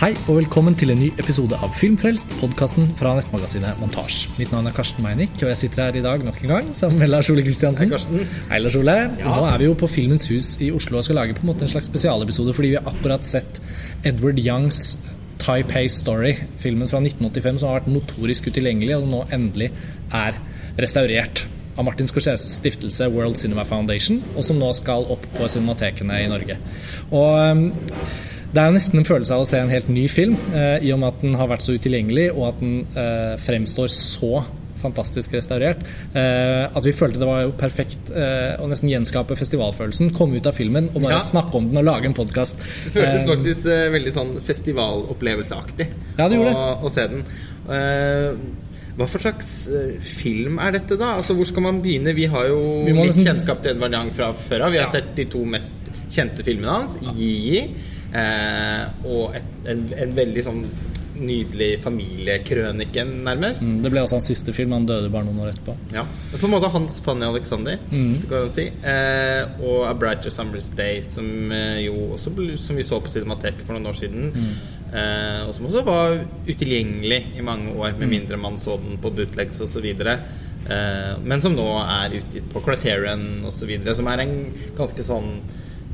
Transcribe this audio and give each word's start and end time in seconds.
Hei 0.00 0.14
og 0.30 0.38
velkommen 0.38 0.72
til 0.80 0.94
en 0.94 0.96
ny 0.96 1.10
episode 1.20 1.52
av 1.60 1.74
Filmfrelst, 1.76 2.30
podkasten 2.40 2.86
fra 2.96 3.10
nettmagasinet 3.18 3.76
Montasj. 3.82 4.30
Mitt 4.38 4.48
navn 4.48 4.70
er 4.70 4.72
Karsten 4.72 5.04
Meinick, 5.04 5.34
og 5.42 5.50
jeg 5.50 5.58
sitter 5.60 5.82
her 5.82 5.98
i 5.98 6.00
dag 6.06 6.22
nok 6.24 6.38
en 6.40 6.52
gang 6.54 6.70
sammen 6.78 7.02
med 7.02 7.10
Lars 7.10 7.28
Ole 7.28 7.44
Kristiansen. 7.44 7.84
Hei, 7.84 7.92
Karsten. 7.92 8.22
Hei, 8.48 8.62
Lars 8.64 8.78
Ole. 8.80 8.94
Nå 9.18 9.34
er 9.44 9.60
vi 9.60 9.68
jo 9.68 9.74
på 9.76 9.90
Filmens 9.92 10.24
Hus 10.32 10.54
i 10.64 10.70
Oslo 10.72 11.02
og 11.02 11.04
skal 11.04 11.20
lage 11.20 11.36
på 11.36 11.44
en 11.44 11.50
måte 11.50 11.66
en 11.66 11.72
slags 11.74 11.92
spesialepisode 11.92 12.54
fordi 12.56 12.70
vi 12.72 12.78
har 12.78 12.88
akkurat 12.88 13.28
sett 13.28 13.60
Edward 14.08 14.40
Youngs 14.40 14.80
Taipei 15.44 15.84
Story, 15.92 16.32
filmen 16.64 16.88
fra 16.88 17.02
1985 17.04 17.60
som 17.60 17.68
har 17.68 17.82
vært 17.82 17.92
notorisk 17.92 18.48
utilgjengelig, 18.48 18.96
og 19.02 19.12
nå 19.12 19.22
endelig 19.36 19.68
er 20.16 20.40
restaurert 20.80 21.44
av 21.76 21.84
Martin 21.90 22.08
Scorseses 22.08 22.56
stiftelse 22.62 23.12
World 23.12 23.36
Cinema 23.36 23.68
Foundation, 23.68 24.24
og 24.32 24.48
som 24.48 24.56
nå 24.64 24.72
skal 24.80 25.04
opp 25.12 25.28
på 25.36 25.52
cinematekene 25.52 26.24
i 26.24 26.32
Norge. 26.32 26.56
Og 27.12 27.36
um, 27.52 27.66
det 28.52 28.60
er 28.62 28.66
jo 28.70 28.76
nesten 28.78 28.98
en 28.98 29.04
følelse 29.08 29.34
av 29.36 29.42
å 29.44 29.46
se 29.48 29.58
en 29.62 29.68
helt 29.70 29.88
ny 29.88 30.06
film, 30.10 30.36
eh, 30.54 30.78
i 30.82 30.90
og 30.92 30.98
med 31.02 31.08
at 31.14 31.20
den 31.22 31.34
har 31.38 31.48
vært 31.52 31.62
så 31.62 31.76
utilgjengelig, 31.78 32.30
og 32.34 32.48
at 32.48 32.60
den 32.60 32.80
eh, 32.96 33.36
fremstår 33.38 33.88
så 33.94 34.40
fantastisk 34.80 35.34
restaurert. 35.36 35.82
Eh, 36.16 36.64
at 36.72 36.84
vi 36.86 36.92
følte 36.96 37.20
det 37.20 37.26
var 37.28 37.42
jo 37.44 37.50
perfekt 37.60 38.08
eh, 38.16 38.54
å 38.56 38.64
nesten 38.70 38.88
gjenskape 38.88 39.36
festivalfølelsen. 39.36 40.08
Komme 40.16 40.40
ut 40.40 40.46
av 40.48 40.56
filmen 40.56 40.88
og 40.94 41.02
bare 41.02 41.18
Ja. 41.18 41.20
snakke 41.20 41.54
om 41.58 41.66
den 41.68 41.76
og 41.82 41.84
lage 41.84 42.08
en 42.08 42.14
podkast. 42.16 42.56
Det 42.86 42.94
føltes 42.96 43.26
faktisk 43.28 43.66
eh, 43.68 43.90
veldig 43.92 44.14
sånn 44.16 44.32
festivalopplevelseaktig 44.40 45.86
Ja, 46.18 46.28
å, 46.32 46.64
å 46.88 46.92
se 46.92 47.04
den. 47.12 47.22
Eh, 47.68 48.32
hva 48.96 49.06
for 49.08 49.20
slags 49.22 49.52
eh, 49.68 50.00
film 50.00 50.58
er 50.64 50.72
dette, 50.78 50.96
da? 51.00 51.12
Altså, 51.20 51.36
Hvor 51.36 51.46
skal 51.52 51.62
man 51.68 51.82
begynne? 51.84 52.16
Vi 52.16 52.24
har 52.32 52.48
jo 52.48 52.58
Vi 52.86 52.92
litt 52.96 53.12
nesten- 53.12 53.28
kjennskap 53.30 53.60
til 53.62 53.76
Edvard 53.76 53.92
Young 53.96 54.10
fra 54.16 54.32
før 54.32 54.66
av. 54.66 54.72
Vi 54.72 54.80
har 54.80 54.86
Ja. 54.88 54.90
sett 54.96 55.14
de 55.14 55.24
to 55.28 55.44
mest 55.44 55.74
kjente 56.10 56.42
filmene 56.42 56.72
hans, 56.80 56.96
Yi 57.16 57.58
eh, 57.60 57.68
og 58.12 59.34
et, 59.38 59.50
en, 59.70 59.84
en 59.96 60.14
veldig 60.16 60.42
sånn 60.46 60.64
nydelig 61.20 61.74
familiekrøniken, 61.82 63.10
nærmest. 63.26 63.62
Mm, 63.66 63.82
Det 63.84 63.90
ble 63.92 64.00
også 64.00 64.16
hans 64.16 64.28
siste 64.30 64.54
film. 64.56 64.72
Han 64.72 64.86
døde 64.88 65.10
bare 65.12 65.26
noen 65.26 65.42
år 65.44 65.50
etterpå. 65.52 65.74
Ja. 65.92 66.04
På 66.32 66.46
en 66.46 66.54
måte 66.54 66.70
Hans 66.72 67.00
Fanny 67.04 67.26
Alexander, 67.26 67.76
Mm. 67.90 68.48
si. 68.48 68.64
Eh, 68.82 69.42
og 69.60 69.84
A 69.90 69.92
Brighter 69.94 70.30
Summer's 70.30 70.70
Day, 70.74 71.02
som 71.02 71.52
eh, 71.52 71.80
jo 71.84 71.92
også 72.14 72.32
som 72.56 72.76
vi 72.76 72.82
så 72.82 73.00
på 73.02 73.08
Cinemateket 73.12 73.66
for 73.66 73.74
noen 73.74 73.86
år 73.86 73.98
siden. 74.00 74.32
Mm. 74.32 74.94
Eh, 74.94 75.46
og 75.48 75.54
som 75.54 75.66
også 75.66 75.84
var 75.84 76.18
utilgjengelig 76.48 77.36
i 77.36 77.42
mange 77.42 77.74
år, 77.76 77.92
Mm. 77.92 77.98
med 77.98 78.08
mindre 78.08 78.36
man 78.38 78.56
så 78.58 78.78
den 78.80 78.96
på 78.98 79.10
bootlegs 79.14 79.60
osv. 79.60 79.84
Eh, 79.84 81.16
men 81.22 81.40
som 81.40 81.54
nå 81.54 81.68
er 81.84 82.16
utgitt 82.18 82.48
på 82.52 82.62
Criterion 82.64 83.42
osv., 83.44 83.92
som 83.94 84.06
er 84.06 84.20
en 84.20 84.52
ganske 84.76 85.02
sånn 85.02 85.40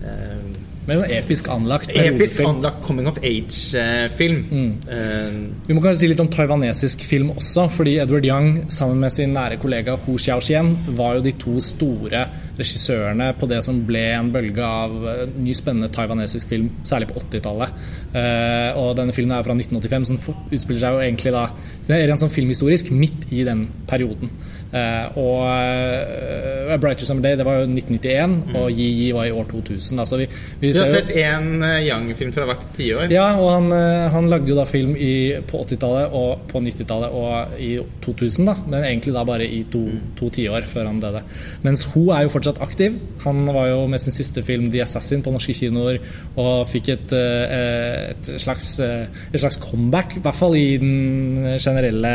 eh, 0.05 0.39
Men 0.87 1.01
en 1.03 1.12
episk 1.17 1.48
anlagt 1.51 1.91
Episk 1.98 2.41
anlagt 2.47 2.83
coming 2.87 3.09
of 3.11 3.19
age-film. 3.19 4.42
Mm. 4.51 4.73
Uh, 4.87 5.39
Vi 5.67 5.75
må 5.75 5.83
kanskje 5.83 6.05
si 6.05 6.11
litt 6.12 6.23
om 6.23 6.31
taiwanesisk 6.31 7.03
film 7.09 7.33
også, 7.34 7.67
fordi 7.75 7.97
Edward 8.03 8.27
Young 8.29 8.51
sammen 8.73 9.01
med 9.03 9.14
sin 9.14 9.34
nære 9.34 9.59
kollega 9.62 9.97
Hu 10.05 10.14
Xiaoxian 10.14 10.70
var 10.98 11.19
jo 11.19 11.25
de 11.27 11.34
to 11.41 11.57
store 11.64 12.23
regissørene 12.57 13.33
på 13.37 13.48
det 13.51 13.61
som 13.67 13.83
ble 13.89 14.05
en 14.17 14.31
bølge 14.33 14.64
av 14.64 14.95
eh, 15.11 15.25
ny 15.42 15.53
spennende 15.57 15.91
taiwanesisk 15.92 16.48
film, 16.55 16.70
særlig 16.89 17.11
på 17.11 17.20
80-tallet. 17.20 17.87
Uh, 18.14 18.79
og 18.81 18.95
denne 19.01 19.14
filmen 19.17 19.37
er 19.37 19.45
fra 19.45 19.57
1985, 19.59 20.07
som 20.09 20.20
utspiller 20.47 20.83
seg 20.83 20.97
jo 20.97 21.03
egentlig 21.05 21.34
da 21.34 21.48
det 21.87 21.98
er 22.01 22.11
en 22.11 22.19
sånn 22.19 22.33
filmhistorisk 22.33 22.89
midt 22.95 23.29
i 23.34 23.45
den 23.47 23.67
perioden. 23.91 24.31
Eh, 24.75 25.19
og 25.20 25.45
eh, 25.47 26.72
A 26.75 26.77
Brighter 26.83 27.06
Summer 27.06 27.22
Day 27.22 27.36
det 27.39 27.47
var 27.47 27.61
jo 27.61 27.69
1991, 27.69 28.57
og 28.58 28.70
Yi 28.73 28.89
Yi 28.98 29.11
var 29.14 29.29
i 29.29 29.35
år 29.35 29.46
2000. 29.52 30.01
Altså 30.02 30.18
vi, 30.20 30.27
vi 30.61 30.73
vi 30.73 30.79
har 30.79 30.90
sett 30.90 31.13
én 31.14 31.63
Young-film 31.86 32.33
fra 32.35 32.48
hvert 32.48 32.67
tiår. 32.77 33.07
ja, 33.14 33.29
og 33.39 33.51
han, 33.55 33.70
eh, 33.73 34.08
han 34.13 34.30
lagde 34.30 34.51
jo 34.51 34.58
da 34.58 34.67
film 34.68 34.96
i, 34.98 35.36
på 35.46 35.63
80-tallet 35.63 36.17
og 36.18 36.46
på 36.51 36.63
90-tallet 36.64 37.14
og 37.14 37.61
i 37.63 37.73
2000, 38.05 38.51
da. 38.51 38.57
Men 38.67 38.85
egentlig 38.85 39.14
da 39.14 39.24
bare 39.29 39.46
i 39.46 39.63
to, 39.73 39.85
to 40.18 40.30
tiår 40.35 40.67
før 40.67 40.90
han 40.90 41.01
døde. 41.02 41.23
Mens 41.67 41.86
hun 41.95 42.11
er 42.17 42.27
jo 42.27 42.35
fortsatt 42.35 42.61
aktiv. 42.64 42.98
Han 43.24 43.46
var 43.55 43.70
jo 43.70 43.86
med 43.90 44.02
sin 44.02 44.14
siste 44.14 44.42
film 44.46 44.70
'The 44.70 44.83
Assassin' 44.85 45.23
på 45.23 45.33
norske 45.35 45.55
kinoer 45.55 46.01
og 46.36 46.67
fikk 46.69 46.90
et, 46.96 47.13
eh, 47.13 48.11
et, 48.11 48.33
slags, 48.40 48.79
eh, 48.80 49.07
et 49.33 49.40
slags 49.40 49.61
comeback, 49.63 50.17
i 50.17 50.24
hvert 50.24 50.35
fall 50.35 50.57
i 50.58 50.77
den 50.83 51.57
generelle 51.63 52.14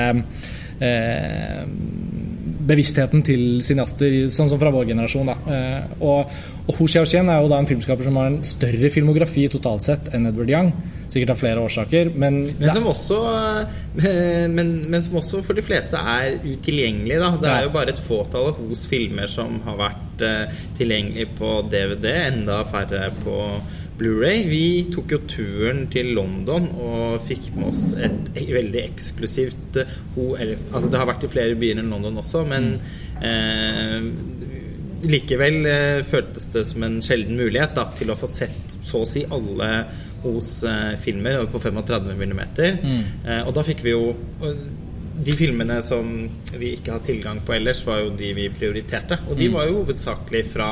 eh, 0.82 1.64
bevisstheten 2.68 3.24
til 3.26 3.44
cineaster, 3.66 4.16
sånn 4.32 4.50
som 4.52 4.60
fra 4.62 4.72
vår 4.74 4.90
generasjon. 4.92 5.32
Da. 5.32 5.36
Eh, 5.56 5.94
og, 6.06 6.32
og 6.68 6.78
Ho 6.78 6.88
Xiaoxian 6.90 7.30
er 7.32 7.42
jo 7.42 7.52
da 7.52 7.60
en 7.62 7.70
filmskaper 7.70 8.08
som 8.08 8.20
har 8.20 8.32
en 8.32 8.42
større 8.46 8.92
filmografi 8.94 9.48
totalt 9.52 9.86
sett 9.86 10.12
enn 10.16 10.30
Edward 10.30 10.52
Young. 10.54 10.72
Sikkert 11.12 11.34
av 11.34 11.42
flere 11.42 11.64
årsaker, 11.66 12.14
men, 12.16 12.38
Men 12.60 12.72
som, 12.72 12.86
også, 12.88 13.18
eh, 14.00 14.48
men, 14.48 14.72
men 14.92 15.04
som 15.04 15.18
også 15.20 15.42
for 15.44 15.58
de 15.58 15.66
fleste 15.66 16.00
er 16.00 16.38
utilgjengelig. 16.46 17.20
Da. 17.20 17.34
Det 17.42 17.52
er 17.52 17.68
jo 17.68 17.76
bare 17.76 17.92
et 17.92 18.00
fåtall 18.00 18.54
av 18.54 18.62
hos 18.64 18.86
filmer 18.88 19.28
som 19.32 19.60
har 19.66 19.80
vært 19.82 20.26
eh, 20.28 20.64
tilgjengelig 20.80 21.28
på 21.40 21.58
DVD, 21.72 22.08
enda 22.30 22.62
færre 22.70 23.10
på 23.26 23.38
Blu-ray. 24.02 24.44
Vi 24.50 24.66
tok 24.94 25.14
jo 25.14 25.22
turen 25.30 25.86
til 25.94 26.14
London 26.18 26.68
og 26.82 27.22
fikk 27.26 27.52
med 27.56 27.70
oss 27.70 27.84
et 28.02 28.32
veldig 28.34 28.82
eksklusivt 28.88 29.82
OL. 30.18 30.56
altså 30.72 30.90
Det 30.90 31.02
har 31.02 31.10
vært 31.10 31.28
i 31.28 31.32
flere 31.32 31.58
byer 31.60 31.84
enn 31.84 31.94
London 31.94 32.18
også, 32.24 32.44
men 32.50 32.74
eh, 33.22 34.00
likevel 35.06 35.66
eh, 35.70 36.04
føltes 36.06 36.50
det 36.54 36.66
som 36.68 36.86
en 36.86 37.02
sjelden 37.04 37.38
mulighet 37.40 37.76
da, 37.78 37.88
til 37.98 38.12
å 38.12 38.18
få 38.18 38.30
sett 38.30 38.78
så 38.82 39.04
å 39.04 39.10
si 39.10 39.24
alle 39.30 39.72
hos 40.24 40.62
eh, 40.68 40.94
filmer 41.02 41.44
på 41.50 41.62
35 41.62 42.12
mm. 42.18 42.42
Eh, 43.26 43.42
og 43.46 43.54
da 43.58 43.66
fikk 43.66 43.86
vi 43.86 43.94
jo 43.96 44.14
De 45.22 45.34
filmene 45.38 45.82
som 45.86 46.08
vi 46.58 46.72
ikke 46.78 46.96
har 46.96 47.02
tilgang 47.06 47.42
på 47.46 47.54
ellers, 47.54 47.84
var 47.86 48.00
jo 48.02 48.14
de 48.18 48.32
vi 48.34 48.48
prioriterte. 48.50 49.20
Og 49.30 49.38
de 49.38 49.52
var 49.54 49.68
jo 49.70 49.82
hovedsakelig 49.82 50.42
fra 50.50 50.70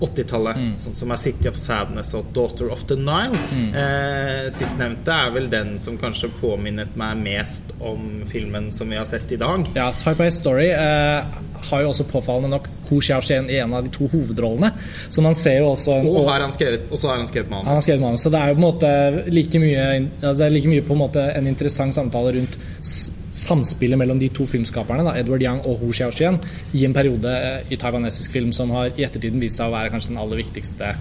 80-tallet, 0.00 0.56
sånn 0.76 0.94
som 0.94 1.10
er 1.10 1.16
'City 1.16 1.48
of 1.48 1.56
Sadness' 1.56 2.14
og 2.14 2.26
'Daughter 2.34 2.70
of 2.72 2.84
the 2.84 2.96
Nile'. 2.96 3.38
Eh, 3.74 4.50
Sistnevnte 4.52 5.08
er 5.08 5.30
vel 5.30 5.48
den 5.50 5.80
som 5.80 5.96
kanskje 5.98 6.28
påminnet 6.40 6.96
meg 6.96 7.16
mest 7.16 7.62
om 7.80 8.22
filmen 8.28 8.72
som 8.72 8.90
vi 8.90 8.96
har 8.96 9.06
sett 9.06 9.32
i 9.32 9.36
dag. 9.36 9.66
ja, 9.74 9.92
Taipei 9.92 10.30
Story 10.30 10.68
eh, 10.68 11.24
har 11.70 11.82
jo 11.82 11.88
også 11.88 12.04
påfallende 12.04 12.48
nok 12.48 12.68
Hu 12.90 13.00
Xiaoxian 13.00 13.50
i 13.50 13.56
en 13.58 13.72
av 13.74 13.82
de 13.84 13.90
to 13.90 14.06
hovedrollene. 14.08 14.70
Så 15.08 15.22
man 15.22 15.34
ser 15.34 15.58
jo 15.58 15.72
også 15.72 15.96
en, 16.00 16.06
Og, 16.06 16.28
har 16.28 16.40
han 16.40 16.52
skrevet, 16.52 16.90
og 16.92 16.98
så 16.98 17.08
har 17.08 17.16
han 17.16 17.26
skrevet 17.26 17.50
manus. 17.50 17.66
Han 17.66 17.74
har 17.74 17.82
skrevet 17.82 18.00
manus, 18.00 18.20
så 18.20 18.30
det 18.30 18.40
er 18.40 18.48
jo 18.48 18.54
på 18.54 18.60
en 18.60 18.68
måte 18.72 19.32
like 19.32 19.58
mye, 19.58 20.08
altså 20.22 20.44
det 20.44 20.52
like 20.52 20.68
mye 20.68 20.82
på 20.82 20.92
en 20.92 20.98
måte 20.98 21.24
en 21.36 21.46
interessant 21.46 21.94
samtale 21.94 22.36
rundt 22.36 22.58
samspillet 23.36 24.00
mellom 24.00 24.20
de 24.20 24.30
to 24.34 24.46
filmskaperne, 24.48 25.04
da, 25.06 25.16
Edward 25.20 25.44
Young 25.44 25.60
og 25.68 25.82
Hu 25.82 25.92
Xiaoxian, 25.92 26.40
i 26.76 26.86
en 26.88 26.96
periode 26.96 27.32
eh, 27.36 27.70
i 27.72 27.78
taiwanesisk 27.80 28.34
film 28.36 28.52
som 28.56 28.72
har 28.76 28.90
i 28.96 29.06
ettertiden 29.06 29.42
vist 29.42 29.60
seg 29.60 29.70
å 29.70 29.76
være 29.76 29.92
kanskje 29.92 30.14
den 30.14 30.22
aller 30.22 30.40
viktigste 30.40 30.94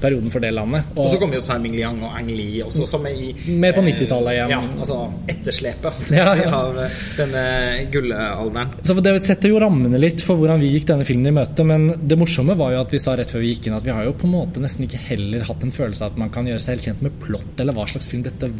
perioden 0.00 0.32
for 0.32 0.42
det 0.42 0.50
landet. 0.54 0.88
Og 0.96 1.10
så 1.12 1.18
kommer 1.20 1.36
jo 1.38 1.42
San 1.44 1.62
Ming 1.62 1.74
Liang 1.76 2.00
og 2.02 2.14
Ang 2.16 2.30
Lee 2.32 2.62
også, 2.64 2.86
som 2.88 3.04
er 3.08 3.18
i 3.18 3.32
Mer 3.60 3.74
på 3.76 3.82
eh, 3.84 3.90
90-tallet 3.92 4.38
igjen. 4.38 4.54
Ja, 4.54 4.60
altså 4.78 4.98
etterslepet 5.30 6.08
Ja, 6.18 6.26
ja. 6.38 6.48
av 6.56 6.78
eh, 6.80 6.96
denne 7.18 7.44
gullalderen. 7.92 8.72
Så 8.82 8.96
Det 9.02 9.14
setter 9.24 9.52
jo 9.52 9.60
rammene 9.62 10.00
litt 10.00 10.24
for 10.24 10.40
hvordan 10.40 10.62
vi 10.62 10.72
gikk 10.74 10.88
denne 10.90 11.06
filmen 11.08 11.30
i 11.32 11.36
møte, 11.36 11.66
men 11.68 11.90
det 12.00 12.18
morsomme 12.20 12.56
var 12.58 12.74
jo 12.76 12.82
at 12.86 12.94
vi 12.94 13.02
sa 13.02 13.16
rett 13.18 13.32
før 13.32 13.44
vi 13.44 13.52
gikk 13.52 13.68
inn 13.68 13.76
at 13.78 13.86
vi 13.86 13.94
har 13.94 14.08
jo 14.08 14.16
på 14.16 14.28
en 14.28 14.36
måte 14.38 14.62
nesten 14.62 14.88
ikke 14.88 15.00
heller 15.10 15.44
hatt 15.48 15.66
en 15.66 15.74
følelse 15.74 16.06
av 16.06 16.14
at 16.14 16.24
man 16.24 16.32
kan 16.32 16.48
gjøre 16.48 16.62
seg 16.62 16.76
helt 16.76 16.88
kjent 16.90 17.04
med 17.04 17.20
plott 17.22 17.62
eller 17.62 17.76
hva 17.76 17.86
slags 17.90 18.08
film 18.10 18.24
dette 18.26 18.50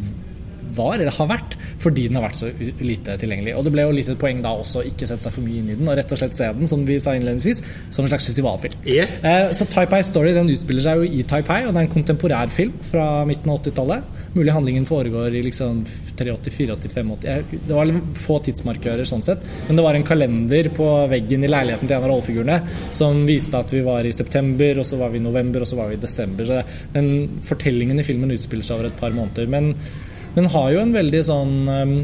var 0.77 0.94
eller 0.99 1.10
har 1.16 1.28
vært, 1.31 1.56
fordi 1.83 2.06
den 2.09 2.19
har 2.19 2.27
vært 2.28 2.38
så 2.41 2.50
lite 2.81 3.17
tilgjengelig. 3.23 3.55
Og 3.58 3.64
det 3.67 3.73
ble 3.75 3.87
jo 3.87 3.94
litt 3.96 4.08
et 4.12 4.19
poeng 4.20 4.43
da 4.44 4.55
også 4.58 4.82
å 4.82 4.87
ikke 4.88 5.06
sette 5.11 5.26
seg 5.26 5.35
for 5.37 5.44
mye 5.46 5.61
inn 5.62 5.70
i 5.73 5.79
den, 5.79 5.88
og 5.88 5.96
rett 5.99 6.12
og 6.12 6.19
slett 6.20 6.37
se 6.38 6.50
den, 6.58 6.69
som 6.70 6.85
vi 6.88 6.99
sa 7.02 7.14
innledningsvis, 7.19 7.62
som 7.91 8.05
en 8.05 8.12
slags 8.12 8.26
festivalfilm. 8.31 8.79
Yes. 8.87 9.19
Eh, 9.25 9.52
så 9.56 9.67
Taipei 9.70 10.02
Story 10.06 10.32
den 10.37 10.50
utspiller 10.52 10.85
seg 10.85 11.02
jo 11.02 11.08
i 11.20 11.23
Taipei, 11.29 11.62
og 11.67 11.73
det 11.75 11.82
er 11.82 11.88
en 11.88 11.94
kontemporær 11.96 12.52
film 12.52 12.73
fra 12.91 13.08
midten 13.29 13.50
av 13.52 13.61
80-tallet. 13.62 14.05
Mulig 14.37 14.52
handlingen 14.56 14.87
foregår 14.88 15.35
i 15.37 15.43
liksom 15.49 15.82
83, 16.17 16.37
84, 16.38 16.76
85 16.76 17.12
Jeg- 17.25 17.44
Det 17.67 17.75
var 17.75 17.85
litt 17.87 18.14
få 18.17 18.38
tidsmarkører 18.44 19.05
sånn 19.08 19.23
sett, 19.23 19.43
men 19.67 19.76
det 19.76 19.82
var 19.85 19.94
en 19.94 20.05
kalender 20.05 20.69
på 20.70 21.08
veggen 21.08 21.44
i 21.44 21.49
leiligheten 21.49 21.87
til 21.88 21.96
en 21.96 22.02
av 22.05 22.11
rollefigurene 22.11 22.61
som 22.93 23.25
viste 23.26 23.55
at 23.58 23.70
vi 23.73 23.81
var 23.81 24.05
i 24.05 24.12
september, 24.12 24.79
og 24.79 24.85
så 24.87 24.99
var 24.99 25.11
vi 25.11 25.19
i 25.19 25.20
november, 25.25 25.61
og 25.61 25.67
så 25.67 25.76
var 25.76 25.88
vi 25.88 25.94
i 25.94 26.00
desember. 26.00 26.44
Så 26.44 26.62
den 26.93 27.29
fortellingen 27.43 27.99
i 27.99 28.02
filmen 28.06 28.31
utspiller 28.31 28.64
seg 28.64 28.79
over 28.79 28.87
et 28.87 28.96
par 29.00 29.11
måneder. 29.11 29.49
Men 29.49 29.75
men 30.37 30.50
har 30.55 30.70
jo 30.73 30.81
en 30.82 30.94
veldig 30.94 31.23
sånn 31.26 31.55
um, 31.69 31.94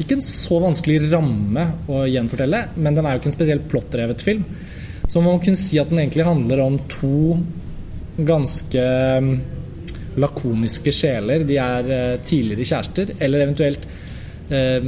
Ikke 0.00 0.16
en 0.16 0.24
så 0.24 0.60
vanskelig 0.62 1.10
ramme 1.10 1.64
å 1.90 2.04
gjenfortelle, 2.08 2.64
men 2.78 2.96
den 2.96 3.06
er 3.06 3.16
jo 3.16 3.22
ikke 3.22 3.32
en 3.32 3.38
spesielt 3.38 3.68
plottdrevet 3.70 4.24
film. 4.24 4.44
Så 5.08 5.20
man 5.20 5.34
må 5.36 5.42
kunne 5.42 5.58
si 5.58 5.78
at 5.80 5.90
den 5.90 6.02
egentlig 6.02 6.26
handler 6.28 6.62
om 6.64 6.76
to 6.92 7.38
ganske 8.28 8.84
um, 9.18 9.32
lakoniske 10.18 10.92
sjeler. 10.94 11.46
De 11.48 11.58
er 11.62 11.94
eh, 11.94 12.20
tidligere 12.26 12.66
kjærester, 12.66 13.12
eller 13.22 13.44
eventuelt 13.44 13.86
eh, 14.50 14.84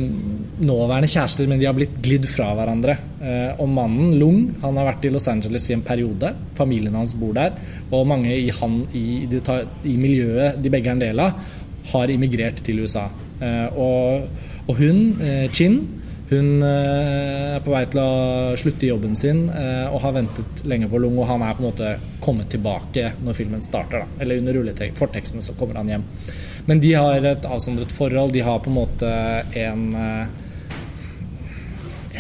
nåværende 0.67 1.11
kjærester, 1.11 1.49
men 1.51 1.61
de 1.61 1.69
har 1.69 1.77
blitt 1.77 1.99
glidd 2.03 2.29
fra 2.31 2.51
hverandre. 2.59 2.97
Eh, 3.21 3.61
og 3.61 3.71
mannen, 3.71 4.17
Lung, 4.21 4.43
han 4.65 4.81
har 4.81 4.91
vært 4.93 5.07
i 5.07 5.15
Los 5.15 5.29
Angeles 5.31 5.69
i 5.71 5.77
en 5.77 5.87
periode. 5.87 6.33
Familien 6.59 6.99
hans 6.99 7.17
bor 7.19 7.35
der. 7.37 7.57
Og 7.91 8.09
mange 8.11 8.35
i, 8.35 8.51
han, 8.61 8.83
i, 8.97 9.07
i 9.29 9.97
miljøet 10.01 10.61
de 10.61 10.73
begge 10.73 10.93
er 10.93 10.99
en 10.99 11.05
del 11.07 11.25
av, 11.27 11.57
har 11.93 12.13
immigrert 12.13 12.63
til 12.67 12.83
USA. 12.85 13.09
Og, 13.77 14.27
og 14.69 14.77
hun, 14.77 14.99
Chin, 15.55 15.79
hun 16.31 16.63
er 16.63 17.63
på 17.65 17.73
vei 17.73 17.81
til 17.91 18.03
å 18.03 18.57
slutte 18.61 18.87
i 18.87 18.91
jobben 18.91 19.17
sin 19.19 19.47
og 19.49 19.97
har 20.05 20.13
ventet 20.15 20.61
lenge 20.69 20.91
på 20.93 21.01
Lung, 21.03 21.17
og 21.19 21.27
han 21.31 21.43
er 21.47 21.57
på 21.57 21.65
en 21.65 21.69
måte 21.71 21.95
kommet 22.23 22.51
tilbake 22.53 23.15
når 23.25 23.39
filmen 23.39 23.65
starter. 23.65 24.05
Da. 24.05 24.21
Eller 24.23 24.43
under 24.43 24.85
fortekstene 24.99 25.43
så 25.43 25.57
kommer 25.59 25.81
han 25.81 25.91
hjem. 25.91 26.05
Men 26.69 26.85
de 26.85 26.93
har 26.95 27.27
et 27.33 27.49
avsondret 27.49 27.93
forhold. 27.97 28.37
De 28.37 28.45
har 28.45 28.61
på 28.63 28.71
en 28.71 28.79
måte 28.83 29.17
en 29.59 29.89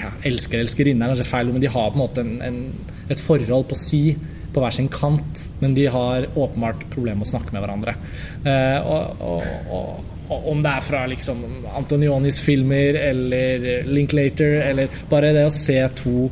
ja, 0.00 0.10
elsker 0.26 0.62
elskerinne 0.62 1.04
er 1.04 1.14
kanskje 1.14 1.28
feil, 1.28 1.52
men 1.52 1.62
de 1.62 1.70
har 1.70 1.90
på 1.92 1.98
en 1.98 2.04
måte 2.04 2.24
en, 2.24 2.36
en, 2.44 2.60
et 3.10 3.22
forhold 3.22 3.66
på 3.70 3.78
si 3.78 4.02
på 4.54 4.62
hver 4.62 4.74
sin 4.74 4.88
kant, 4.92 5.44
men 5.60 5.74
de 5.76 5.86
har 5.90 6.28
åpenbart 6.34 6.86
problemer 6.92 7.22
med 7.22 7.28
å 7.28 7.32
snakke 7.34 7.54
med 7.54 7.64
hverandre. 7.64 7.96
Eh, 8.44 8.78
og, 8.80 9.24
og, 9.24 9.74
og, 10.30 10.46
om 10.52 10.60
det 10.62 10.70
er 10.76 10.84
fra 10.86 11.06
liksom 11.10 11.42
Antonionis 11.74 12.38
filmer 12.44 12.98
eller 13.00 13.88
Linklater, 13.90 14.60
eller 14.68 15.02
bare 15.10 15.34
det 15.34 15.48
å 15.48 15.54
se 15.54 15.80
to 15.98 16.30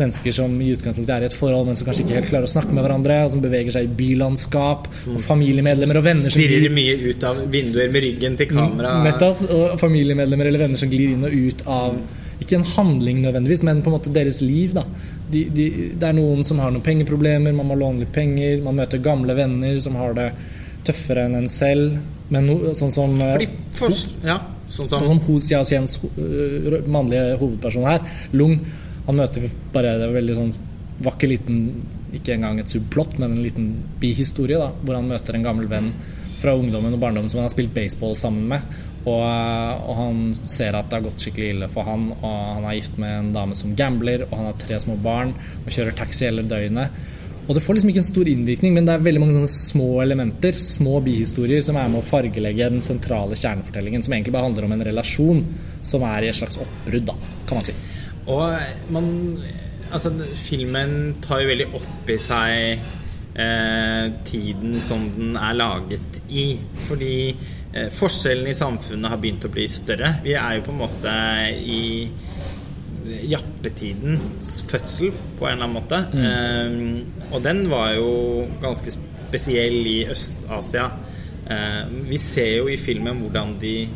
mennesker 0.00 0.32
som 0.32 0.54
i 0.62 0.70
utgangspunktet 0.74 1.12
er 1.14 1.24
i 1.24 1.28
et 1.28 1.36
forhold, 1.36 1.68
men 1.68 1.78
som 1.78 1.88
kanskje 1.88 2.06
ikke 2.06 2.16
helt 2.20 2.30
klarer 2.30 2.48
å 2.48 2.52
snakke 2.52 2.76
med 2.76 2.86
hverandre, 2.86 3.18
og 3.26 3.34
som 3.34 3.42
beveger 3.42 3.74
seg 3.74 3.88
i 3.88 3.92
bylandskap, 3.98 4.88
og 5.02 5.18
mm. 5.18 5.24
familiemedlemmer 5.26 6.00
og 6.00 6.06
venner 6.06 6.24
som 6.24 6.36
Stirrer 6.36 6.72
mye 6.72 6.96
ut 7.02 7.26
av 7.28 7.42
vinduer 7.52 7.92
med 7.92 8.06
ryggen 8.06 8.38
til 8.40 8.50
kamera. 8.52 8.94
Nettopp. 9.04 9.44
Og 9.50 9.76
familiemedlemmer 9.82 10.50
eller 10.50 10.64
venner 10.64 10.80
som 10.80 10.92
glir 10.92 11.14
inn 11.16 11.26
og 11.28 11.36
ut 11.36 11.66
av 11.68 12.00
ikke 12.50 12.60
en 12.60 12.70
handling 12.74 13.20
nødvendigvis, 13.22 13.62
men 13.66 13.82
på 13.82 13.90
en 13.90 13.96
måte 13.96 14.12
deres 14.14 14.40
liv. 14.42 14.74
da. 14.74 14.84
De, 15.30 15.44
de, 15.54 15.66
det 15.94 16.06
er 16.08 16.16
noen 16.16 16.42
som 16.46 16.58
har 16.58 16.72
noen 16.74 16.84
pengeproblemer, 16.84 17.54
man 17.54 17.68
må 17.70 17.78
låne 17.78 18.02
litt 18.02 18.14
penger, 18.14 18.58
man 18.64 18.78
møter 18.80 19.02
gamle 19.02 19.36
venner 19.38 19.78
som 19.82 19.98
har 20.00 20.16
det 20.18 20.32
tøffere 20.86 21.28
enn 21.28 21.38
en 21.38 21.50
selv. 21.50 21.94
Men 22.30 22.46
no, 22.46 22.74
sånn 22.78 22.92
som 22.94 23.14
eh, 23.18 23.34
Fordi 23.36 23.48
først, 23.78 24.16
ja, 24.26 24.38
sånn 24.66 24.90
som, 24.90 24.98
sånn 24.98 25.08
som 25.14 25.22
Ho 25.26 25.38
Xiaoxiens 25.42 25.96
uh, 26.02 26.76
mannlige 26.86 27.38
hovedperson 27.40 27.88
her, 27.90 28.04
Lung, 28.38 28.58
han 29.06 29.18
møter 29.18 29.48
bare 29.74 29.96
det 29.98 30.10
veldig 30.14 30.36
sånn 30.38 30.52
vakker 31.02 31.30
liten 31.32 31.60
Ikke 32.14 32.36
engang 32.36 32.60
et 32.60 32.70
subplott, 32.70 33.16
men 33.18 33.34
en 33.34 33.42
liten 33.42 33.70
bihistorie, 34.02 34.60
da, 34.60 34.70
hvor 34.84 34.98
han 34.98 35.10
møter 35.10 35.38
en 35.38 35.46
gammel 35.46 35.70
venn 35.70 35.90
fra 36.40 36.56
ungdommen 36.56 36.96
og 36.96 37.02
barndommen 37.02 37.30
som 37.30 37.40
han 37.40 37.48
har 37.48 37.54
spilt 37.54 37.74
baseball 37.76 38.16
sammen 38.18 38.48
med. 38.50 38.80
Og, 39.00 39.22
og, 39.22 39.94
han 39.96 40.18
ser 40.44 40.76
at 40.76 40.90
det 40.90 40.98
har 40.98 41.06
gått 41.06 41.22
skikkelig 41.24 41.54
ille 41.54 41.70
for 41.72 41.88
han. 41.88 42.10
Og 42.18 42.36
han 42.56 42.66
er 42.68 42.76
gift 42.76 42.98
med 43.00 43.14
en 43.16 43.32
dame 43.36 43.56
som 43.56 43.72
gambler, 43.76 44.26
og 44.28 44.36
han 44.36 44.50
har 44.50 44.60
tre 44.60 44.80
små 44.82 44.98
barn 45.00 45.32
og 45.62 45.72
kjører 45.72 45.96
taxi 45.96 46.26
hele 46.28 46.44
døgnet. 46.48 47.00
Og 47.48 47.56
det 47.56 47.62
får 47.64 47.74
liksom 47.74 47.90
ikke 47.90 48.02
en 48.04 48.06
stor 48.06 48.28
innvirkning, 48.30 48.74
men 48.76 48.86
det 48.86 48.92
er 48.94 49.02
veldig 49.02 49.22
mange 49.24 49.34
sånne 49.34 49.50
små 49.50 49.88
elementer, 50.04 50.54
små 50.54 51.00
bihistorier, 51.02 51.64
som 51.66 51.80
er 51.80 51.88
med 51.90 51.98
å 51.98 52.06
fargelegge 52.06 52.68
den 52.76 52.84
sentrale 52.86 53.38
kjernefortellingen, 53.38 54.04
som 54.06 54.14
egentlig 54.14 54.34
bare 54.36 54.46
handler 54.46 54.68
om 54.68 54.76
en 54.76 54.84
relasjon 54.86 55.40
som 55.82 56.04
er 56.06 56.26
i 56.26 56.30
et 56.30 56.38
slags 56.38 56.60
oppbrudd, 56.62 57.08
da, 57.08 57.16
kan 57.48 57.58
man 57.58 57.66
si. 57.66 57.74
Og 58.30 58.94
man 58.94 59.10
Altså, 59.90 60.12
filmen 60.38 61.16
tar 61.18 61.40
jo 61.42 61.48
veldig 61.50 61.64
opp 61.74 62.10
i 62.14 62.16
seg 62.22 62.82
eh, 63.34 64.12
tiden 64.24 64.82
som 64.82 65.08
den 65.14 65.36
er 65.36 65.56
laget 65.58 66.22
i. 66.28 66.52
Fordi 66.88 67.14
Eh, 67.70 67.86
forskjellene 67.94 68.50
i 68.50 68.58
samfunnet 68.58 69.12
har 69.12 69.20
begynt 69.22 69.46
å 69.46 69.52
bli 69.52 69.68
større. 69.70 70.16
Vi 70.24 70.34
er 70.34 70.56
jo 70.56 70.66
på 70.66 70.72
en 70.74 70.80
måte 70.80 71.12
i 71.62 72.10
jappetidens 73.30 74.50
fødsel, 74.70 75.14
på 75.38 75.46
en 75.46 75.54
eller 75.54 75.68
annen 75.68 75.76
måte. 75.76 76.00
Mm. 76.10 76.24
Eh, 76.26 77.30
og 77.30 77.44
den 77.46 77.64
var 77.70 77.94
jo 77.94 78.10
ganske 78.62 78.94
spesiell 78.96 79.80
i 79.86 80.00
Øst-Asia. 80.10 80.90
Uh, 81.50 81.82
vi 82.06 82.14
ser 82.22 82.60
jo 82.60 82.68
i 82.70 82.76
filmen 82.78 83.24
hvordan 83.24 83.56
de 83.58 83.88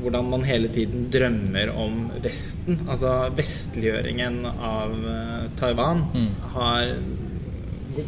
hvordan 0.00 0.30
man 0.32 0.44
hele 0.48 0.70
tiden 0.72 1.10
drømmer 1.12 1.72
om 1.76 2.06
Vesten. 2.24 2.78
Altså 2.88 3.10
vestliggjøringen 3.36 4.38
av 4.48 4.94
uh, 4.94 5.42
Taiwan 5.60 6.00
mm. 6.14 6.30
har 6.54 6.94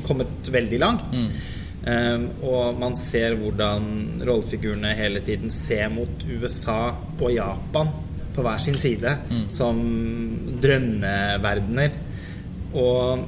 kommet 0.07 0.53
veldig 0.53 0.81
langt. 0.83 1.19
Mm. 1.19 1.29
Um, 1.83 2.25
og 2.47 2.79
man 2.79 2.95
ser 2.95 3.35
hvordan 3.35 3.87
rollefigurene 4.23 4.93
hele 4.95 5.19
tiden 5.27 5.51
ser 5.51 5.89
mot 5.91 6.23
USA 6.31 6.93
og 7.19 7.33
Japan 7.35 7.91
på 8.33 8.45
hver 8.47 8.61
sin 8.63 8.79
side 8.79 9.17
mm. 9.29 9.47
som 9.53 9.81
drømmeverdener. 10.63 11.97
Og 12.79 13.25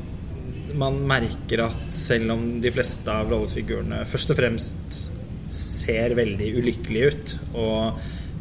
man 0.78 1.00
merker 1.06 1.66
at 1.66 1.94
selv 1.94 2.34
om 2.34 2.46
de 2.62 2.72
fleste 2.74 3.10
av 3.10 3.30
rollefigurene 3.30 4.04
først 4.08 4.34
og 4.34 4.38
fremst 4.38 5.00
ser 5.50 6.14
veldig 6.16 6.50
ulykkelige 6.58 7.10
ut 7.10 7.34
og 7.60 7.98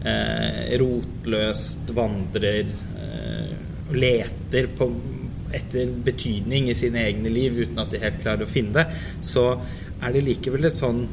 eh, 0.07 0.73
rotløst 0.81 1.91
vandrer 1.97 2.69
eh, 2.69 3.51
leter 3.93 4.69
på, 4.77 4.87
etter 5.53 5.91
betydning 6.05 6.69
i 6.69 6.77
sine 6.77 7.03
egne 7.07 7.31
liv 7.33 7.59
uten 7.63 7.81
at 7.83 7.93
de 7.93 8.01
helt 8.03 8.21
klarer 8.23 8.45
å 8.45 8.49
finne 8.49 8.83
det, 8.83 9.03
så 9.23 9.51
er 10.03 10.15
det 10.15 10.25
likevel 10.29 10.69
et 10.69 10.75
sånn 10.75 11.05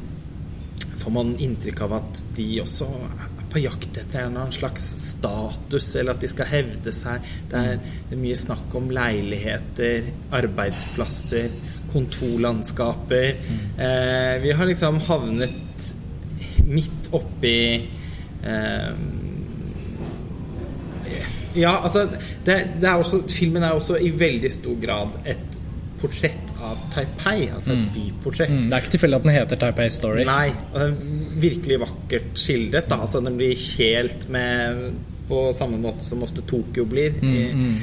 Får 1.01 1.09
man 1.15 1.31
inntrykk 1.41 1.79
av 1.81 1.93
at 1.95 2.19
de 2.37 2.43
også 2.61 2.85
er 2.85 3.29
på 3.51 3.61
jakt 3.63 3.97
etter 3.97 4.21
en 4.21 4.27
eller 4.29 4.43
annen 4.43 4.53
slags 4.55 4.83
status, 5.11 5.87
eller 5.99 6.15
at 6.15 6.23
de 6.23 6.29
skal 6.29 6.47
hevde 6.51 6.93
seg. 6.95 7.25
Det 7.51 7.57
er, 7.57 7.79
det 7.81 8.15
er 8.15 8.21
mye 8.21 8.37
snakk 8.39 8.75
om 8.77 8.91
leiligheter, 8.93 10.07
arbeidsplasser, 10.37 11.49
kontorlandskaper. 11.91 13.41
Mm. 13.41 13.65
Eh, 13.87 14.35
vi 14.45 14.53
har 14.55 14.69
liksom 14.69 15.01
havnet 15.09 15.89
midt 16.69 17.11
oppi 17.17 17.57
eh, 18.45 18.93
Ja, 21.57 21.77
altså 21.83 22.05
det, 22.45 22.57
det 22.81 22.87
er 22.87 22.99
også, 22.99 23.23
Filmen 23.29 23.63
er 23.63 23.75
også 23.75 23.97
i 23.99 24.11
veldig 24.15 24.51
stor 24.51 24.77
grad 24.81 25.17
et 25.29 25.59
portrett 26.01 26.51
av 26.61 26.81
Taipei. 26.93 27.47
Altså 27.53 27.73
et 27.73 27.81
mm. 27.83 27.87
byportrett. 27.95 28.53
Mm, 28.53 28.65
det 28.67 28.75
er 28.75 28.83
ikke 28.83 28.93
tilfeldig 28.95 29.19
at 29.19 29.27
den 29.27 29.35
heter 29.35 29.61
Taipei 29.61 29.87
Story. 29.93 30.25
Nei. 30.27 30.49
og 30.71 30.77
det 30.79 30.89
er 30.89 31.17
Virkelig 31.41 31.79
vakkert 31.81 32.35
skildret. 32.37 32.89
Da. 32.91 32.99
Altså 33.05 33.21
Den 33.23 33.37
blir 33.39 33.55
kjelt 33.57 34.27
med 34.33 34.91
på 35.29 35.47
samme 35.55 35.79
måte 35.79 36.03
som 36.03 36.23
ofte 36.25 36.43
Tokyo 36.47 36.85
blir. 36.89 37.15
Mm, 37.21 37.61
mm. 37.61 37.75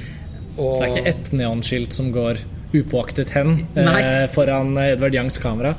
Og, 0.59 0.83
det 0.83 0.89
er 0.89 0.95
ikke 0.95 1.11
ett 1.15 1.33
neonskilt 1.39 1.97
som 1.97 2.11
går 2.13 2.43
upåaktet 2.69 3.31
hen 3.33 3.55
eh, 3.79 4.27
foran 4.35 4.75
Edvard 4.83 5.15
Youngs 5.17 5.39
kamera. 5.41 5.73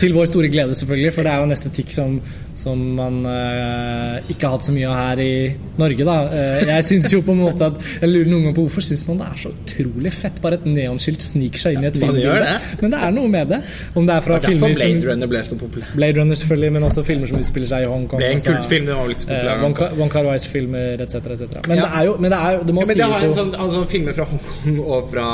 Til 0.00 0.14
vår 0.16 0.28
store 0.30 0.48
glede, 0.52 0.74
selvfølgelig, 0.78 1.12
for 1.14 1.26
det 1.26 1.32
er 1.32 1.42
jo 1.42 1.48
en 1.48 1.54
estetikk 1.54 1.92
som, 1.94 2.14
som 2.58 2.80
man 2.96 3.20
uh, 3.26 4.30
ikke 4.32 4.46
har 4.46 4.56
hatt 4.56 4.68
så 4.68 4.74
mye 4.74 4.88
av 4.88 4.96
her 4.98 5.22
i 5.24 5.34
Norge. 5.80 6.06
Da. 6.08 6.16
Uh, 6.32 6.60
jeg 6.68 6.86
synes 6.88 7.08
jo 7.12 7.20
på 7.26 7.34
en 7.36 7.42
måte 7.44 7.68
at 7.68 7.78
Jeg 8.00 8.10
lurer 8.10 8.30
noen 8.30 8.46
ganger 8.46 8.56
på 8.56 8.66
hvorfor 8.66 8.86
syns 8.86 9.04
man 9.08 9.20
det 9.22 9.28
er 9.28 9.42
så 9.44 9.52
utrolig 9.52 10.12
fett 10.16 10.40
bare 10.44 10.58
et 10.60 10.66
neonskilt 10.68 11.24
sniker 11.24 11.64
seg 11.64 11.76
inn 11.76 11.86
i 11.86 11.90
et 11.90 11.98
filmbilde. 12.00 12.56
Men 12.80 12.94
det 12.94 13.02
er 13.06 13.14
noe 13.16 13.32
med 13.32 13.52
det. 13.54 13.60
Om 13.94 14.08
det 14.08 14.16
er 14.16 14.26
fra 14.26 14.38
det 14.38 14.50
er 14.50 14.56
filmer 14.56 14.76
Blade 14.78 15.10
Runner 15.10 15.32
ble 15.34 15.44
så 15.46 15.58
populær. 15.60 15.92
Blade 15.98 16.20
Runner 16.20 16.40
selvfølgelig, 16.42 16.72
men 16.78 16.88
også 16.88 17.06
filmer 17.06 17.32
som 17.32 17.42
utspiller 17.42 17.72
seg 17.74 17.86
i 17.86 17.90
Hongkong. 17.92 18.22
Det 18.22 18.28
er 18.28 18.36
en 18.36 18.40
altså, 18.40 18.56
kultfilm, 18.56 18.88
den 18.88 19.00
var 19.02 19.12
litt 19.12 19.24
så 19.24 19.30
populær. 19.30 19.62
Uh, 19.62 19.98
Wong 20.00 20.12
Kar-wais-filmer 20.16 21.06
etc. 21.06 21.14
etc. 21.36 21.60
Men 21.68 21.78
ja. 21.78 21.84
det 21.84 21.90
er 22.00 22.08
jo 22.08 22.16
men 22.18 22.30
det, 22.32 22.38
er, 22.38 22.66
det 22.66 22.74
må 22.74 22.84
ja, 22.84 22.90
men 22.92 23.00
sies 23.00 23.24
jo 23.26 23.32
sånn, 23.36 23.54
altså, 23.58 23.84
Filmer 23.92 24.16
fra 24.16 24.26
Hongkong 24.30 24.82
og, 24.82 25.08
fra, 25.12 25.28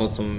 og 0.00 0.08
som 0.10 0.32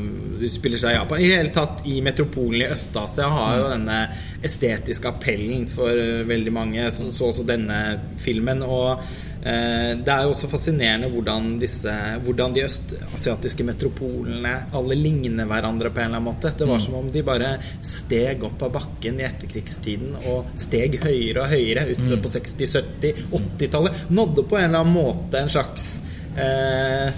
utspiller 0.44 0.80
seg 0.82 0.94
i 0.94 0.98
Japan. 0.98 1.22
I 1.22 1.30
hele 1.32 1.54
tatt 1.56 1.86
i 1.90 2.00
metropolen 2.06 2.66
i 2.66 2.72
Øst-Asia 2.74 3.30
har 3.32 3.56
jo 3.60 3.70
denne 3.72 4.02
estetiske 4.46 5.10
appellen 5.10 5.68
for 5.72 5.92
eh, 5.92 6.26
veldig 6.28 6.54
mange. 6.54 6.92
som 6.92 7.12
så 7.12 7.32
også 7.32 7.46
denne 7.48 7.80
filmen. 8.22 8.64
Og 8.64 9.00
eh, 9.42 9.94
det 9.98 10.14
er 10.14 10.26
jo 10.26 10.34
også 10.34 10.50
fascinerende 10.52 11.12
hvordan, 11.14 11.54
disse, 11.62 11.94
hvordan 12.26 12.56
de 12.56 12.66
østasiatiske 12.68 13.66
metropolene 13.68 14.56
alle 14.78 14.98
ligner 15.00 15.50
hverandre 15.50 15.92
på 15.92 16.02
en 16.02 16.10
eller 16.10 16.22
annen 16.22 16.30
måte. 16.30 16.54
Det 16.58 16.68
var 16.68 16.82
mm. 16.82 16.86
som 16.88 17.00
om 17.02 17.12
de 17.14 17.26
bare 17.28 17.54
steg 17.82 18.44
opp 18.48 18.68
av 18.68 18.76
bakken 18.80 19.22
i 19.22 19.28
etterkrigstiden 19.28 20.20
og 20.28 20.54
steg 20.60 21.00
høyere 21.04 21.46
og 21.46 21.56
høyere 21.56 21.88
utover 21.94 22.22
på 22.26 22.36
60-, 22.38 22.78
70-, 22.78 23.26
80-tallet. 23.42 24.06
Nådde 24.14 24.46
på 24.48 24.60
en 24.60 24.70
eller 24.70 24.86
annen 24.86 24.96
måte 24.98 25.42
en 25.42 25.52
slags 25.52 25.90
eh, 26.38 27.10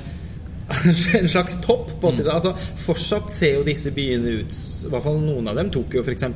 en 1.19 1.29
slags 1.29 1.57
topp 1.63 1.91
på 2.01 2.11
80-tallet. 2.11 2.33
Altså, 2.33 2.53
fortsatt 2.83 3.31
ser 3.33 3.55
jo 3.57 3.65
disse 3.67 3.91
byene 3.95 4.35
ut 4.41 4.53
I 4.53 4.91
hvert 4.91 5.05
fall 5.05 5.17
noen 5.23 5.49
av 5.49 5.57
dem, 5.59 5.71
Tokyo 5.73 6.03
f.eks., 6.03 6.27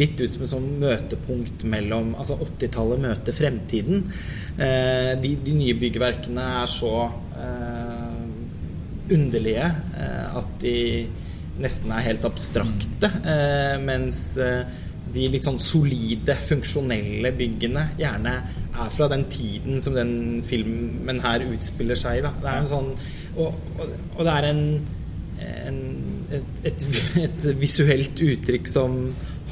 litt 0.00 0.20
ut 0.20 0.34
som 0.34 0.44
et 0.44 0.52
sånn 0.52 0.68
møtepunkt 0.82 1.64
mellom 1.70 2.12
Altså 2.20 2.36
80-tallet 2.40 3.02
møter 3.06 3.36
fremtiden. 3.36 4.04
Eh, 4.60 5.14
de, 5.22 5.34
de, 5.46 5.56
nye 5.56 5.78
byggverkene 5.80 6.46
er 6.60 6.70
så 6.70 6.94
eh, 7.40 8.20
underlige 9.10 9.66
eh, 9.98 10.38
at 10.40 10.54
de 10.62 10.76
nesten 11.60 11.92
er 11.92 12.06
helt 12.06 12.24
abstrakte. 12.28 13.10
Eh, 13.24 13.76
mens 13.82 14.22
eh, 14.40 14.62
de 15.10 15.26
litt 15.32 15.46
sånn 15.46 15.58
solide, 15.62 16.36
funksjonelle 16.38 17.32
byggene 17.36 17.88
gjerne 17.98 18.34
er 18.70 18.92
fra 18.94 19.08
den 19.10 19.24
tiden 19.32 19.80
som 19.82 19.96
den 19.96 20.42
filmen 20.46 21.20
her 21.24 21.44
utspiller 21.48 21.98
seg 21.98 22.20
i. 22.20 22.24
Da. 22.26 22.32
Det 22.38 22.50
er 22.52 22.60
en 22.62 22.70
sånn 22.70 22.92
og, 23.36 23.54
og, 24.16 24.22
det 24.24 24.32
er 24.32 24.48
en, 24.50 24.62
en 25.66 25.82
et, 26.30 26.64
et, 26.70 26.86
et, 27.24 27.46
visuelt 27.58 28.22
uttrykk 28.22 28.70
som 28.70 28.96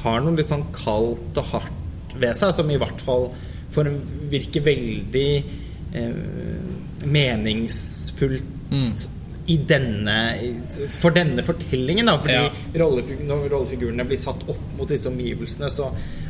har 0.03 0.23
noe 0.23 0.37
litt 0.39 0.51
sånn 0.51 0.67
kaldt 0.75 1.39
og 1.41 1.53
hardt 1.53 2.15
ved 2.19 2.35
seg, 2.37 2.53
som 2.55 2.69
i 2.71 2.79
hvert 2.79 3.01
fall 3.03 3.29
for 3.69 3.89
virker 4.31 4.63
veldig 4.65 5.29
eh, 5.99 6.21
meningsfullt 7.05 8.55
i 9.49 9.55
denne, 9.65 10.15
for 11.01 11.09
denne 11.15 11.41
fortellingen. 11.43 12.05
Da, 12.05 12.17
fordi 12.21 12.33
Ja. 12.37 12.49
rollefig 12.83 13.15
når 13.25 13.47
rollefigurene 13.49 14.05
blir 14.05 14.17
satt 14.21 14.43
opp 14.47 14.59
mot 14.77 14.87
disse 14.87 15.09
omgivelsene, 15.09 15.69
så 15.73 15.87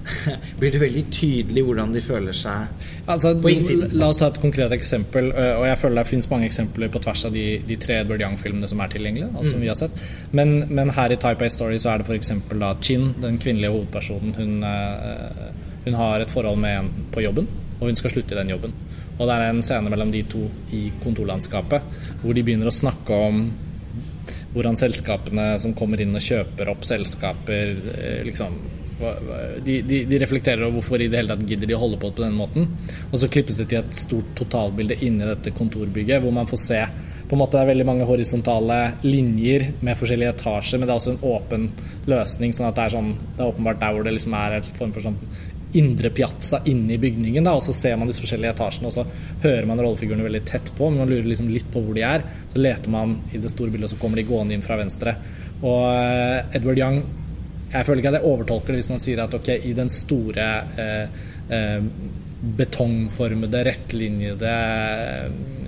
blir 0.60 0.72
det 0.72 0.80
veldig 0.82 1.04
tydelig 1.12 1.64
hvordan 1.68 1.92
de 1.94 2.02
føler 2.02 2.34
seg. 2.34 2.70
Altså, 3.12 3.34
På 3.44 3.52
innsiden. 3.52 3.92
La 4.00 4.08
oss 4.10 4.18
ta 4.22 4.28
et 4.32 4.40
konkret 4.42 4.72
eksempel. 4.72 5.32
Og 5.36 5.66
jeg 5.68 5.78
føler 5.82 6.00
det 6.02 6.08
finnes 6.14 6.30
mange 6.32 6.48
eksempler 6.48 6.90
på 6.94 7.02
tvers 7.04 7.26
av 7.28 7.36
de, 7.36 7.46
de 7.68 7.76
tre 7.76 8.00
Edward 8.02 8.24
Young-filmene 8.24 8.70
som 8.72 8.80
er 8.80 8.88
tilgjengelige. 8.96 9.30
Altså, 9.36 9.50
Mm. 9.50 9.52
som 9.52 9.62
vi 9.62 9.68
har 9.68 9.76
sett 9.76 9.92
men, 10.32 10.56
men 10.70 10.90
her 10.96 11.12
i 11.12 11.16
Type 11.20 11.46
A 11.46 11.50
Story 11.50 11.78
så 11.78 11.94
er 11.94 11.98
det 12.00 12.08
f.eks. 12.08 12.32
Chin, 12.82 13.14
den 13.22 13.38
kvinnelige 13.38 13.72
hovedpersonen. 13.76 14.34
Hun, 14.40 14.64
hun 15.86 15.94
har 16.00 16.22
et 16.24 16.32
forhold 16.32 16.58
med 16.60 16.80
en 16.80 16.90
på 17.12 17.22
jobben, 17.24 17.48
og 17.80 17.88
hun 17.88 17.96
skal 17.96 18.12
slutte 18.12 18.36
i 18.36 18.40
den 18.40 18.50
jobben. 18.56 18.74
Og 19.20 19.28
det 19.28 19.36
er 19.36 19.50
en 19.50 19.64
scene 19.66 19.92
mellom 19.92 20.12
de 20.14 20.24
to 20.32 20.46
i 20.76 20.86
kontorlandskapet 21.04 22.00
hvor 22.24 22.36
de 22.36 22.44
begynner 22.46 22.72
å 22.72 22.76
snakke 22.76 23.22
om 23.30 23.42
hvordan 24.54 24.80
selskapene 24.80 25.52
som 25.62 25.76
kommer 25.78 26.02
inn 26.02 26.16
og 26.16 26.26
kjøper 26.26 26.72
opp 26.72 26.86
selskaper 26.88 27.76
eh, 27.94 28.22
liksom 28.26 28.56
de, 29.64 29.82
de, 29.82 30.06
de 30.06 30.18
reflekterer 30.20 30.66
over 30.66 30.80
hvorfor 30.80 31.02
i 31.02 31.08
det 31.08 31.22
hele 31.22 31.32
tatt 31.32 31.46
gidder 31.48 31.70
de 31.70 31.76
å 31.78 31.80
holde 31.80 32.00
på 32.02 32.12
på 32.12 32.24
den 32.24 32.36
måten. 32.36 32.66
Og 33.12 33.22
så 33.22 33.30
klippes 33.32 33.60
det 33.60 33.70
til 33.72 33.80
et 33.80 33.96
stort 33.96 34.34
totalbilde 34.36 34.98
inni 35.06 35.28
dette 35.28 35.54
kontorbygget, 35.56 36.20
hvor 36.24 36.36
man 36.36 36.50
får 36.50 36.62
se 36.66 36.82
på 37.30 37.38
en 37.38 37.44
måte 37.44 37.60
Det 37.60 37.62
er 37.62 37.70
veldig 37.70 37.86
mange 37.86 38.06
horisontale 38.10 38.78
linjer 39.06 39.68
med 39.86 39.98
forskjellige 40.00 40.32
etasjer, 40.34 40.80
men 40.80 40.90
det 40.90 40.96
er 40.96 41.02
også 41.02 41.12
en 41.14 41.26
åpen 41.30 41.68
løsning. 42.10 42.56
sånn 42.58 42.72
at 42.72 42.76
Det 42.76 42.86
er 42.88 42.96
sånn, 42.96 43.12
det 43.38 43.44
er 43.44 43.52
åpenbart 43.52 43.80
der 43.84 43.94
hvor 43.94 44.04
det 44.04 44.14
liksom 44.16 44.34
er 44.34 44.56
en 44.58 44.72
form 44.80 44.94
for 44.96 45.06
sånn 45.06 45.20
indre 45.74 46.10
piazza 46.10 46.62
i 46.66 46.98
bygningen. 46.98 47.44
Da, 47.44 47.54
og 47.54 47.64
så 47.64 47.74
ser 47.74 47.98
man 47.98 48.10
disse 48.10 48.24
forskjellige 48.24 48.56
etasjene, 48.56 48.90
og 48.90 48.96
så 48.96 49.06
hører 49.44 49.68
man 49.70 49.82
rollefigurene 49.82 50.26
veldig 50.26 50.44
tett 50.50 50.72
på. 50.78 50.90
Men 50.90 51.04
man 51.04 51.12
lurer 51.12 51.30
liksom 51.30 51.52
litt 51.52 51.70
på 51.72 51.84
hvor 51.86 51.98
de 51.98 52.06
er. 52.06 52.26
Så 52.54 52.62
leter 52.62 52.94
man 52.94 53.20
i 53.34 53.42
det 53.42 53.52
store 53.54 53.74
bildet, 53.74 53.90
og 53.90 53.94
så 53.96 54.02
kommer 54.02 54.22
de 54.22 54.28
gående 54.30 54.58
inn 54.58 54.66
fra 54.66 54.80
venstre. 54.80 55.16
Og 55.60 55.84
eh, 55.92 56.56
Edward 56.56 56.80
Young 56.80 57.02
Jeg 57.74 57.84
føler 57.86 58.00
ikke 58.00 58.12
at 58.14 58.22
jeg 58.22 58.30
overtolker 58.30 58.72
det 58.72 58.80
hvis 58.80 58.90
man 58.90 59.02
sier 59.04 59.20
at 59.22 59.34
ok, 59.36 59.50
i 59.68 59.74
den 59.78 59.92
store 59.94 60.46
eh, 60.82 61.18
eh, 61.54 61.82
betongformede, 62.58 63.62
rettlinjede 63.68 64.54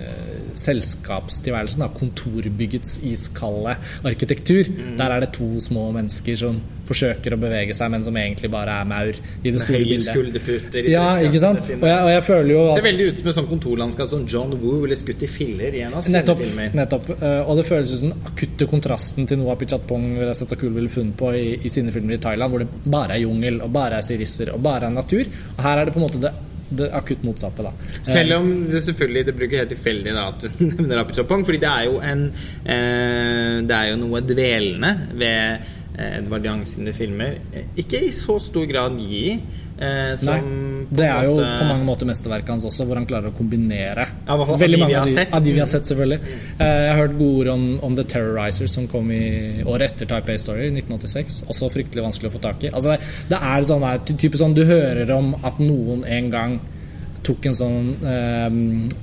eh, 0.02 0.31
selskapstilværelsen, 0.58 1.84
da, 1.84 1.88
kontorbyggets 1.96 3.00
iskalde 3.08 3.76
arkitektur, 4.08 4.70
der 4.98 5.16
er 5.16 5.26
det 5.26 5.32
to 5.36 5.48
små 5.60 5.90
mennesker 5.96 6.36
som 6.36 6.60
forsøker 6.92 7.36
å 7.36 7.38
bevege 7.40 7.74
seg, 7.76 7.90
men 7.94 8.04
som 8.04 8.16
egentlig 8.18 8.50
bare 8.52 8.74
er 8.82 8.88
maur 8.88 9.12
i 9.14 9.52
det 9.54 9.60
store 9.62 9.80
bildet. 9.84 10.06
skulderputer. 10.08 10.88
Ja, 10.90 11.06
ikke 11.24 11.40
sant? 11.42 11.62
Og 11.78 11.86
jeg, 11.88 11.98
og 12.02 12.10
jeg 12.10 12.24
føler 12.26 12.52
jo 12.52 12.64
at 12.66 12.74
ser 12.80 12.86
veldig 12.88 13.06
ut 13.08 13.22
som 13.22 13.30
et 13.30 13.38
sånt 13.38 13.50
kontorlandskap 13.52 14.10
som 14.10 14.26
John 14.28 14.54
Woo 14.58 14.80
ville 14.82 14.98
skutt 14.98 15.22
i 15.24 15.30
filler 15.30 15.78
i 15.78 15.84
en 15.86 15.96
av 15.98 16.04
sine 16.04 16.20
Nettopp. 16.20 16.42
filmer. 16.42 16.74
nettopp 16.76 17.10
eh, 17.14 17.40
Og 17.46 17.60
det 17.60 17.66
føles 17.70 17.94
ut 17.94 18.02
som 18.02 18.12
den 18.12 18.28
akutte 18.32 18.68
kontrasten 18.70 19.30
til 19.30 19.40
noe 19.40 19.54
Apichatpong 19.54 20.08
Kul 20.52 20.74
ville 20.74 20.92
funnet 20.92 21.16
på 21.18 21.30
i, 21.34 21.46
i 21.64 21.70
sine 21.72 21.94
filmer 21.94 22.18
i 22.18 22.22
Thailand, 22.22 22.52
hvor 22.52 22.62
det 22.62 22.68
bare 22.84 23.16
er 23.16 23.24
jungel, 23.24 23.62
og 23.64 23.72
bare 23.72 23.98
er 23.98 24.06
sirisser, 24.06 24.52
og 24.52 24.60
bare 24.62 24.90
er 24.90 24.94
natur. 24.94 25.30
Og 25.56 25.62
her 25.64 25.80
er 25.80 25.88
det 25.88 25.94
på 25.94 26.02
en 26.02 26.06
måte 26.06 26.20
det, 26.22 26.32
det 26.78 26.88
akutt 26.96 27.22
motsatte, 27.26 27.64
da. 27.66 27.72
Selv 28.06 28.36
om 28.38 28.48
det 28.70 28.82
selvfølgelig 28.86 29.24
det 29.28 29.36
ikke 29.48 29.60
helt 29.62 29.74
tilfeldig 29.74 30.14
da, 30.16 30.26
at 30.32 30.46
du 30.46 30.64
nevner 30.70 31.02
Apichatpong, 31.02 31.44
fordi 31.48 31.62
det 31.62 31.70
er 31.70 31.88
jo 31.88 32.00
en 32.12 32.26
eh, 32.28 33.56
Det 33.68 33.78
er 33.78 33.90
jo 33.92 34.00
noe 34.02 34.22
dvelende 34.26 34.92
ved 35.12 35.68
eh, 35.98 36.18
Edvard 36.18 36.46
Young 36.48 36.64
sine 36.68 36.94
filmer. 36.96 37.38
Eh, 37.52 37.68
Ikke 37.84 38.02
i 38.06 38.12
så 38.14 38.38
stor 38.42 38.66
grad 38.70 38.98
gi, 39.00 39.38
eh, 39.78 40.14
som 40.16 40.34
Nei, 40.34 40.86
det 40.90 41.06
er 41.08 41.24
jo 41.24 41.34
måte- 41.36 41.58
på 41.58 41.64
mange 41.68 41.84
måter 41.84 42.06
mesterverket 42.06 42.48
hans 42.48 42.64
også, 42.64 42.84
hvor 42.86 42.96
han 42.96 43.06
klarer 43.06 43.30
å 43.30 43.36
kombinere 43.36 44.06
Ja, 44.26 44.36
fall 44.46 44.58
veldig 44.58 44.78
mange 44.80 44.96
av 45.00 45.06
de, 45.06 45.26
av 45.32 45.42
de 45.44 45.52
vi 45.52 45.58
har 45.58 45.66
sett, 45.66 45.84
selvfølgelig. 45.86 46.20
Eh, 46.58 46.66
Jeg 46.66 46.90
har 46.94 47.00
hørt 47.06 47.18
gode 47.18 47.40
ord 47.40 47.48
om, 47.54 47.64
om 47.82 47.96
The 47.96 48.04
Terrorizers, 48.04 48.70
som 48.70 48.86
kom 48.88 49.10
i 49.10 49.62
året 49.64 49.92
etter 49.92 50.06
Type 50.06 50.28
A 50.32 50.38
Story, 50.38 50.68
i 50.68 50.74
1986. 50.76 51.44
Også 51.48 51.70
fryktelig 51.72 52.02
vanskelig 52.04 52.30
å 52.30 52.36
få 52.36 52.40
tak 52.42 52.64
i. 52.64 52.70
Altså, 52.70 52.96
det 53.28 53.38
er 53.40 53.62
sånn 53.64 53.80
der, 53.80 53.98
ty- 54.04 54.14
type 54.16 54.36
sånn 54.38 54.54
du 54.54 54.64
hører 54.64 55.10
om 55.16 55.34
at 55.42 55.58
noen 55.58 56.04
en 56.04 56.30
gang 56.30 56.60
tok 57.22 57.46
en 57.46 57.54
sånn 57.54 57.96
eh, 58.02 58.50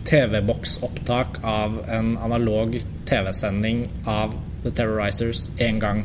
TV-boksopptak 0.10 1.40
av 1.44 1.80
en 1.90 2.18
analog 2.18 2.76
TV-sending 3.10 3.86
av 4.06 4.34
The 4.64 4.72
Terrorizers 4.76 5.50
en 5.64 5.80
gang 5.80 6.02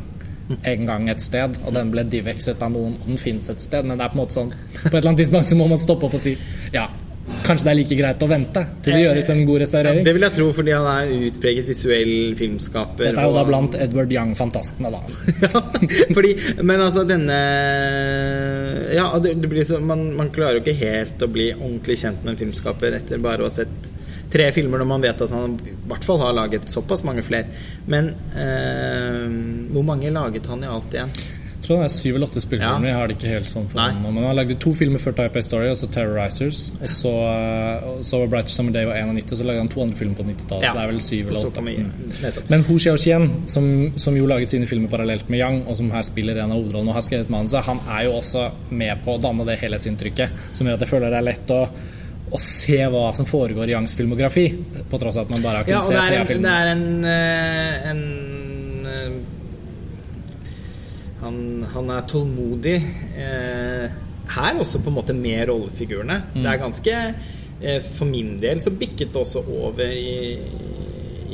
en 0.52 0.86
gang 0.86 1.08
et 1.08 1.22
sted, 1.24 1.56
og 1.64 1.72
den 1.76 1.92
ble 1.94 2.04
divexet 2.10 2.62
av 2.62 2.74
noen, 2.74 2.98
og 3.00 3.08
den 3.08 3.20
fins 3.20 3.48
et 3.52 3.64
sted, 3.64 3.86
men 3.86 3.96
det 3.98 4.04
er 4.04 4.12
på 4.12 4.18
en 4.18 4.22
måte 4.24 4.36
sånn 4.36 4.52
På 4.52 4.90
et 4.90 4.98
eller 4.98 5.10
annet 5.12 5.22
tidspunkt 5.24 5.48
så 5.48 5.58
må 5.58 5.68
man 5.70 5.80
stoppe 5.80 6.08
opp 6.08 6.18
og 6.18 6.20
si 6.20 6.34
ja, 6.74 6.88
kanskje 7.44 7.66
det 7.66 7.72
er 7.72 7.78
like 7.78 7.96
greit 7.98 8.22
å 8.24 8.28
vente 8.28 8.62
til 8.84 8.94
det 8.96 9.00
gjøres 9.02 9.28
en 9.32 9.42
god 9.48 9.62
restaurering. 9.62 10.04
Det 10.06 10.14
vil 10.16 10.26
jeg 10.26 10.36
tro, 10.38 10.48
fordi 10.56 10.74
han 10.74 10.88
er 10.90 11.12
utpreget 11.28 11.68
visuell 11.68 12.12
filmskaper. 12.38 13.06
Dette 13.08 13.22
er 13.22 13.30
jo 13.30 13.36
da 13.36 13.44
blant 13.48 13.78
Edward 13.80 14.12
Young-fantastene, 14.12 14.92
da. 14.92 15.00
ja, 15.46 15.62
fordi, 16.16 16.34
men 16.62 16.84
altså 16.84 17.06
denne 17.08 17.40
Ja, 18.94 19.08
det, 19.22 19.36
det 19.42 19.50
blir 19.50 19.66
så, 19.66 19.80
man, 19.80 20.10
man 20.18 20.32
klarer 20.34 20.60
jo 20.60 20.64
ikke 20.64 20.76
helt 20.84 21.24
å 21.24 21.30
bli 21.32 21.50
ordentlig 21.54 21.98
kjent 22.04 22.24
med 22.24 22.34
en 22.34 22.42
filmskaper 22.44 22.98
etter 23.00 23.22
bare 23.24 23.44
å 23.44 23.48
ha 23.48 23.56
sett 23.56 23.92
tre 24.34 24.48
filmer 24.54 24.82
når 24.82 24.88
man 24.90 25.04
vet 25.04 25.20
at 25.22 25.32
han 25.32 25.54
i 25.62 25.76
hvert 25.88 26.06
fall 26.06 26.18
har 26.24 26.34
laget 26.34 26.66
såpass 26.72 27.04
mange 27.06 27.22
flere. 27.26 27.46
Men 27.90 28.10
eh, 28.34 29.26
hvor 29.74 29.86
mange 29.86 30.10
laget 30.14 30.48
han 30.50 30.64
i 30.64 30.70
alt 30.70 30.96
igjen? 30.96 31.12
Jeg 31.64 31.70
tror 31.70 31.78
det 31.80 31.84
er 31.86 31.92
syv 31.94 32.16
eller 32.18 32.28
åtte 32.28 32.40
spillefilmer. 32.44 32.84
Ja. 32.84 32.90
Jeg 32.90 32.96
har 32.98 33.08
det 33.08 33.14
ikke 33.16 33.30
helt 33.32 33.48
sånn 33.48 33.68
Men 33.72 34.18
han 34.20 34.36
lagde 34.36 34.56
to 34.60 34.74
filmer 34.76 35.00
før 35.00 35.14
Type 35.16 35.40
A 35.40 35.44
Story, 35.46 35.70
og 35.72 35.78
så 35.80 35.86
Terrorizers. 35.94 36.58
Og 36.76 36.90
så, 36.92 37.12
og 37.88 38.02
så 38.04 38.20
var 38.20 38.28
Bright 38.34 38.52
Summer 38.52 38.74
Day 38.74 38.84
var 38.84 39.00
91, 39.00 39.32
og 39.32 39.40
så 39.40 39.46
lagde 39.48 39.62
han 39.62 39.70
to 39.72 39.80
andre 39.80 39.96
filmer 39.96 40.18
på 40.18 40.26
90-tallet. 40.28 40.66
Så 40.68 40.74
det 40.76 40.82
er 40.82 40.92
vel 40.92 41.00
syv 41.06 41.30
eller 41.32 41.46
åtte. 41.48 41.64
Mm. 41.64 42.42
Men 42.52 42.66
Hu 42.68 42.74
Xiaoqian, 42.76 43.24
som, 43.54 43.70
som 44.04 44.20
jo 44.20 44.28
laget 44.28 44.52
sine 44.52 44.68
filmer 44.68 44.92
parallelt 44.92 45.32
med 45.32 45.40
Yang, 45.40 45.62
og 45.64 45.80
som 45.80 45.88
her 45.96 46.04
spiller 46.04 46.42
en 46.44 46.52
av 46.52 46.60
hovedrollene 46.60 46.92
og 46.92 47.00
har 47.00 47.08
skrevet 47.08 47.32
manuset, 47.32 47.64
han 47.64 47.80
er 47.96 48.04
jo 48.10 48.18
også 48.18 48.44
med 48.76 49.00
på 49.06 49.16
å 49.16 49.24
danne 49.24 49.48
det 49.48 49.56
helhetsinntrykket 49.64 50.44
som 50.52 50.68
gjør 50.68 50.76
at 50.76 50.84
jeg 50.84 50.92
føler 50.92 51.16
det 51.16 51.20
er 51.22 51.28
lett 51.30 51.56
å, 51.56 51.62
å 52.28 52.42
se 52.44 52.82
hva 52.92 53.06
som 53.16 53.28
foregår 53.28 53.72
i 53.72 53.76
Yangs 53.78 53.96
filmografi, 53.96 54.50
på 54.92 55.00
tross 55.00 55.16
av 55.16 55.24
at 55.24 55.32
man 55.32 55.48
bare 55.48 55.62
har 55.62 55.68
kunnet 55.70 55.80
ja, 55.80 55.88
se 55.88 55.96
tre 55.96 56.20
er 56.20 56.36
en, 56.36 56.44
det 56.44 56.54
er 56.60 56.72
en, 56.76 56.86
eh, 57.08 57.90
en 57.94 58.04
eh, 58.04 58.33
han, 61.24 61.38
han 61.72 61.92
er 61.94 62.04
tålmodig 62.10 62.76
eh, 63.20 63.96
her 64.34 64.60
også 64.60 64.80
på 64.82 64.92
en 64.92 64.98
måte 64.98 65.16
med 65.16 65.48
rollefigurene. 65.50 66.20
Mm. 66.34 66.38
Det 66.40 66.50
er 66.50 66.62
ganske 66.62 66.94
eh, 67.00 67.80
For 67.84 68.08
min 68.08 68.36
del 68.42 68.62
så 68.62 68.72
bikket 68.74 69.12
det 69.14 69.20
også 69.20 69.44
over 69.44 69.84
i, 69.84 70.38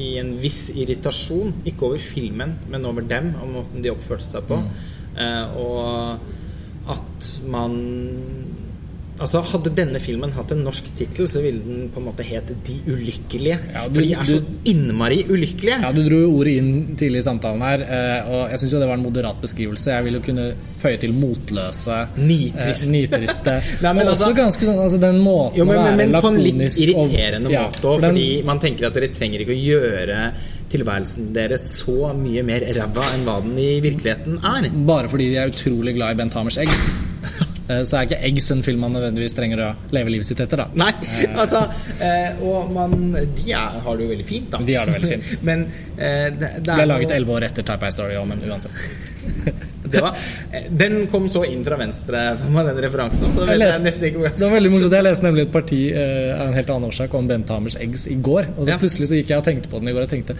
i 0.00 0.10
en 0.20 0.34
viss 0.40 0.68
irritasjon. 0.74 1.60
Ikke 1.68 1.90
over 1.90 2.02
filmen, 2.02 2.56
men 2.70 2.86
over 2.88 3.06
dem 3.06 3.32
og 3.42 3.54
måten 3.58 3.84
de 3.84 3.92
oppførte 3.92 4.26
seg 4.26 4.46
på. 4.50 4.60
Mm. 4.62 4.70
Eh, 5.20 5.58
og 5.60 6.90
at 6.90 7.30
man 7.50 7.76
Altså 9.20 9.42
Hadde 9.44 9.70
denne 9.76 10.00
filmen 10.00 10.30
hatt 10.32 10.52
en 10.54 10.62
norsk 10.64 10.86
tittel, 10.96 11.26
så 11.28 11.42
ville 11.44 11.60
den 11.60 11.90
på 11.92 12.00
en 12.00 12.06
måte 12.06 12.24
het 12.24 12.48
De 12.66 12.76
ulykkelige. 12.88 13.58
Ja, 13.74 13.82
du- 13.88 13.94
For 13.94 14.02
de 14.02 14.12
er 14.14 14.24
så 14.24 14.38
du- 14.40 14.70
innmari 14.72 15.18
ulykkelige. 15.28 15.80
Ja, 15.82 15.92
Du 15.92 16.02
dro 16.08 16.16
jo 16.22 16.30
ordet 16.38 16.54
inn 16.56 16.96
tidlig 16.96 17.18
i 17.20 17.26
samtalen 17.28 17.60
her, 17.60 17.80
eh, 17.84 18.30
og 18.32 18.48
jeg 18.50 18.58
syns 18.60 18.70
det 18.70 18.88
var 18.88 18.94
en 18.96 19.02
moderat 19.04 19.40
beskrivelse. 19.42 19.86
Jeg 19.92 20.04
vil 20.04 20.12
jo 20.14 20.20
kunne 20.20 20.54
føye 20.80 20.98
til 21.00 21.12
motløse, 21.12 21.98
Nitrist. 22.16 22.86
eh, 22.86 22.90
nitriste. 22.90 23.54
Nei, 23.82 23.92
men 23.92 24.06
og 24.08 24.14
også 24.14 24.30
altså- 24.30 24.36
ganske 24.36 24.64
sånn 24.70 24.78
altså 24.86 25.00
Den 25.00 25.18
måten 25.20 25.56
Jo, 25.56 25.64
men, 25.66 25.76
å 25.76 25.82
men, 25.84 25.98
være 25.98 26.10
men 26.12 26.22
på 26.22 26.28
en 26.28 26.40
litt 26.42 26.78
irriterende 26.80 27.46
og- 27.46 27.52
Ja, 27.52 27.66
måte 27.68 27.80
for 27.80 27.98
òg, 27.98 28.00
den- 28.00 28.14
fordi 28.14 28.44
man 28.44 28.58
tenker 28.58 28.86
at 28.86 28.94
dere 28.94 29.08
trenger 29.08 29.40
ikke 29.44 29.52
å 29.52 29.64
gjøre 29.68 30.32
tilværelsen 30.70 31.32
deres 31.34 31.60
så 31.84 32.14
mye 32.16 32.42
mer 32.44 32.60
ræva 32.60 33.04
enn 33.14 33.24
hva 33.26 33.42
den 33.42 33.58
i 33.58 33.80
virkeligheten 33.82 34.38
er. 34.42 34.70
Bare 34.86 35.08
fordi 35.08 35.28
de 35.32 35.36
er 35.36 35.48
utrolig 35.50 35.94
glad 35.94 36.12
i 36.12 36.14
Bent 36.22 36.32
Hamers 36.34 36.56
eggs. 36.56 36.88
Eh, 37.70 37.82
Så 37.86 37.96
er 37.98 38.08
ikke 38.08 38.18
Eggs 38.26 38.50
en 38.54 38.62
film 38.66 38.80
man 38.84 38.94
nødvendigvis 38.96 39.36
trenger 39.36 39.62
å 39.62 39.68
leve 39.94 40.10
livet 40.16 40.26
sitt 40.26 40.40
etter, 40.42 40.64
da. 40.64 40.66
Nei, 40.80 40.90
altså 41.38 41.60
eh, 42.02 42.40
Og 42.46 42.72
man 42.74 42.96
De 43.14 43.46
er, 43.52 43.78
har 43.84 43.98
det 44.00 44.06
jo 44.06 44.10
veldig 44.14 44.26
fint, 44.26 44.48
da. 44.54 44.62
De 44.66 44.78
har 44.78 44.90
det 44.90 44.96
veldig 44.98 45.12
fint. 45.14 45.42
men 45.48 45.66
eh, 45.96 46.26
det, 46.34 46.50
det 46.64 46.74
Ble 46.80 46.88
laget 46.90 47.14
elleve 47.18 47.38
år 47.38 47.48
etter 47.50 47.66
Type 47.70 47.86
A 47.86 47.94
Story 47.94 48.18
òg, 48.18 48.26
men 48.32 48.42
uansett. 48.48 48.74
det 49.92 50.02
var, 50.02 50.16
eh, 50.52 50.66
Den 50.82 51.06
kom 51.12 51.28
så 51.32 51.44
inn 51.48 51.62
fra 51.66 51.78
venstre 51.80 52.24
med 52.56 52.70
den 52.72 52.82
referansen. 52.86 53.30
Så 53.36 53.46
Jeg 53.46 53.60
vet 53.60 53.74
jeg 53.76 53.86
nesten 53.86 54.10
ikke 54.10 54.26
jeg 54.26 54.36
det 54.40 54.46
var 54.48 54.56
veldig 54.58 54.74
morsomt. 54.74 54.98
Jeg 54.98 55.06
leste 55.10 55.28
nemlig 55.28 55.46
et 55.46 55.54
parti 55.54 55.80
eh, 55.92 56.34
av 56.36 56.46
en 56.50 56.58
helt 56.58 56.74
annen 56.74 56.90
årsak 56.90 57.16
om 57.20 57.30
Bent 57.30 57.54
Hamers 57.54 57.78
eggs 57.80 58.06
i 58.10 58.18
går. 58.30 58.52
Og 58.56 58.64
så 58.64 58.70
Ja. 58.74 58.78
plutselig 58.82 59.10
så 59.12 59.18
gikk 59.20 59.34
jeg 59.34 59.42
og 59.42 59.46
tenkte 59.46 59.70
på 59.72 59.82
den 59.82 59.92
i 59.92 59.96
går 59.96 60.08
og 60.08 60.14
tenkte 60.16 60.36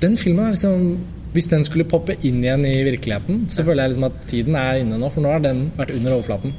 Den 0.00 0.16
filmen 0.16 0.46
er 0.46 0.54
liksom 0.56 0.94
Hvis 1.30 1.46
den 1.50 1.62
skulle 1.62 1.84
poppe 1.86 2.16
inn 2.26 2.40
igjen 2.42 2.64
i 2.66 2.80
virkeligheten, 2.82 3.44
så 3.52 3.62
føler 3.62 3.84
jeg 3.84 3.92
liksom 3.92 4.06
at 4.08 4.16
tiden 4.30 4.56
er 4.58 4.80
inne 4.82 4.96
nå. 4.98 5.10
For 5.14 5.22
nå 5.22 5.30
har 5.30 5.42
den 5.44 5.60
vært 5.76 5.92
under 5.94 6.16
overflaten 6.16 6.54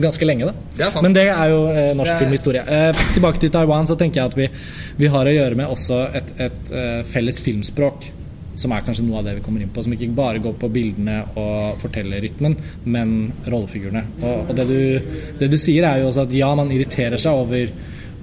ganske 0.00 0.24
lenge. 0.28 0.48
da 0.48 0.54
Det. 0.78 1.02
Men 1.04 1.12
det 1.16 1.26
er 1.28 1.50
jo 1.52 1.58
eh, 1.68 1.90
norsk 1.98 2.14
er- 2.14 2.22
filmhistorie. 2.22 2.62
Eh, 2.64 3.02
tilbake 3.14 3.42
til 3.42 3.50
Taiwan, 3.52 3.86
så 3.86 3.98
tenker 4.00 4.22
jeg 4.22 4.30
at 4.32 4.38
vi, 4.38 4.48
vi 4.96 5.10
har 5.12 5.28
å 5.28 5.34
gjøre 5.34 5.58
med 5.60 5.68
også 5.74 5.98
et, 6.16 6.32
et 6.40 6.72
eh, 6.72 7.02
felles 7.04 7.40
filmspråk. 7.44 8.14
som 8.58 8.72
er 8.74 8.80
kanskje 8.82 9.04
noe 9.06 9.20
av 9.20 9.24
det 9.28 9.36
vi 9.36 9.42
kommer 9.44 9.62
inn 9.62 9.68
på. 9.70 9.84
Som 9.84 9.92
ikke 9.94 10.08
bare 10.16 10.40
går 10.42 10.56
på 10.58 10.68
bildene 10.74 11.20
og 11.38 11.76
forteller 11.78 12.18
rytmen, 12.24 12.56
men 12.90 13.12
rollefigurene. 13.46 14.02
Og, 14.22 14.48
og 14.50 14.56
det, 14.58 14.64
du, 14.66 15.12
det, 15.38 15.50
du, 15.52 15.56
sier, 15.56 15.84
er 15.86 16.00
jo 16.00 16.08
også 16.08 16.24
at 16.24 16.34
ja, 16.34 16.48
man 16.58 16.72
irriterer 16.74 17.20
seg 17.22 17.38
over, 17.38 17.70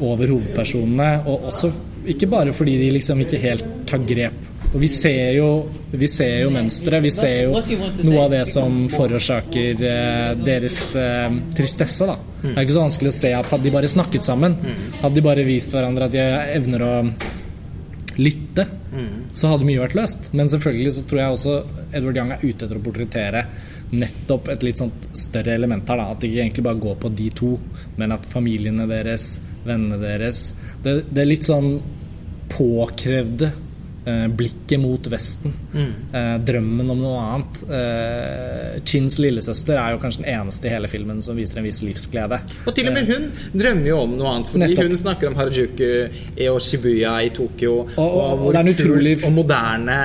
over 0.03 0.33
hovedpersonene, 0.33 1.21
og 1.29 1.47
også 1.53 1.71
ikke 2.11 2.27
bare 2.27 2.51
fordi 2.53 2.75
de 2.81 2.89
liksom 2.97 3.21
ikke 3.23 3.39
helt 3.45 3.63
tar 3.87 4.03
grep. 4.05 4.41
Og 4.75 4.81
vi 4.81 4.89
ser 4.91 5.37
jo, 5.37 5.49
vi 5.95 6.07
ser 6.11 6.41
jo 6.41 6.49
mønstre. 6.51 6.99
Vi 6.99 7.11
ser 7.15 7.45
jo 7.45 7.53
noe 7.55 8.25
av 8.25 8.33
det 8.33 8.41
som 8.51 8.81
forårsaker 8.91 9.83
eh, 9.87 10.31
deres 10.43 10.79
eh, 10.99 11.37
tristesse. 11.55 12.09
Da. 12.09 12.17
Det 12.41 12.51
er 12.57 12.65
ikke 12.65 12.75
så 12.75 12.83
vanskelig 12.83 13.13
å 13.13 13.15
se 13.15 13.31
at 13.37 13.53
hadde 13.53 13.69
de 13.69 13.73
bare 13.77 13.91
snakket 13.91 14.27
sammen, 14.27 14.57
hadde 14.99 15.15
de 15.15 15.23
bare 15.23 15.47
vist 15.47 15.71
hverandre 15.71 16.09
at 16.09 16.13
de 16.17 16.25
evner 16.57 16.83
å 16.83 16.91
lytte, 18.19 18.67
så 19.35 19.49
hadde 19.51 19.67
mye 19.67 19.79
vært 19.79 19.95
løst. 19.95 20.29
Men 20.35 20.51
selvfølgelig 20.51 20.93
så 20.97 21.05
tror 21.07 21.21
jeg 21.21 21.37
også 21.37 21.55
Edward 21.95 22.19
Young 22.19 22.35
er 22.35 22.43
ute 22.43 22.67
etter 22.67 22.77
å 22.77 22.83
portrettere 22.83 23.47
nettopp 23.95 24.49
et 24.51 24.63
litt 24.65 24.79
sånt 24.81 25.09
større 25.15 25.55
element 25.55 25.87
her. 25.87 25.99
Da. 26.01 26.11
At 26.11 26.19
det 26.19 26.31
ikke 26.33 26.43
egentlig 26.43 26.67
bare 26.67 26.83
går 26.83 26.97
på 26.99 27.11
de 27.15 27.31
to, 27.39 27.55
men 27.99 28.15
at 28.15 28.27
familiene 28.27 28.87
deres, 28.89 29.37
vennene 29.65 29.97
deres 30.01 30.49
Det, 30.83 30.99
det 31.09 31.23
er 31.23 31.29
litt 31.31 31.47
sånn 31.47 31.77
påkrevde 32.51 33.51
blikket 34.37 34.79
mot 34.79 35.07
Vesten. 35.09 35.53
Mm. 35.73 35.93
Eh, 36.13 36.35
drømmen 36.45 36.91
om 36.93 37.01
noe 37.01 37.21
annet. 37.23 37.61
Eh, 37.77 38.83
Chins 38.85 39.17
lillesøster 39.21 39.79
er 39.81 39.95
jo 39.95 40.01
kanskje 40.03 40.23
den 40.23 40.31
eneste 40.35 40.69
i 40.69 40.73
hele 40.75 40.89
filmen 40.91 41.21
som 41.25 41.37
viser 41.37 41.61
en 41.61 41.65
viss 41.65 41.81
livsglede. 41.85 42.39
Og 42.65 42.75
til 42.77 42.89
og 42.91 42.97
med 42.97 43.09
hun 43.09 43.27
drømmer 43.53 43.89
jo 43.89 43.99
om 44.03 44.15
noe 44.19 44.33
annet, 44.35 44.51
fordi 44.51 44.67
Nettopp. 44.67 44.89
hun 44.91 45.01
snakker 45.01 45.31
om 45.31 45.37
Harajuku 45.39 45.85
og 46.51 46.61
Shibuya 46.61 47.15
i 47.25 47.31
Tokyo. 47.35 47.75
Og, 47.85 47.99
og, 48.05 48.21
og, 48.21 48.43
hvor 48.43 48.73
kult 48.81 49.25
og 49.25 49.35
moderne 49.35 49.99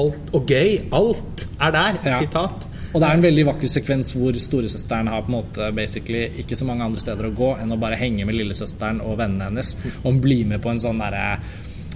alt, 0.00 0.32
og 0.32 0.46
gøy. 0.48 0.78
Alt 0.92 1.48
er 1.60 1.74
der. 1.76 2.00
Ja. 2.06 2.20
Sitat. 2.22 2.68
Og 2.92 3.00
det 3.00 3.08
er 3.08 3.16
en 3.16 3.24
veldig 3.24 3.44
vakker 3.48 3.70
sekvens 3.72 4.12
hvor 4.16 4.36
storesøsteren 4.36 5.08
har 5.08 5.24
på 5.24 5.32
en 5.32 5.38
måte 5.38 5.68
basically 5.76 6.26
ikke 6.42 6.58
så 6.58 6.66
mange 6.68 6.84
andre 6.84 7.00
steder 7.00 7.28
å 7.28 7.34
gå 7.36 7.54
enn 7.62 7.72
å 7.72 7.80
bare 7.80 7.96
henge 8.00 8.26
med 8.28 8.36
lillesøsteren 8.36 9.00
og 9.04 9.16
vennene 9.20 9.48
hennes 9.48 9.76
og 10.02 10.20
bli 10.20 10.42
med 10.48 10.60
på 10.64 10.72
en 10.72 10.82
sånn 10.82 11.00
derre 11.00 11.38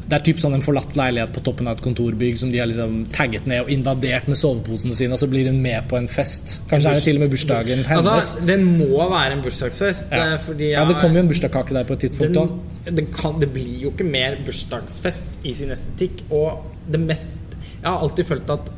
det 0.06 0.14
er 0.14 0.22
typ 0.28 0.38
sånn 0.38 0.54
en 0.54 0.62
forlatt 0.62 0.94
leilighet 0.94 1.32
på 1.34 1.42
toppen 1.48 1.66
av 1.66 1.78
et 1.78 1.82
kontorbygg 1.82 2.36
som 2.38 2.50
de 2.52 2.60
har 2.62 2.68
liksom 2.70 3.08
tagget 3.14 3.48
ned 3.50 3.64
og 3.64 3.70
invadert 3.74 4.28
med 4.30 4.38
soveposene 4.38 4.94
sine, 4.94 5.16
og 5.16 5.22
så 5.22 5.26
blir 5.30 5.48
hun 5.50 5.58
med 5.64 5.88
på 5.90 5.98
en 5.98 6.06
fest. 6.10 6.60
Kanskje 6.70 6.92
er 6.92 7.00
det 7.00 7.04
til 7.08 7.18
og 7.18 7.24
med 7.24 7.32
bursdagen 7.34 7.82
hennes. 7.88 8.10
Altså, 8.12 8.44
den 8.46 8.62
må 8.78 9.00
være 9.10 9.34
en 9.34 9.42
bursdagsfest. 9.42 10.14
Ja, 10.14 10.28
eh, 10.36 10.38
fordi 10.46 10.70
ja 10.76 10.84
det 10.86 10.98
kommer 11.00 11.18
jo 11.18 11.24
en 11.26 11.32
bursdagskake 11.32 11.74
der 11.74 11.88
på 11.88 11.96
et 11.96 12.06
tidspunkt 12.06 12.38
òg. 12.44 12.54
Det, 12.86 13.06
det, 13.42 13.50
blir 13.50 13.82
jo 13.82 13.90
ikke 13.94 14.06
mer 14.06 14.38
bursdagsfest 14.46 15.42
i 15.42 15.56
sin 15.56 15.74
estetikk. 15.74 16.22
Og 16.30 16.62
det 16.86 17.02
mest 17.02 17.42
Jeg 17.56 17.90
har 17.90 18.02
alltid 18.02 18.26
følt 18.30 18.50
at 18.50 18.70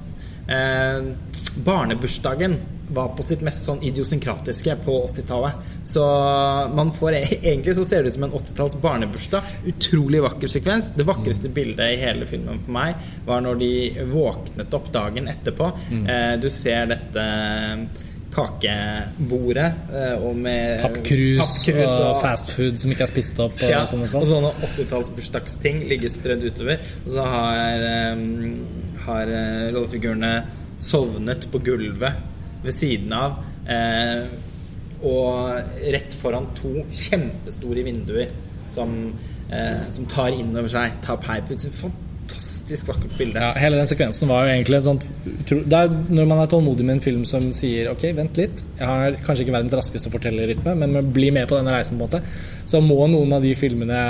eh, 0.48 1.12
barnebursdagen 1.64 2.56
var 2.88 3.08
på 3.16 3.22
sitt 3.22 3.42
mest 3.44 3.64
sånn 3.66 3.82
idiosynkratiske 3.84 4.76
på 4.84 4.96
80-tallet. 5.06 5.70
Så 5.88 6.04
man 6.74 6.92
får 6.94 7.18
e- 7.18 7.38
egentlig 7.42 7.74
så 7.76 7.84
ser 7.84 8.02
det 8.02 8.12
ut 8.12 8.18
som 8.18 8.28
en 8.28 8.36
80-talls 8.40 8.78
barnebursdag. 8.82 9.54
Utrolig 9.72 10.22
vakker 10.24 10.52
sekvens. 10.52 10.92
Det 10.96 11.06
vakreste 11.08 11.52
bildet 11.52 11.94
i 11.94 12.02
hele 12.02 12.28
filmen 12.28 12.60
for 12.64 12.76
meg 12.78 13.08
var 13.28 13.44
når 13.44 13.62
de 13.62 13.72
våknet 14.12 14.78
opp 14.78 14.92
dagen 14.94 15.28
etterpå. 15.30 15.72
Mm. 15.90 16.06
Eh, 16.06 16.34
du 16.42 16.48
ser 16.52 16.88
dette 16.92 17.26
kakebordet 18.28 19.68
eh, 19.88 20.20
og 20.20 20.36
med 20.36 20.82
Pappkrus 20.82 21.64
og, 21.72 22.02
og 22.04 22.20
fastfood 22.22 22.76
som 22.80 22.92
ikke 22.92 23.06
er 23.06 23.10
spist 23.10 23.40
opp. 23.42 23.56
Og, 23.56 23.72
ja, 23.72 23.82
sånn 23.88 24.04
sånne, 24.04 24.28
sånn. 24.28 24.48
og 24.48 24.54
sånne 24.56 24.70
80-talls 24.72 25.12
bursdagsting 25.16 25.84
ligger 25.90 26.12
strødd 26.12 26.48
utover. 26.48 26.80
Og 27.04 27.12
så 27.16 27.26
har, 27.32 27.86
um, 28.14 28.64
har 29.06 29.32
rollefigurene 29.74 30.32
sovnet 30.78 31.48
på 31.50 31.60
gulvet 31.66 32.36
ved 32.64 32.74
siden 32.74 33.14
av. 33.14 33.38
Eh, 33.68 34.26
og 35.06 35.78
rett 35.94 36.18
foran 36.18 36.50
to 36.58 36.82
kjempestore 36.90 37.84
vinduer 37.86 38.32
som, 38.72 39.14
eh, 39.50 39.86
som 39.90 40.06
tar 40.06 40.34
inn 40.34 40.56
over 40.56 40.68
seg 40.68 41.00
tar 41.04 41.20
Pipe 41.22 41.54
ut. 41.54 41.66
Fantastisk 42.28 42.88
vakkert 42.88 43.14
bilde. 43.18 43.40
Ja, 43.40 43.52
hele 43.56 43.78
den 43.78 43.86
sekvensen 43.86 44.28
var 44.28 44.44
jo 44.44 44.52
egentlig 44.52 44.82
sånt 44.84 45.06
Det 45.48 45.72
er 45.72 45.88
når 45.88 46.26
man 46.28 46.42
er 46.42 46.50
tålmodig 46.50 46.84
med 46.84 46.96
en 46.96 47.00
film 47.00 47.24
som 47.24 47.46
sier 47.52 47.88
ok, 47.90 48.02
vent 48.14 48.36
litt, 48.36 48.60
jeg 48.78 48.86
har 48.86 49.16
kanskje 49.24 49.46
ikke 49.46 49.54
verdens 49.54 49.72
raskeste 49.78 50.10
fortellerrytme, 50.12 50.74
men 50.76 51.12
bli 51.12 51.30
med 51.30 51.48
på 51.48 51.56
denne 51.56 51.72
reisen, 51.72 51.96
på 51.96 52.04
en 52.04 52.10
måte. 52.10 52.20
Så 52.66 52.82
må 52.84 53.06
noen 53.08 53.32
av 53.32 53.42
de 53.42 53.54
filmene 53.54 54.02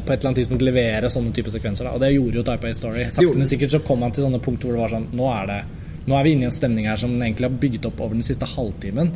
på 0.00 0.12
et 0.12 0.18
eller 0.18 0.30
annet 0.30 0.40
tidspunkt 0.40 0.64
levere 0.64 1.10
sånne 1.12 1.34
type 1.36 1.52
sekvenser. 1.52 1.84
Da. 1.84 1.92
Og 1.92 2.00
det 2.00 2.14
gjorde 2.14 2.40
jo 2.40 2.46
Type 2.46 2.70
A 2.70 2.74
Story. 2.74 3.04
Sakte, 3.10 3.36
men 3.36 3.50
sikkert 3.50 3.74
så 3.74 3.82
kom 3.84 4.00
man 4.00 4.14
til 4.14 4.24
sånne 4.24 4.40
punkt 4.40 4.64
hvor 4.64 4.72
det 4.72 4.84
var 4.86 4.94
sånn 4.94 5.10
Nå 5.12 5.28
er 5.34 5.46
det 5.50 5.62
nå 6.06 6.16
er 6.16 6.26
vi 6.26 6.34
inne 6.34 6.46
i 6.46 6.50
en 6.50 6.54
stemning 6.54 6.88
her 6.90 6.98
som 7.00 7.14
egentlig 7.14 7.48
har 7.48 7.60
bygget 7.62 7.88
opp 7.88 8.00
over 8.02 8.16
den 8.16 8.26
siste 8.26 8.48
halvtimen. 8.48 9.12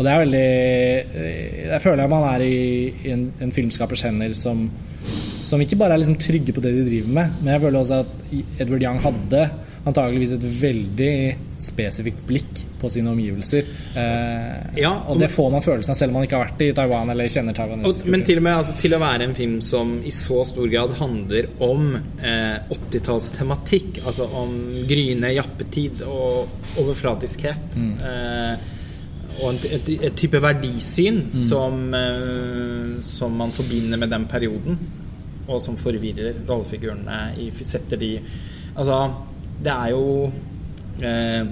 Og 0.00 0.06
det 0.06 0.12
er 0.12 0.22
veldig 0.22 0.44
eh, 1.20 1.56
Jeg 1.66 1.82
føler 1.84 2.06
at 2.06 2.12
man 2.12 2.24
er 2.30 2.44
i, 2.46 2.60
i 3.04 3.10
en, 3.12 3.26
en, 3.44 3.52
filmskapers 3.52 4.06
hender 4.06 4.32
som, 4.32 4.62
som 5.04 5.60
ikke 5.60 5.76
bare 5.80 5.98
er 5.98 6.00
liksom 6.00 6.16
trygge 6.20 6.54
på 6.56 6.62
det 6.64 6.72
de 6.72 6.86
driver 6.86 7.12
med, 7.18 7.34
men 7.42 7.52
jeg 7.52 7.64
føler 7.66 7.82
også 7.82 8.00
at 8.00 8.62
Edward 8.64 8.86
Young 8.86 9.02
hadde 9.04 9.42
antageligvis 9.88 10.34
et 10.36 10.44
veldig 10.44 11.12
spesifikt 11.60 12.20
blikk 12.28 12.60
på 12.80 12.88
sine 12.92 13.12
omgivelser. 13.12 13.68
Eh, 13.96 14.80
ja, 14.80 14.90
og, 14.92 15.14
og, 15.14 15.20
det 15.20 15.28
får 15.32 15.48
man 15.52 15.64
følelsen 15.64 15.94
av 15.94 15.98
selv 15.98 16.12
om 16.12 16.18
man 16.18 16.26
ikke 16.26 16.38
har 16.38 16.48
vært 16.48 16.64
i 16.64 16.70
Taiwan 16.76 17.12
eller 17.12 17.30
kjenner 17.32 17.56
Taiwan. 17.56 17.84
Og, 17.88 18.02
men 18.12 18.24
til 18.26 18.40
og 18.40 18.46
med 18.46 18.56
altså, 18.58 18.76
til 18.80 18.96
å 18.96 19.00
være 19.02 19.28
en 19.28 19.36
film 19.36 19.56
som 19.64 19.94
i 20.04 20.12
så 20.14 20.42
stor 20.48 20.68
grad 20.72 20.92
handler 21.00 21.48
om 21.64 21.94
eh, 21.96 22.58
80-tallstematikk, 22.76 24.02
altså 24.04 24.28
om 24.42 24.52
gryende 24.88 25.32
jappetid 25.36 26.04
og 26.08 26.76
overflatiskhet. 26.80 27.80
Mm. 27.80 27.96
Eh, 28.12 28.68
og 29.40 29.46
en, 29.54 29.60
et, 29.70 29.92
et, 29.96 30.14
type 30.18 30.40
verdisyn 30.42 31.22
mm. 31.30 31.40
som, 31.40 31.82
eh, 31.96 32.94
som 33.06 33.36
man 33.36 33.52
forbinder 33.54 34.00
med 34.00 34.12
den 34.12 34.28
perioden, 34.28 34.80
og 35.50 35.60
som 35.64 35.76
forvirrer 35.80 36.44
rollefigurene 36.46 37.20
i 37.40 37.50
setter 37.64 38.00
de 38.00 38.14
Altså 38.70 38.94
det 39.60 39.72
er 39.72 39.90
jo 39.92 40.04
eh, 41.04 41.48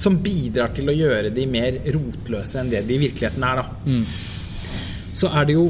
Som 0.00 0.20
bidrar 0.24 0.72
til 0.76 0.88
å 0.88 0.94
gjøre 0.96 1.32
de 1.34 1.46
mer 1.50 1.80
rotløse 1.96 2.60
enn 2.60 2.70
det 2.72 2.84
de 2.88 2.96
i 2.96 3.02
virkeligheten 3.02 3.46
er, 3.46 3.60
da. 3.60 3.64
Mm. 3.90 4.04
Så 5.20 5.32
er 5.34 5.48
det 5.48 5.56
jo 5.56 5.64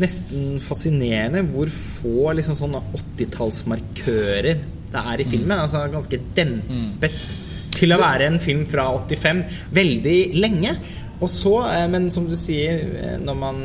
nesten 0.00 0.58
fascinerende 0.62 1.42
hvor 1.48 1.70
få 1.72 2.32
liksom 2.36 2.56
sånne 2.58 2.80
80-tallsmarkører 3.00 4.60
det 4.92 5.02
er 5.12 5.22
i 5.22 5.26
filmen. 5.28 5.56
Mm. 5.56 5.62
Altså 5.64 5.86
ganske 5.92 6.20
dempet 6.36 7.14
mm. 7.16 7.70
til 7.72 7.94
å 7.94 8.00
være 8.02 8.28
en 8.28 8.40
film 8.42 8.66
fra 8.68 8.90
85 8.98 9.42
veldig 9.72 10.18
lenge. 10.36 10.74
Og 11.22 11.30
så, 11.30 11.54
eh, 11.70 11.86
men 11.90 12.10
som 12.10 12.26
du 12.28 12.34
sier, 12.38 12.82
eh, 12.98 13.18
når 13.22 13.36
man 13.38 13.60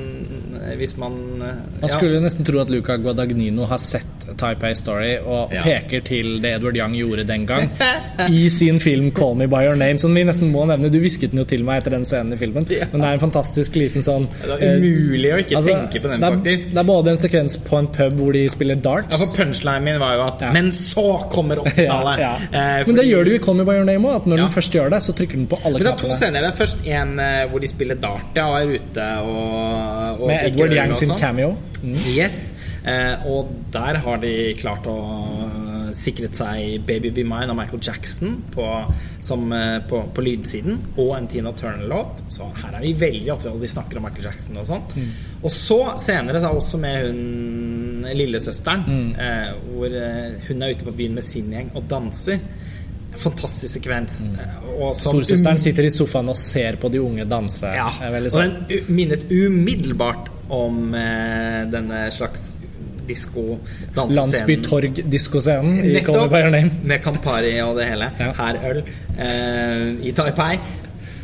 eh, 0.61 0.75
Hvis 0.77 0.93
man 1.01 1.15
Man 1.41 1.89
skulle 1.89 2.19
jo 2.19 2.21
nesten 2.21 2.45
tro 2.45 2.61
at 2.61 2.69
Luca 2.69 2.99
Guadagnino 3.01 3.65
har 3.65 3.81
sett 3.81 4.16
Type 4.35 4.67
A 4.67 4.73
Story 4.75 5.13
og 5.23 5.53
ja. 5.55 5.63
peker 5.65 6.03
til 6.05 6.37
det 6.43 6.53
Edward 6.57 6.77
Young 6.77 6.95
gjorde 6.97 7.23
den 7.27 7.45
gang 7.47 7.69
i 8.29 8.47
sin 8.49 8.79
film 8.79 9.11
'Call 9.11 9.35
Me 9.35 9.47
By 9.47 9.63
Your 9.67 9.75
Name', 9.79 9.97
som 9.97 10.15
vi 10.15 10.23
nesten 10.27 10.51
må 10.51 10.65
nevne. 10.65 10.91
Du 10.91 10.99
hvisket 10.99 11.31
den 11.31 11.41
jo 11.41 11.45
til 11.47 11.63
meg 11.67 11.81
etter 11.81 11.95
den 11.95 12.05
scenen 12.05 12.33
i 12.33 12.39
filmen, 12.39 12.67
ja. 12.69 12.87
men 12.91 13.01
det 13.01 13.09
er 13.09 13.19
en 13.19 13.23
fantastisk 13.23 13.75
liten 13.79 14.05
sånn 14.05 14.27
Det 14.43 14.57
er 14.57 14.81
umulig 14.81 15.33
å 15.33 15.39
ikke 15.43 15.59
altså, 15.59 15.75
tenke 15.75 16.03
på 16.03 16.11
den, 16.11 16.23
det 16.23 16.29
er, 16.29 16.37
faktisk. 16.37 16.73
Det 16.73 16.81
er 16.81 16.89
både 16.89 17.13
en 17.13 17.21
sekvens 17.23 17.57
på 17.67 17.79
en 17.79 17.89
pub 17.97 18.21
hvor 18.21 18.37
de 18.37 18.43
spiller 18.51 18.81
darts 18.89 19.13
Ja, 19.13 19.21
for 19.21 19.35
punchlinen 19.37 19.87
min 19.87 20.01
var 20.01 20.17
jo 20.17 20.25
at 20.27 20.45
ja. 20.47 20.51
Men 20.55 20.71
så 20.75 21.07
kommer 21.31 21.63
80-tallet! 21.63 22.21
ja, 22.25 22.33
eh, 22.51 22.81
men 22.87 22.99
det 23.01 23.07
gjør 23.07 23.27
du 23.27 23.33
i 23.35 23.39
'Call 23.43 23.59
Me 23.61 23.67
By 23.67 23.77
Your 23.79 23.87
Name' 23.87 24.11
òg, 24.11 24.27
når 24.27 24.43
den 24.43 24.53
først 24.57 24.75
gjør 24.75 24.91
det, 24.95 25.01
så 25.05 25.15
trykker 25.17 25.41
den 25.41 25.47
på 25.47 25.61
alle 25.63 25.81
knappene. 25.81 25.95
Det 25.97 26.09
er 26.09 26.15
to 26.15 26.19
scener. 26.19 26.47
Det 26.47 26.51
er 26.51 26.59
først 26.61 26.91
en 26.97 27.15
hvor 27.51 27.63
de 27.63 27.69
spiller 27.69 27.99
dart 28.01 28.37
ja, 28.37 28.47
og 28.49 28.59
er 28.61 28.75
ute 28.77 29.07
og, 29.23 30.21
og 30.21 30.27
Med 30.27 30.51
Edward 30.51 30.73
Young 30.77 30.95
sin 30.97 31.15
cameo. 31.19 31.55
Mm. 31.83 31.97
Yes. 32.17 32.56
Eh, 32.87 33.27
og 33.27 33.51
der 33.73 33.99
har 34.03 34.21
de 34.23 34.33
klart 34.59 34.87
å 34.87 34.97
sikret 35.97 36.35
seg 36.37 36.83
'Baby 36.85 37.11
Be 37.11 37.23
Mine' 37.23 37.51
av 37.51 37.57
Michael 37.57 37.81
Jackson 37.83 38.43
på, 38.51 38.65
som, 39.21 39.51
eh, 39.53 39.79
på, 39.89 40.03
på, 40.13 40.21
lydsiden, 40.21 40.77
og 40.97 41.17
en 41.17 41.27
Tina 41.27 41.51
Turner-låt. 41.51 42.23
Så 42.29 42.47
her 42.61 42.77
er 42.77 42.85
vi 42.85 42.93
veldig 42.93 43.31
at 43.33 43.47
vi 43.61 43.67
snakker 43.67 43.97
om 43.97 44.07
Michael 44.07 44.29
Jackson 44.29 44.57
og 44.61 44.67
sånn. 44.69 44.85
Mm. 44.95 45.09
Og 45.43 45.51
så 45.51 45.79
senere 45.99 46.41
så 46.41 46.51
er 46.51 46.61
også 46.61 46.81
med 46.81 47.07
hun 47.07 48.07
lillesøsteren, 48.13 48.85
mm. 48.87 49.09
eh, 49.25 49.51
hvor 49.73 49.99
eh, 50.03 50.47
hun 50.47 50.63
er 50.63 50.75
ute 50.75 50.87
på 50.87 50.95
byen 50.95 51.17
med 51.17 51.27
sin 51.27 51.51
gjeng 51.51 51.73
og 51.75 51.89
danser. 51.89 52.39
Fantastisk 53.17 53.79
sekvens. 53.79 54.21
Mm. 54.27 54.39
Eh, 54.39 54.87
Storesøsteren 54.93 55.59
sitter 55.59 55.87
i 55.87 55.91
sofaen 55.93 56.29
og 56.29 56.37
ser 56.37 56.77
på 56.79 56.91
de 56.93 57.01
unge 57.01 57.25
danse. 57.25 57.73
Ja, 57.73 57.89
og 57.89 58.31
den 58.37 58.85
minnet 58.87 59.25
umiddelbart 59.31 60.31
om 60.53 60.93
eh, 60.95 61.65
denne 61.71 62.05
slags 62.13 62.55
disko 63.07 63.57
Landsbytorg-diskoscenen 63.97 65.79
i 65.85 66.01
Call 66.05 66.29
Me 66.31 66.43
Name. 66.49 66.71
Med 66.87 67.03
Campari 67.03 67.55
og 67.63 67.77
det 67.79 67.87
hele. 67.91 68.11
Ja. 68.19 68.31
Her 68.37 68.59
øl 68.71 68.83
eh, 68.83 69.87
i 70.07 70.13
Taipei. 70.15 70.57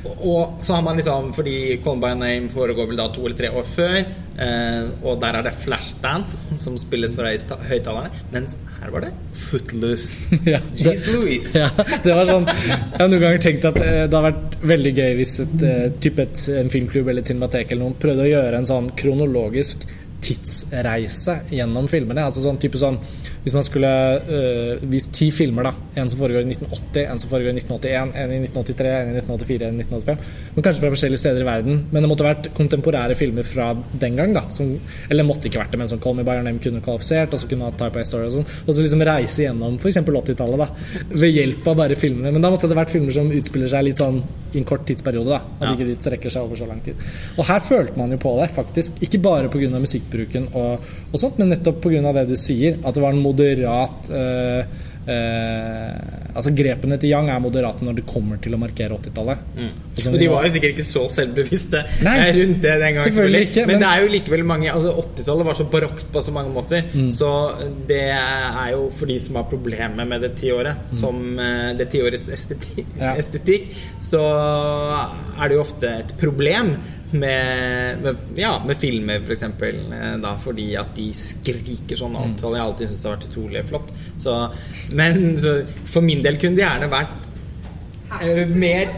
Og 0.04 0.58
så 0.60 0.74
har 0.76 0.82
man 0.84 0.98
liksom 1.00 1.30
Fordi 1.32 1.78
Call 1.84 2.00
By 2.02 2.10
Name 2.20 2.50
foregår 2.52 2.90
vel 2.90 3.00
da 3.00 3.06
to 3.16 3.24
eller 3.24 3.38
tre 3.40 3.50
år 3.56 3.64
før. 3.68 3.96
Eh, 4.34 4.88
og 5.06 5.20
der 5.22 5.38
er 5.38 5.46
det 5.46 5.54
Flashdance 5.56 6.58
som 6.60 6.76
spilles 6.82 7.16
fra 7.16 7.32
høyttalerne. 7.70 8.10
Mens 8.34 8.58
her 8.82 8.92
var 8.92 9.06
det 9.08 9.14
Footloose. 9.38 10.28
Ja, 10.54 10.60
det- 10.60 10.84
Jeez 10.90 11.06
Louise. 11.14 11.54
Ja, 11.64 11.70
det 12.04 12.16
var 12.18 12.28
sånn 12.28 12.48
Jeg 12.52 13.00
har 13.00 13.08
noen 13.14 13.24
ganger 13.24 13.44
tenkt 13.48 13.68
at 13.70 13.80
eh, 13.80 14.04
det 14.10 14.18
har 14.20 14.28
vært 14.32 14.58
veldig 14.74 14.94
gøy 15.00 15.12
hvis 15.22 15.38
et, 15.46 15.58
eh, 15.70 15.86
typ 16.04 16.20
et, 16.26 16.48
en 16.60 16.72
filmklubb 16.74 17.08
eller 17.14 17.24
et 17.24 17.32
cinematek 17.32 17.72
eller 17.72 17.86
noen 17.86 18.00
prøvde 18.04 18.26
å 18.28 18.32
gjøre 18.34 18.60
en 18.60 18.68
sånn 18.74 18.92
kronologisk 19.00 19.88
tidsreise 20.24 21.40
gjennom 21.54 21.90
filmene. 21.92 22.26
Altså 22.28 22.44
sånn 22.44 22.60
type 22.62 22.80
sånn 22.82 23.00
Hvis 23.44 23.56
man 23.58 23.66
skulle 23.68 23.90
øh, 24.24 24.84
vist 24.88 25.10
ti 25.12 25.26
filmer, 25.36 25.68
da. 25.68 25.74
En 26.00 26.08
som 26.08 26.22
foregår 26.22 26.46
i 26.46 26.54
1980, 26.54 27.02
en 27.12 27.20
som 27.20 27.32
foregår 27.32 27.52
i 27.52 27.58
1981, 27.60 28.14
en 28.16 28.32
i 28.32 28.38
1983, 28.40 28.94
en 28.94 29.10
i 29.10 29.18
1984, 29.20 29.68
en 29.68 29.82
i 29.82 29.84
1985. 29.84 30.54
Men 30.56 30.66
kanskje 30.68 30.84
fra 30.86 30.92
forskjellige 30.94 31.22
steder 31.26 31.44
i 31.44 31.50
verden. 31.50 31.82
Men 31.92 32.06
det 32.06 32.12
måtte 32.14 32.28
vært 32.28 32.48
kontemporære 32.56 33.18
filmer 33.20 33.44
fra 33.48 33.74
den 34.00 34.16
gang, 34.16 34.32
da. 34.38 34.46
Som, 34.48 34.72
eller 35.12 35.28
måtte 35.28 35.52
ikke 35.52 35.60
vært 35.60 35.76
det, 35.76 35.82
men 35.84 35.92
som 35.92 36.00
Call 36.00 36.16
Me 36.16 36.24
By 36.24 36.38
Your 36.38 36.48
Name 36.48 36.64
kunne 36.64 36.80
kvalifisert, 36.86 37.36
og 37.36 37.44
så 37.44 37.52
kunne 37.52 37.68
ha 37.68 37.76
Type 37.84 38.00
A 38.00 38.08
Story 38.08 38.30
og 38.30 38.38
sånn. 38.38 38.48
Og 38.64 38.72
så 38.72 38.80
liksom 38.86 39.04
reise 39.12 39.44
gjennom 39.44 39.76
f.eks. 39.76 40.00
80-tallet, 40.08 40.64
da. 40.64 41.12
Ved 41.12 41.36
hjelp 41.36 41.68
av 41.68 41.84
bare 41.84 42.00
filmene. 42.00 42.32
Men 42.32 42.48
da 42.48 42.54
måtte 42.54 42.72
det 42.72 42.80
vært 42.80 42.96
filmer 42.96 43.12
som 43.20 43.28
utspiller 43.28 43.76
seg 43.76 43.90
litt 43.90 44.00
sånn 44.00 44.24
i 44.56 44.62
en 44.62 44.66
kort 44.70 44.86
tidsperiode, 44.88 45.30
da. 45.30 45.42
At 45.60 45.68
Ja. 45.68 45.74
ikke 45.74 45.88
de 45.90 45.96
strekker 46.02 46.30
seg 46.34 46.42
over 46.44 46.56
så 46.60 46.68
lang 46.70 46.82
tid. 46.86 46.94
Og 47.38 47.46
her 47.46 47.60
følte 47.60 47.98
man 47.98 48.12
jo 48.12 48.18
på 48.18 48.34
det, 48.42 48.52
faktisk. 48.56 49.02
Ikke 49.02 49.20
bare 49.22 49.50
pga. 49.50 49.70
musikkbruken 49.80 50.48
og, 50.54 50.80
og 51.12 51.20
sånt, 51.20 51.40
men 51.40 51.50
nettopp 51.50 51.82
pga. 51.82 52.14
det 52.14 52.28
du 52.30 52.36
sier. 52.36 52.78
At 52.86 52.94
det 52.96 53.02
var 53.04 53.14
en 53.14 53.22
moderat 53.24 54.10
eh, 54.12 54.66
eh, 55.08 56.20
Altså 56.34 56.50
Grepene 56.58 56.98
til 56.98 57.12
Yang 57.14 57.28
er 57.30 57.42
moderate 57.44 57.86
når 57.86 57.98
det 58.00 58.06
kommer 58.10 58.40
til 58.42 58.56
å 58.56 58.58
markere 58.58 58.96
80-tallet. 58.98 59.42
Og 59.54 60.08
Og 60.14 60.16
de 60.18 60.30
var 60.32 60.48
jo 60.48 60.54
sikkert 60.56 60.72
ikke 60.74 60.86
så 60.88 61.04
selvbevisste 61.12 61.82
Nei, 62.08 62.16
rundt 62.40 62.64
det 62.64 62.72
den 62.82 62.96
gangen. 62.96 63.04
selvfølgelig 63.06 63.42
ikke, 63.50 63.66
men, 63.68 63.76
men- 63.76 63.84
det 63.84 63.90
er 63.92 64.02
jo 64.02 64.10
likevel 64.16 64.44
mange 64.50 64.72
altså 64.74 64.94
80-tallet 65.04 65.46
var 65.46 65.54
så 65.60 65.68
barokt 65.76 66.08
på 66.16 66.24
så 66.26 66.34
mange 66.34 66.54
måter. 66.56 66.88
Mm. 66.94 67.12
Så 67.14 67.30
det 67.88 68.02
er 68.16 68.72
jo 68.74 68.90
for 68.98 69.06
de 69.14 69.20
som 69.22 69.38
har 69.38 69.46
problemer 69.52 70.06
med 70.10 70.22
det 70.26 70.34
tiåret, 70.42 70.76
som 70.98 71.22
eh, 71.40 71.74
det 71.78 71.90
tiårets 71.94 72.30
estetikk, 72.34 72.82
Mm. 72.94 73.00
Ja. 73.00 73.14
estetikk, 73.22 73.70
så 74.02 74.20
er 74.24 75.48
det 75.50 75.56
jo 75.58 75.62
ofte 75.64 75.90
et 76.02 76.14
problem 76.20 76.74
med, 77.14 78.02
med, 78.04 78.26
ja, 78.40 78.54
med 78.66 78.78
filmer, 78.80 79.22
f.eks. 79.22 79.28
For 79.28 79.36
eksempel, 79.36 79.80
eh, 79.94 80.16
da, 80.24 80.34
fordi 80.42 80.68
at 80.80 80.94
de 80.98 81.08
skriker 81.18 82.00
sånn 82.00 82.18
alt. 82.20 82.38
Mm. 82.38 82.46
Og 82.48 82.56
jeg 82.56 82.62
har 82.62 82.70
alltid 82.72 82.92
syntes 82.92 83.04
det 83.04 83.10
har 83.10 83.18
vært 83.18 83.30
utrolig 83.32 83.66
flott. 83.70 83.96
Så, 84.24 84.36
men 85.00 85.24
så, 85.42 85.58
for 85.90 86.06
min 86.06 86.24
del 86.26 86.40
kunne 86.42 86.60
det 86.60 86.66
gjerne 86.66 86.92
vært 86.92 88.22
eh, 88.22 88.46
mer 88.50 88.94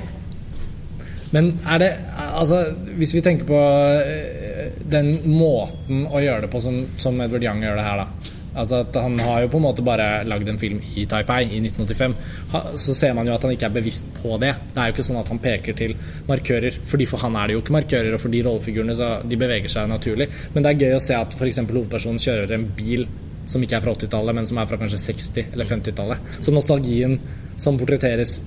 Men 1.35 1.49
er 1.67 1.79
det 1.81 1.89
Altså, 2.15 2.59
hvis 2.95 3.13
vi 3.15 3.23
tenker 3.25 3.47
på 3.49 3.61
eh, 3.99 4.79
den 4.85 5.11
måten 5.31 6.05
å 6.07 6.21
gjøre 6.23 6.45
det 6.45 6.51
på 6.53 6.61
som, 6.63 6.83
som 7.01 7.19
Edward 7.23 7.43
Young 7.43 7.63
gjør 7.63 7.79
det 7.79 7.85
her, 7.87 8.03
da. 8.03 8.24
Altså 8.55 8.81
at 8.85 8.95
Han 9.01 9.17
har 9.19 9.43
jo 9.43 9.51
på 9.51 9.59
en 9.59 9.65
måte 9.65 9.83
bare 9.85 10.23
lagd 10.27 10.49
en 10.49 10.59
film 10.59 10.79
i 10.95 11.05
Taipei 11.09 11.41
i 11.43 11.59
1985. 11.59 12.15
Ha, 12.53 12.61
så 12.79 12.95
ser 12.97 13.13
man 13.17 13.27
jo 13.27 13.35
at 13.35 13.43
han 13.43 13.53
ikke 13.55 13.69
er 13.69 13.75
bevisst 13.75 14.09
på 14.21 14.39
det. 14.41 14.53
Det 14.71 14.81
er 14.81 14.89
jo 14.89 14.95
ikke 14.95 15.07
sånn 15.09 15.21
at 15.21 15.31
han 15.33 15.43
peker 15.43 15.77
til 15.77 15.95
markører, 16.29 16.79
Fordi 16.87 17.09
for 17.09 17.25
han 17.25 17.35
er 17.35 17.47
det 17.47 17.57
jo 17.57 17.63
ikke 17.63 17.77
markører, 17.77 18.15
og 18.15 18.23
for 18.23 18.33
de 18.33 18.43
rollefigurene 18.45 18.95
så 18.97 19.11
de 19.27 19.39
beveger 19.39 19.71
seg 19.71 19.91
naturlig. 19.91 20.29
Men 20.53 20.65
det 20.65 20.73
er 20.73 20.83
gøy 20.85 20.97
å 20.97 21.03
se 21.03 21.19
at 21.19 21.37
f.eks. 21.37 21.61
hovedpersonen 21.65 22.21
kjører 22.21 22.55
en 22.55 22.67
bil 22.77 23.07
som 23.45 23.61
ikke 23.61 23.77
er 23.77 23.85
fra 23.85 23.93
80-tallet, 23.93 24.35
men 24.35 24.47
som 24.49 24.57
er 24.57 24.69
fra 24.69 24.79
kanskje 24.81 25.01
60- 25.03 25.53
eller 25.53 25.69
50-tallet. 25.69 26.29
Så 26.41 26.53
nostalgien 26.53 27.19
som 27.61 27.77
portretteres 27.77 28.39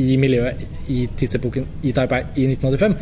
i 0.00 0.14
miljøet 0.20 0.90
i 0.90 1.04
tidsepoken 1.18 1.66
i 1.86 1.92
Taipei 1.94 2.22
i 2.38 2.46
1985, 2.50 2.96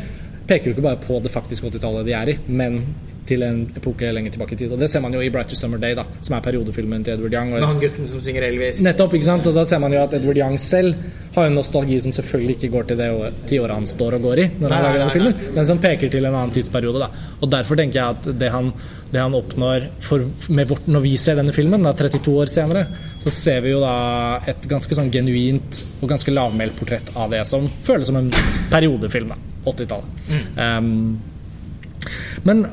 peker 0.48 0.70
jo 0.70 0.76
ikke 0.76 0.84
bare 0.86 1.00
på 1.02 1.18
det 1.24 1.32
faktiske 1.32 1.68
80-tallet 1.68 2.08
de 2.08 2.14
er 2.16 2.32
i, 2.32 2.36
men 2.48 2.80
til 3.28 3.44
en 3.46 3.60
epoke 3.76 4.08
lenger 4.14 4.34
tilbake 4.34 4.56
i 4.56 4.60
tid. 4.62 4.72
Og 4.74 4.80
det 4.80 4.88
ser 4.90 5.02
man 5.04 5.14
jo 5.14 5.20
i 5.20 5.30
'Brighter 5.30 5.56
Summer 5.56 5.78
Day', 5.78 5.96
da, 5.96 6.04
som 6.20 6.36
er 6.36 6.44
periodefilmen 6.44 7.04
til 7.04 7.14
Edward 7.14 7.34
Young. 7.34 7.50
med 7.52 7.62
Og 7.62 7.68
han 7.68 7.80
gutten 7.80 8.06
som 8.06 8.20
synger 8.20 8.48
Elvis. 8.48 8.82
nettopp, 8.82 9.14
ikke 9.14 9.24
sant? 9.24 9.46
Og 9.46 9.54
da 9.54 9.64
ser 9.64 9.78
man 9.78 9.92
jo 9.92 10.02
at 10.02 10.14
Edward 10.14 10.36
Young 10.36 10.58
selv 10.58 10.94
har 11.34 11.46
en 11.46 11.54
nostalgi 11.54 12.00
som 12.00 12.12
selvfølgelig 12.12 12.56
ikke 12.56 12.72
går 12.72 12.86
til 12.88 12.96
det 12.96 13.08
tiåret 13.48 13.74
han 13.74 13.86
står 13.86 14.14
og 14.14 14.22
går 14.22 14.38
i, 14.38 14.46
når 14.60 14.74
han 14.74 14.82
lager 14.82 14.98
den 15.04 15.10
filmen, 15.10 15.34
men 15.54 15.66
som 15.66 15.78
peker 15.78 16.10
til 16.10 16.24
en 16.24 16.34
annen 16.34 16.54
tidsperiode. 16.54 16.98
da. 16.98 17.08
Og 17.40 17.50
derfor 17.50 17.76
tenker 17.76 18.00
jeg 18.00 18.16
at 18.16 18.38
det 18.38 18.50
han, 18.50 18.72
det 19.12 19.20
han 19.20 19.34
oppnår 19.34 19.88
for, 20.00 20.24
med 20.48 20.68
vårt, 20.68 20.88
når 20.88 21.00
vi 21.00 21.16
ser 21.16 21.36
denne 21.36 21.52
filmen, 21.52 21.82
da 21.82 21.92
32 21.92 22.34
år 22.42 22.46
senere, 22.46 22.86
så 23.22 23.30
ser 23.30 23.60
vi 23.60 23.70
jo 23.70 23.80
da 23.80 24.40
et 24.46 24.68
ganske 24.68 24.94
sånn 24.94 25.12
genuint 25.12 25.84
og 26.00 26.08
ganske 26.08 26.32
lavmælt 26.32 26.76
portrett 26.78 27.14
av 27.16 27.30
det 27.30 27.44
som 27.46 27.68
føles 27.84 28.06
som 28.06 28.16
en 28.16 28.32
periodefilm. 28.70 29.28
da, 29.28 29.36
80-tallet. 29.68 30.06
Um, 30.56 31.18
men 32.46 32.66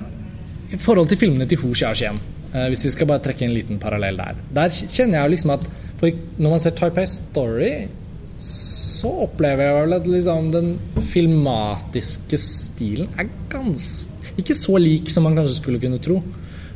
i 0.74 0.80
forhold 0.82 1.12
til 1.12 1.20
filmene 1.20 1.48
til 1.50 1.62
Ho 1.62 1.74
Xiaoxian, 1.74 2.18
eh, 2.54 2.68
hvis 2.72 2.86
vi 2.88 2.94
skal 2.96 3.10
bare 3.10 3.24
trekke 3.26 3.46
en 3.46 3.54
liten 3.54 3.80
parallell 3.80 4.18
der 4.18 4.40
Der 4.56 4.70
kjenner 4.70 5.20
jeg 5.20 5.26
jo 5.26 5.32
liksom 5.36 5.52
at 5.52 5.70
Når 6.38 6.50
man 6.50 6.60
ser 6.60 6.72
Taipei 6.76 7.06
Story, 7.06 7.88
så 8.38 9.08
opplever 9.08 9.64
jeg 9.64 9.76
vel 9.76 9.94
at 9.94 10.08
liksom 10.08 10.52
den 10.52 10.80
filmatiske 11.14 12.38
stilen 12.38 13.08
er 13.18 13.30
ganske 13.50 14.12
Ikke 14.38 14.56
så 14.56 14.78
lik 14.78 15.10
som 15.10 15.24
man 15.24 15.36
kanskje 15.36 15.56
skulle 15.56 15.80
kunne 15.80 16.00
tro. 16.04 16.18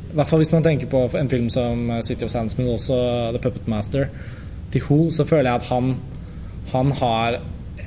I 0.10 0.15
hvert 0.15 0.28
fall 0.28 0.39
hvis 0.39 0.54
man 0.54 0.63
tenker 0.63 0.88
på 0.88 1.10
en 1.19 1.30
film 1.30 1.49
som 1.49 1.91
City 2.02 2.23
of 2.23 2.32
Sands, 2.32 2.58
men 2.58 2.69
også 2.71 2.95
The 3.36 3.41
Puppet 3.43 3.67
Master. 3.67 4.08
Til 4.71 4.82
Ho 4.88 5.12
så 5.12 5.25
føler 5.25 5.52
jeg 5.52 5.60
at 5.60 5.67
han, 5.67 5.97
han 6.71 6.91
har 6.91 7.41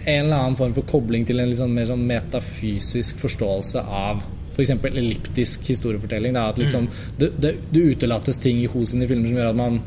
en 0.06 0.24
eller 0.24 0.36
annen 0.36 0.56
form 0.56 0.74
for 0.74 0.82
kobling 0.82 1.24
til 1.26 1.40
en 1.40 1.56
sånn 1.56 1.72
mer 1.72 1.88
sånn 1.88 2.04
metafysisk 2.06 3.22
forståelse 3.22 3.80
av 3.86 4.22
f.eks. 4.56 4.70
Elliptisk 4.92 5.66
historiefortelling. 5.72 6.34
Da, 6.36 6.48
at 6.52 6.58
liksom, 6.62 6.88
det, 7.18 7.32
det, 7.40 7.54
det 7.72 7.86
utelates 7.96 8.38
ting 8.42 8.60
i 8.62 8.66
Ho 8.72 8.84
sine 8.84 9.08
filmer 9.10 9.28
som 9.32 9.36
gjør 9.40 9.50
at 9.52 9.56
man 9.62 9.80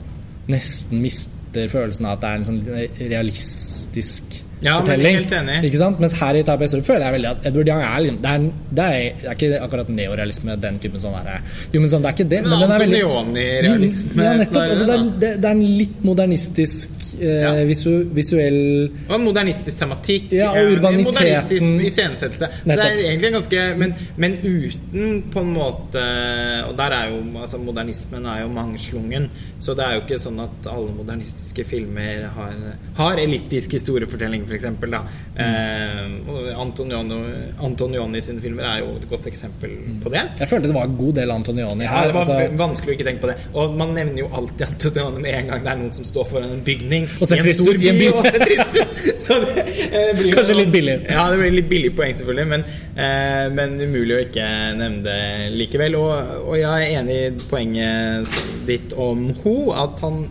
nesten 0.52 1.02
mister 1.02 1.70
følelsen 1.72 2.06
av 2.06 2.18
at 2.18 2.22
det 2.26 2.30
er 2.30 2.42
en 2.42 2.50
sånn 2.50 2.64
realistisk 3.12 4.42
Ja, 4.64 4.78
men 4.80 4.86
fortelling. 4.88 5.16
helt 5.20 5.34
enig. 5.36 5.56
Ikke 5.68 5.80
sant? 5.80 6.00
Mens 6.02 6.14
her 6.20 6.38
i 6.40 6.44
Taipei 6.48 6.68
Story 6.72 6.86
føler 6.88 7.06
jeg 7.06 7.16
veldig 7.18 7.30
at 7.32 7.46
Edward 7.50 7.68
Young 7.70 7.82
er 7.86 8.00
liksom- 8.06 8.22
det 8.24 8.30
er, 8.32 8.40
det 8.40 8.86
er, 8.86 9.16
det 9.22 9.26
er 9.30 9.36
ikke 9.36 9.62
akkurat 9.66 9.90
neorealisme, 9.90 10.56
den 10.62 10.80
typen 10.80 11.00
sånn 11.00 11.14
her 11.20 11.42
Jo, 11.74 11.82
men 11.82 11.90
sånn, 11.90 12.02
det 12.02 12.10
er 12.10 12.16
ikke 12.16 12.30
det. 12.30 12.42
Men 12.42 12.50
Men, 12.50 12.60
den 12.60 12.72
er 12.72 12.80
veldig 12.86 13.00
Ja, 13.66 14.34
nettopp. 14.38 14.62
Altså, 14.64 14.86
det, 14.86 14.96
er, 14.96 15.20
det, 15.20 15.42
det 15.42 15.46
er 15.46 15.52
en 15.52 15.66
litt 15.78 16.04
modernistisk 16.04 16.90
eh, 17.20 17.62
visu, 17.68 17.92
visuell 18.16 18.60
Og 19.10 19.20
modernistisk 19.22 19.80
tematikk. 19.80 20.32
Ja, 20.36 20.52
og 20.52 20.62
eh, 20.62 20.76
urbaniteten. 20.76 21.10
Modernistisk 21.10 21.86
iscenesettelse. 21.90 22.50
Det 22.66 22.78
er 22.78 23.02
egentlig 23.08 23.32
ganske 23.36 23.66
men, 23.80 23.96
men 24.22 24.38
uten 24.44 25.22
på 25.32 25.44
en 25.44 25.52
måte 25.56 26.04
Og 26.70 26.76
der 26.78 26.96
er 26.96 27.12
jo 27.14 27.22
altså 27.42 27.60
Modernismen 27.62 28.26
er 28.30 28.44
jo 28.44 28.52
mangslungen. 28.54 29.30
Så 29.60 29.74
det 29.78 29.86
er 29.86 29.98
jo 29.98 30.04
ikke 30.04 30.20
sånn 30.22 30.40
at 30.44 30.68
alle 30.70 30.92
modernistiske 30.96 31.66
filmer 31.68 32.28
har, 32.36 32.56
har 32.98 33.22
elliptisk 33.22 33.74
historiefortelling, 33.78 34.44
f.eks. 34.46 34.68
Mm. 34.76 34.98
eh, 35.42 36.60
Antonioni, 36.60 37.20
Antonioni 37.64 38.22
sine 38.24 38.44
filmer 38.44 38.68
er 38.70 38.84
jo 38.84 38.96
et 39.00 39.08
godt 39.10 39.30
eksempel 39.32 39.74
på 40.04 40.12
det. 40.14 40.24
Jeg 40.42 40.52
følte 40.52 40.70
det 40.70 40.78
var 40.78 40.90
en 40.90 40.98
god 41.00 41.18
del 41.20 41.34
Antonioni 41.34 41.88
Ja, 41.88 42.04
det 42.08 42.16
var 42.16 42.26
altså, 42.26 42.58
vanskelig 42.60 42.94
å 42.94 42.98
ikke 42.98 43.08
tenke 43.10 43.26
på 43.26 43.32
det. 43.32 43.38
Og 43.56 43.78
man 43.80 43.96
nevner 43.98 44.26
jo 44.26 44.30
alltid 44.36 44.68
Antonioni 44.68 45.24
med 45.26 45.40
en 45.40 45.52
gang 45.54 45.66
det 45.66 45.74
er 45.74 45.82
noen 45.82 45.96
som 45.96 46.08
står 46.08 46.30
foran 46.30 46.56
en 46.58 46.66
bygning 46.66 47.05
I 47.06 47.40
en 47.40 47.50
stor 47.58 47.74
en 47.74 47.82
by. 47.82 47.94
by. 48.00 48.08
Og 48.12 48.28
ser 48.28 48.46
trist. 48.46 48.80
Så 49.26 49.40
det, 49.44 49.66
det 49.94 50.04
blir 50.20 50.32
Kanskje 50.36 50.58
litt 50.60 50.72
billig. 50.74 50.98
Ja, 51.10 51.26
det 51.32 51.40
blir 51.42 51.56
litt 51.56 51.70
billig 51.72 51.92
poeng, 51.98 52.16
selvfølgelig, 52.18 52.48
men, 52.54 52.66
eh, 52.96 53.44
men 53.56 53.76
umulig 53.82 54.18
å 54.18 54.24
ikke 54.28 54.48
nevne 54.80 55.04
det 55.06 55.20
likevel. 55.56 56.00
Og, 56.00 56.34
og 56.46 56.58
jeg 56.60 56.88
er 56.88 57.02
enig 57.02 57.20
i 57.22 57.34
poenget 57.50 58.40
ditt 58.70 58.96
om 59.00 59.28
Ho, 59.44 59.58
at 59.76 60.02
han 60.06 60.24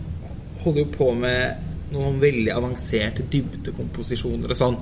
holder 0.65 0.83
jo 0.85 0.89
på 0.95 1.11
med 1.17 1.65
noen 1.95 2.17
veldig 2.21 2.51
avanserte 2.55 3.25
dybdekomposisjoner 3.31 4.51
og 4.51 4.59
sånn. 4.59 4.79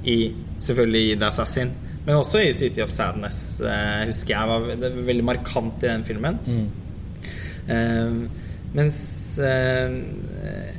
I, 0.00 0.30
selvfølgelig 0.56 1.10
i 1.10 1.16
The 1.20 1.26
Assassin, 1.28 1.72
men 2.06 2.16
også 2.16 2.40
i 2.40 2.52
City 2.56 2.80
of 2.80 2.92
Sadness. 2.92 3.60
Eh, 3.60 4.06
husker 4.08 4.32
jeg 4.32 4.48
var 4.48 4.70
det 4.70 4.92
var 4.94 5.08
veldig 5.10 5.26
markant 5.28 5.84
i 5.84 5.90
den 5.90 6.06
filmen. 6.06 6.38
Eh, 7.68 8.14
mens 8.72 8.96
eh, 9.44 9.98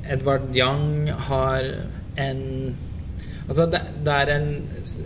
Edvard 0.09 0.55
Young 0.55 1.11
har 1.27 1.67
en 2.19 2.41
Altså, 3.47 3.65
det, 3.67 3.81
det 4.05 4.13
er 4.13 4.29
en, 4.37 4.49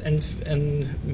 en, 0.06 0.18
en 0.54 0.66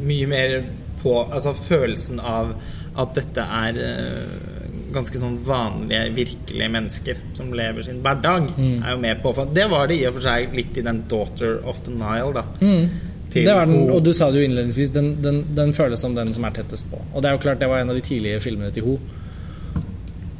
mye 0.03 0.27
mer 0.27 0.55
på 1.01 1.13
Altså 1.31 1.53
følelsen 1.55 2.19
av 2.19 2.55
at 2.99 3.13
dette 3.15 3.43
er 3.45 3.77
eh, 3.79 4.33
ganske 4.91 5.19
sånn 5.21 5.37
vanlige, 5.45 6.09
virkelige 6.15 6.67
mennesker 6.73 7.21
som 7.37 7.53
lever 7.55 7.85
sin 7.85 8.01
hverdag, 8.03 8.49
er 8.83 8.89
jo 8.91 8.99
med 8.99 9.21
på. 9.23 9.31
Det 9.55 9.67
var 9.71 9.87
det 9.87 10.01
i 10.01 10.07
og 10.09 10.17
for 10.17 10.25
seg 10.25 10.57
litt 10.57 10.77
i 10.77 10.83
den 10.83 11.05
'Daughter 11.07 11.61
of 11.63 11.79
the 11.85 11.93
Nile', 11.95 12.33
da. 12.35 12.43
Mm. 12.59 12.89
det 13.31 13.53
var 13.55 13.65
den, 13.65 13.89
og 13.89 14.03
du 14.03 14.11
sa 14.13 14.27
det 14.31 14.41
jo 14.41 14.49
innledningsvis, 14.49 14.91
den, 14.91 15.13
den, 15.23 15.45
den 15.55 15.71
føles 15.73 16.03
som 16.03 16.15
den 16.15 16.33
som 16.35 16.43
er 16.43 16.51
tettest 16.51 16.91
på. 16.91 16.99
Og 17.13 17.23
det 17.23 17.29
er 17.29 17.37
jo 17.37 17.43
klart, 17.47 17.59
det 17.59 17.69
var 17.71 17.79
en 17.79 17.89
av 17.89 17.95
de 17.95 18.03
tidlige 18.03 18.43
filmene 18.43 18.73
til 18.75 18.83
Ho. 18.83 18.97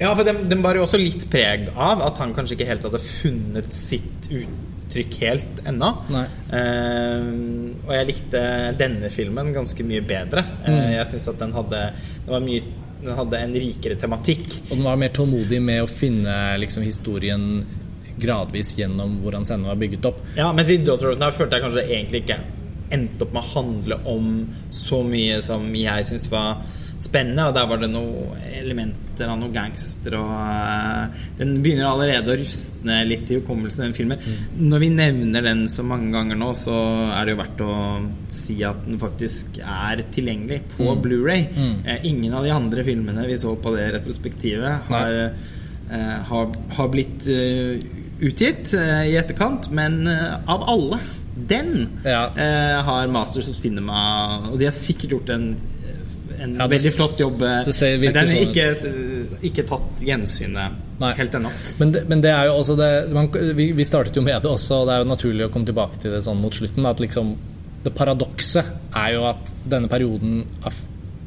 Ja, 0.02 0.16
for 0.18 0.26
den, 0.26 0.48
den 0.50 0.64
bar 0.66 0.78
jo 0.78 0.84
også 0.88 1.00
litt 1.00 1.28
preg 1.30 1.70
av 1.76 2.02
at 2.08 2.20
han 2.24 2.34
kanskje 2.34 2.58
ikke 2.58 2.70
helt 2.72 2.86
hadde 2.88 3.02
funnet 3.06 3.74
sitt 3.76 4.30
uttrykk 4.34 5.18
helt 5.22 5.62
ennå. 5.70 5.92
Eh, 6.12 7.28
og 7.86 7.92
jeg 7.96 8.08
likte 8.10 8.42
denne 8.80 9.12
filmen 9.14 9.54
ganske 9.54 9.86
mye 9.86 10.02
bedre. 10.02 10.46
Eh, 10.66 10.96
jeg 10.98 11.10
syns 11.12 11.30
at 11.32 11.42
den 11.44 11.54
hadde 11.54 11.84
Det 12.26 12.34
var 12.34 12.42
mye 12.46 12.64
den 13.02 13.18
hadde 13.18 13.38
en 13.42 13.54
rikere 13.58 13.96
tematikk. 13.98 14.44
Og 14.70 14.76
den 14.76 14.86
var 14.86 14.98
mer 15.02 15.14
tålmodig 15.14 15.62
med 15.64 15.84
å 15.84 15.90
finne 15.90 16.36
liksom, 16.62 16.86
historien 16.86 17.64
gradvis 18.22 18.76
gjennom 18.78 19.16
hvordan 19.24 19.46
scenen 19.48 19.70
var 19.72 19.80
bygget 19.82 20.06
opp. 20.12 20.20
Ja, 20.38 20.52
mens 20.54 20.70
i 20.70 20.78
Daughter 20.82 21.14
of 21.14 21.22
Now' 21.22 21.34
følte 21.34 21.58
jeg 21.58 21.66
kanskje 21.66 21.86
egentlig 21.88 22.22
ikke 22.26 22.38
endte 22.92 23.26
opp 23.26 23.34
med 23.34 23.42
å 23.42 23.52
handle 23.56 23.98
om 24.12 24.32
så 24.76 25.02
mye 25.08 25.40
som 25.42 25.66
jeg 25.78 26.08
syns 26.10 26.28
var 26.32 26.62
spennende. 27.02 27.48
Og 27.50 27.56
der 27.58 27.68
var 27.70 27.82
det 27.82 27.90
noen 27.92 28.38
elementer 28.62 29.30
av 29.30 29.38
noe 29.42 29.52
gangster 29.54 30.16
og 30.18 30.30
eh, 30.34 31.22
Den 31.40 31.56
begynner 31.62 31.90
allerede 31.90 32.34
å 32.34 32.38
rustne 32.40 33.00
litt 33.08 33.30
i 33.34 33.40
hukommelsen, 33.40 33.88
den 33.88 33.96
filmen. 33.98 34.22
Når 34.62 34.84
vi 34.84 34.90
nevner 34.94 35.46
den 35.46 35.64
så 35.70 35.84
mange 35.86 36.12
ganger 36.14 36.38
nå, 36.40 36.52
så 36.58 36.76
er 37.16 37.26
det 37.26 37.36
jo 37.36 37.40
verdt 37.42 37.64
å 37.66 37.76
si 38.34 38.60
at 38.68 38.84
den 38.86 39.02
faktisk 39.02 39.60
er 39.62 40.04
tilgjengelig 40.14 40.62
på 40.76 40.94
Blu-ray 41.02 41.48
Eh, 41.86 42.06
ingen 42.10 42.34
av 42.38 42.46
de 42.46 42.52
andre 42.54 42.84
filmene 42.86 43.26
vi 43.28 43.38
så 43.40 43.56
på 43.62 43.74
det 43.76 43.88
retrospektivet, 43.96 44.88
har, 44.90 45.16
uh, 45.92 46.20
har, 46.30 46.54
har 46.78 46.90
blitt 46.94 47.26
utgitt 48.22 48.74
i 48.78 49.16
etterkant, 49.18 49.72
men 49.74 50.06
av 50.08 50.64
alle 50.70 51.00
den 51.36 51.88
Ja. 52.06 52.30
har 52.86 53.08
Masters 53.08 53.50
of 53.50 53.56
Cinema 53.56 54.52
Og 54.52 54.60
de 54.60 54.68
har 54.68 54.76
sikkert 54.76 55.16
gjort 55.16 55.32
en, 55.34 55.48
en 56.42 56.56
Ja, 56.58 56.68
det 56.68 56.78
veldig 56.78 56.94
flott 56.96 57.20
jobb. 57.22 57.42
eh, 57.42 57.98
men 58.02 58.14
den 58.14 58.22
er 58.24 58.32
sånn 58.32 58.46
ikke, 58.48 58.68
ikke 59.52 59.66
tatt 59.70 60.04
gjensynet 60.06 60.80
Nei. 61.02 61.14
helt 61.18 61.38
ennå. 61.40 61.52
Men 61.80 61.96
men 62.10 62.22
det 62.22 62.32
er 62.34 62.50
jo 62.50 62.60
også 62.60 62.78
det 62.78 62.92
man, 63.14 63.32
vi, 63.58 63.72
vi 63.78 63.88
startet 63.88 64.16
jo 64.18 64.26
med 64.26 64.42
det 64.42 64.52
også, 64.52 64.82
og 64.82 64.88
det 64.90 64.96
er 64.96 65.04
jo 65.06 65.10
naturlig 65.14 65.48
å 65.48 65.52
komme 65.54 65.70
tilbake 65.70 66.02
til 66.02 66.12
det 66.16 66.24
sånn 66.26 66.42
mot 66.42 66.54
slutten. 66.54 66.86
At 66.86 67.00
liksom 67.04 67.36
Det 67.82 67.90
paradokset 67.98 68.66
er 68.94 69.14
jo 69.16 69.24
at 69.26 69.48
denne 69.66 69.88
perioden 69.90 70.44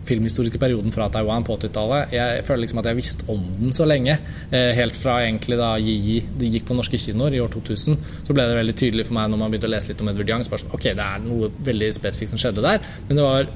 filmhistoriske 0.05 0.59
perioden 0.61 0.93
fra 0.93 1.09
Taiwan 1.09 1.45
på 1.47 1.57
80-tallet 1.57 2.13
Jeg 2.13 2.43
føler 2.45 2.61
liksom 2.65 2.81
at 2.83 2.89
jeg 2.91 2.99
visste 2.99 3.25
om 3.33 3.41
den 3.57 3.73
så 3.73 3.87
lenge. 3.89 4.19
Eh, 4.51 4.71
helt 4.77 4.95
fra 4.95 5.17
egentlig 5.25 5.59
da 5.59 5.71
Yi 5.81 6.21
de 6.39 6.51
gikk 6.53 6.67
på 6.69 6.77
norske 6.77 7.01
kinoer 7.01 7.35
i 7.35 7.41
år 7.41 7.49
2000, 7.55 7.97
så 8.27 8.37
ble 8.37 8.45
det 8.51 8.59
veldig 8.61 8.77
tydelig 8.77 9.07
for 9.09 9.17
meg 9.19 9.33
når 9.33 9.41
man 9.41 9.51
begynte 9.55 9.71
å 9.71 9.75
lese 9.75 9.91
litt 9.93 10.05
om 10.05 10.13
Edward 10.13 10.29
Young. 10.31 10.45
Bare 10.51 10.63
sånn, 10.63 10.75
ok, 10.77 10.87
det 11.01 11.09
er 11.09 11.25
noe 11.25 11.51
veldig 11.71 11.91
spesifikt 11.97 12.35
som 12.35 12.39
skjedde 12.43 12.65
der, 12.65 12.85
men 13.09 13.17
det 13.17 13.25
var 13.25 13.49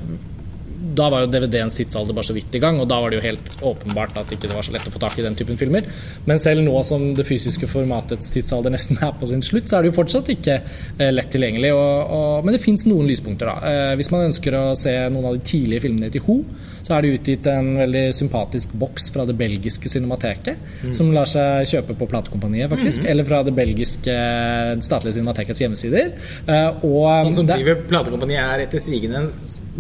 da 0.79 1.09
var 1.11 1.25
jo 1.25 1.31
DVD-ens 1.33 1.77
tidsalder 1.79 2.15
bare 2.15 2.29
så 2.29 2.35
vidt 2.37 2.55
i 2.55 2.61
gang, 2.63 2.79
og 2.81 2.89
da 2.91 3.01
var 3.03 3.11
det 3.11 3.19
jo 3.19 3.25
helt 3.25 3.63
åpenbart 3.67 4.17
at 4.21 4.33
ikke 4.35 4.47
det 4.47 4.57
var 4.57 4.67
så 4.67 4.75
lett 4.75 4.87
å 4.89 4.93
få 4.95 5.01
tak 5.03 5.19
i 5.19 5.25
den 5.25 5.37
typen 5.39 5.59
filmer. 5.59 5.87
Men 6.29 6.41
selv 6.43 6.63
nå 6.67 6.75
som 6.87 7.05
det 7.19 7.27
fysiske 7.27 7.69
formatets 7.71 8.31
tidsalder 8.35 8.75
nesten 8.75 9.01
er 9.05 9.15
på 9.19 9.29
sin 9.31 9.43
slutt, 9.45 9.69
så 9.71 9.79
er 9.79 9.85
det 9.85 9.93
jo 9.93 9.99
fortsatt 9.99 10.31
ikke 10.35 10.59
eh, 10.61 11.11
lett 11.15 11.31
tilgjengelig. 11.35 11.73
Og, 11.75 12.15
og, 12.19 12.47
men 12.47 12.55
det 12.55 12.63
fins 12.63 12.87
noen 12.89 13.11
lyspunkter, 13.11 13.51
da. 13.51 13.73
Eh, 13.73 13.95
hvis 13.99 14.13
man 14.15 14.29
ønsker 14.29 14.59
å 14.59 14.65
se 14.79 14.95
noen 15.11 15.31
av 15.33 15.39
de 15.39 15.47
tidlige 15.53 15.87
filmene 15.89 16.13
til 16.15 16.27
Ho, 16.29 16.41
så 16.89 16.95
er 16.97 17.05
det 17.05 17.11
utgitt 17.19 17.47
en 17.53 17.67
veldig 17.77 18.05
sympatisk 18.17 18.73
boks 18.81 19.11
fra 19.13 19.27
det 19.29 19.35
belgiske 19.37 19.91
cinemateket, 19.93 20.57
som 20.97 21.11
lar 21.13 21.29
seg 21.29 21.67
kjøpe 21.69 21.97
på 22.01 22.07
platekompaniet, 22.09 22.71
faktisk. 22.73 23.05
Eller 23.13 23.27
fra 23.29 23.43
det 23.45 23.53
belgiske 23.53 24.15
statlige 24.89 25.19
cinematekets 25.19 25.61
hjemmesider. 25.61 26.15
Eh, 26.49 26.85
og 26.89 27.11
Han 27.13 27.35
som 27.37 27.47
det- 27.47 27.59
driver 27.61 27.83
platekompaniet, 27.91 28.41
er 28.41 28.65
etter 28.65 28.79
sigende 28.81 29.21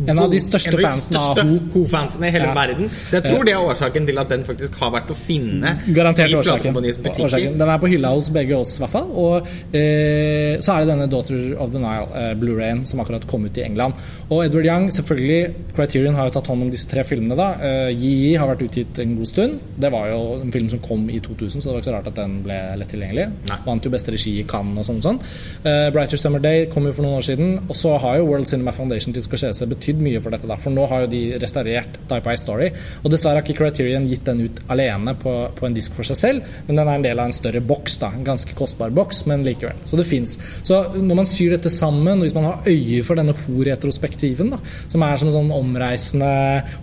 En 0.08 0.18
av 0.18 0.30
de 0.30 0.38
største 0.38 0.74
av 0.76 0.92
største 0.92 1.42
Ho. 1.48 1.58
Ho-fansene 1.74 2.28
i 2.28 2.30
hele 2.30 2.44
Ja. 2.50 2.54
verden. 2.54 2.90
Så 2.90 3.16
jeg 3.22 3.24
tror 3.24 3.44
det 3.44 3.54
er 3.54 3.64
årsaken 3.64 4.06
til 4.06 4.18
at 4.18 4.28
den 4.28 4.44
faktisk 4.44 4.74
har 4.76 4.90
vært 4.90 5.08
å 5.08 5.16
finne 5.16 5.78
Garantert 5.94 6.28
i 6.30 6.34
platekompaniets 6.34 6.98
butikker. 6.98 7.24
årsaken. 7.24 7.58
Den 7.58 7.68
er 7.68 7.78
på 7.78 7.88
hylla 7.88 8.08
hos 8.14 8.28
begge 8.30 8.52
oss, 8.56 8.76
i 8.78 8.82
hvert 8.84 8.90
fall. 8.90 9.08
Og 9.16 9.46
eh, 9.72 10.58
så 10.60 10.76
er 10.76 10.84
det 10.84 10.88
denne 10.92 11.08
Daughter 11.08 11.56
of 11.58 11.72
the 11.72 11.78
Nile, 11.78 12.08
eh, 12.14 12.34
Blu-rayen, 12.34 12.84
som 12.86 13.00
akkurat 13.00 13.26
kom 13.26 13.44
ut 13.46 13.56
i 13.56 13.62
England. 13.64 13.94
Og 14.30 14.44
Edward 14.44 14.66
Young, 14.66 14.88
selvfølgelig, 14.90 15.54
Criterion 15.74 16.14
har 16.14 16.28
jo 16.28 16.40
tatt 16.40 16.46
hånd 16.48 16.62
om 16.62 16.70
disse 16.70 16.88
tre 16.88 16.97
filmene. 17.04 17.36
da. 17.36 17.48
Eh, 17.60 17.90
Yi 17.98 18.34
har 18.36 18.48
vært 18.48 18.62
utgitt 18.68 18.98
en 18.98 19.16
god 19.16 19.26
stund. 19.28 19.58
Det 19.78 19.90
var 19.92 20.08
jo 20.10 20.40
en 20.40 20.52
film 20.52 20.68
som 20.70 20.78
kom 20.80 21.08
i 21.10 21.20
2000, 21.20 21.60
så 21.60 21.68
det 21.68 21.72
var 21.74 21.80
ikke 21.82 21.90
så 21.90 21.94
rart 21.96 22.06
at 22.08 22.14
den 22.16 22.42
ble 22.42 22.58
lett 22.78 22.88
tilgjengelig. 22.88 23.26
Nei. 23.48 23.58
Vant 23.66 23.84
jo 23.84 23.90
beste 23.90 24.10
regi 24.14 24.38
i 24.40 24.44
Cannes 24.48 24.78
og 24.78 24.84
sånn. 24.86 25.00
sånn. 25.02 25.20
Eh, 25.64 25.90
Brighter 25.90 26.16
Summer 26.16 26.40
Day 26.40 26.66
kom 26.66 26.84
jo 26.86 26.92
for 26.92 27.02
noen 27.02 27.18
år 27.18 27.22
siden. 27.28 27.58
Og 27.68 27.76
så 27.76 27.98
har 27.98 28.18
jo 28.18 28.26
World 28.26 28.46
Cinema 28.48 28.72
Foundation 28.72 29.12
til 29.12 29.22
Scorsese 29.22 29.66
betydd 29.68 30.00
mye 30.00 30.20
for 30.22 30.30
dette. 30.30 30.46
da, 30.46 30.56
For 30.56 30.70
nå 30.70 30.86
har 30.88 31.00
jo 31.02 31.06
de 31.06 31.38
restaurert 31.38 31.98
Type 32.08 32.26
I 32.32 32.36
Story. 32.36 32.70
Og 33.04 33.10
dessverre 33.10 33.34
har 33.40 33.42
ikke 33.42 33.58
Criterion 33.58 34.08
gitt 34.08 34.24
den 34.24 34.40
ut 34.46 34.60
alene 34.68 35.14
på, 35.14 35.50
på 35.54 35.66
en 35.66 35.74
disk 35.74 35.92
for 35.94 36.02
seg 36.04 36.16
selv, 36.16 36.42
men 36.66 36.76
den 36.76 36.88
er 36.88 36.94
en 36.94 37.02
del 37.02 37.18
av 37.18 37.26
en 37.26 37.32
større 37.32 37.60
boks. 37.60 37.98
da, 37.98 38.10
En 38.14 38.24
ganske 38.24 38.54
kostbar 38.54 38.90
boks, 38.90 39.26
men 39.26 39.44
likevel. 39.44 39.76
Så 39.84 39.96
det 39.96 40.06
fins. 40.06 40.38
Så 40.62 40.82
når 40.96 41.14
man 41.14 41.26
syr 41.26 41.50
dette 41.56 41.70
sammen, 41.70 42.18
og 42.18 42.26
hvis 42.26 42.34
man 42.34 42.44
har 42.44 42.62
øye 42.66 43.02
for 43.04 43.14
denne 43.14 43.34
ho-retrospektiven, 43.34 44.50
da, 44.50 44.58
som 44.88 45.02
er 45.02 45.16
som 45.20 45.30
sånn 45.32 45.50
omreisende 45.54 46.30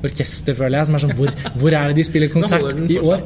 orkester, 0.10 0.58
føler 0.58 0.80
jeg, 0.80 0.89
som 0.89 0.98
er 0.98 1.04
sånn 1.06 1.15
Hvor, 1.18 1.34
hvor 1.60 1.76
er 1.76 1.91
det 1.91 2.00
de 2.00 2.08
spiller 2.08 2.32
konsert 2.34 2.80
i 2.91 3.00
år? 3.02 3.24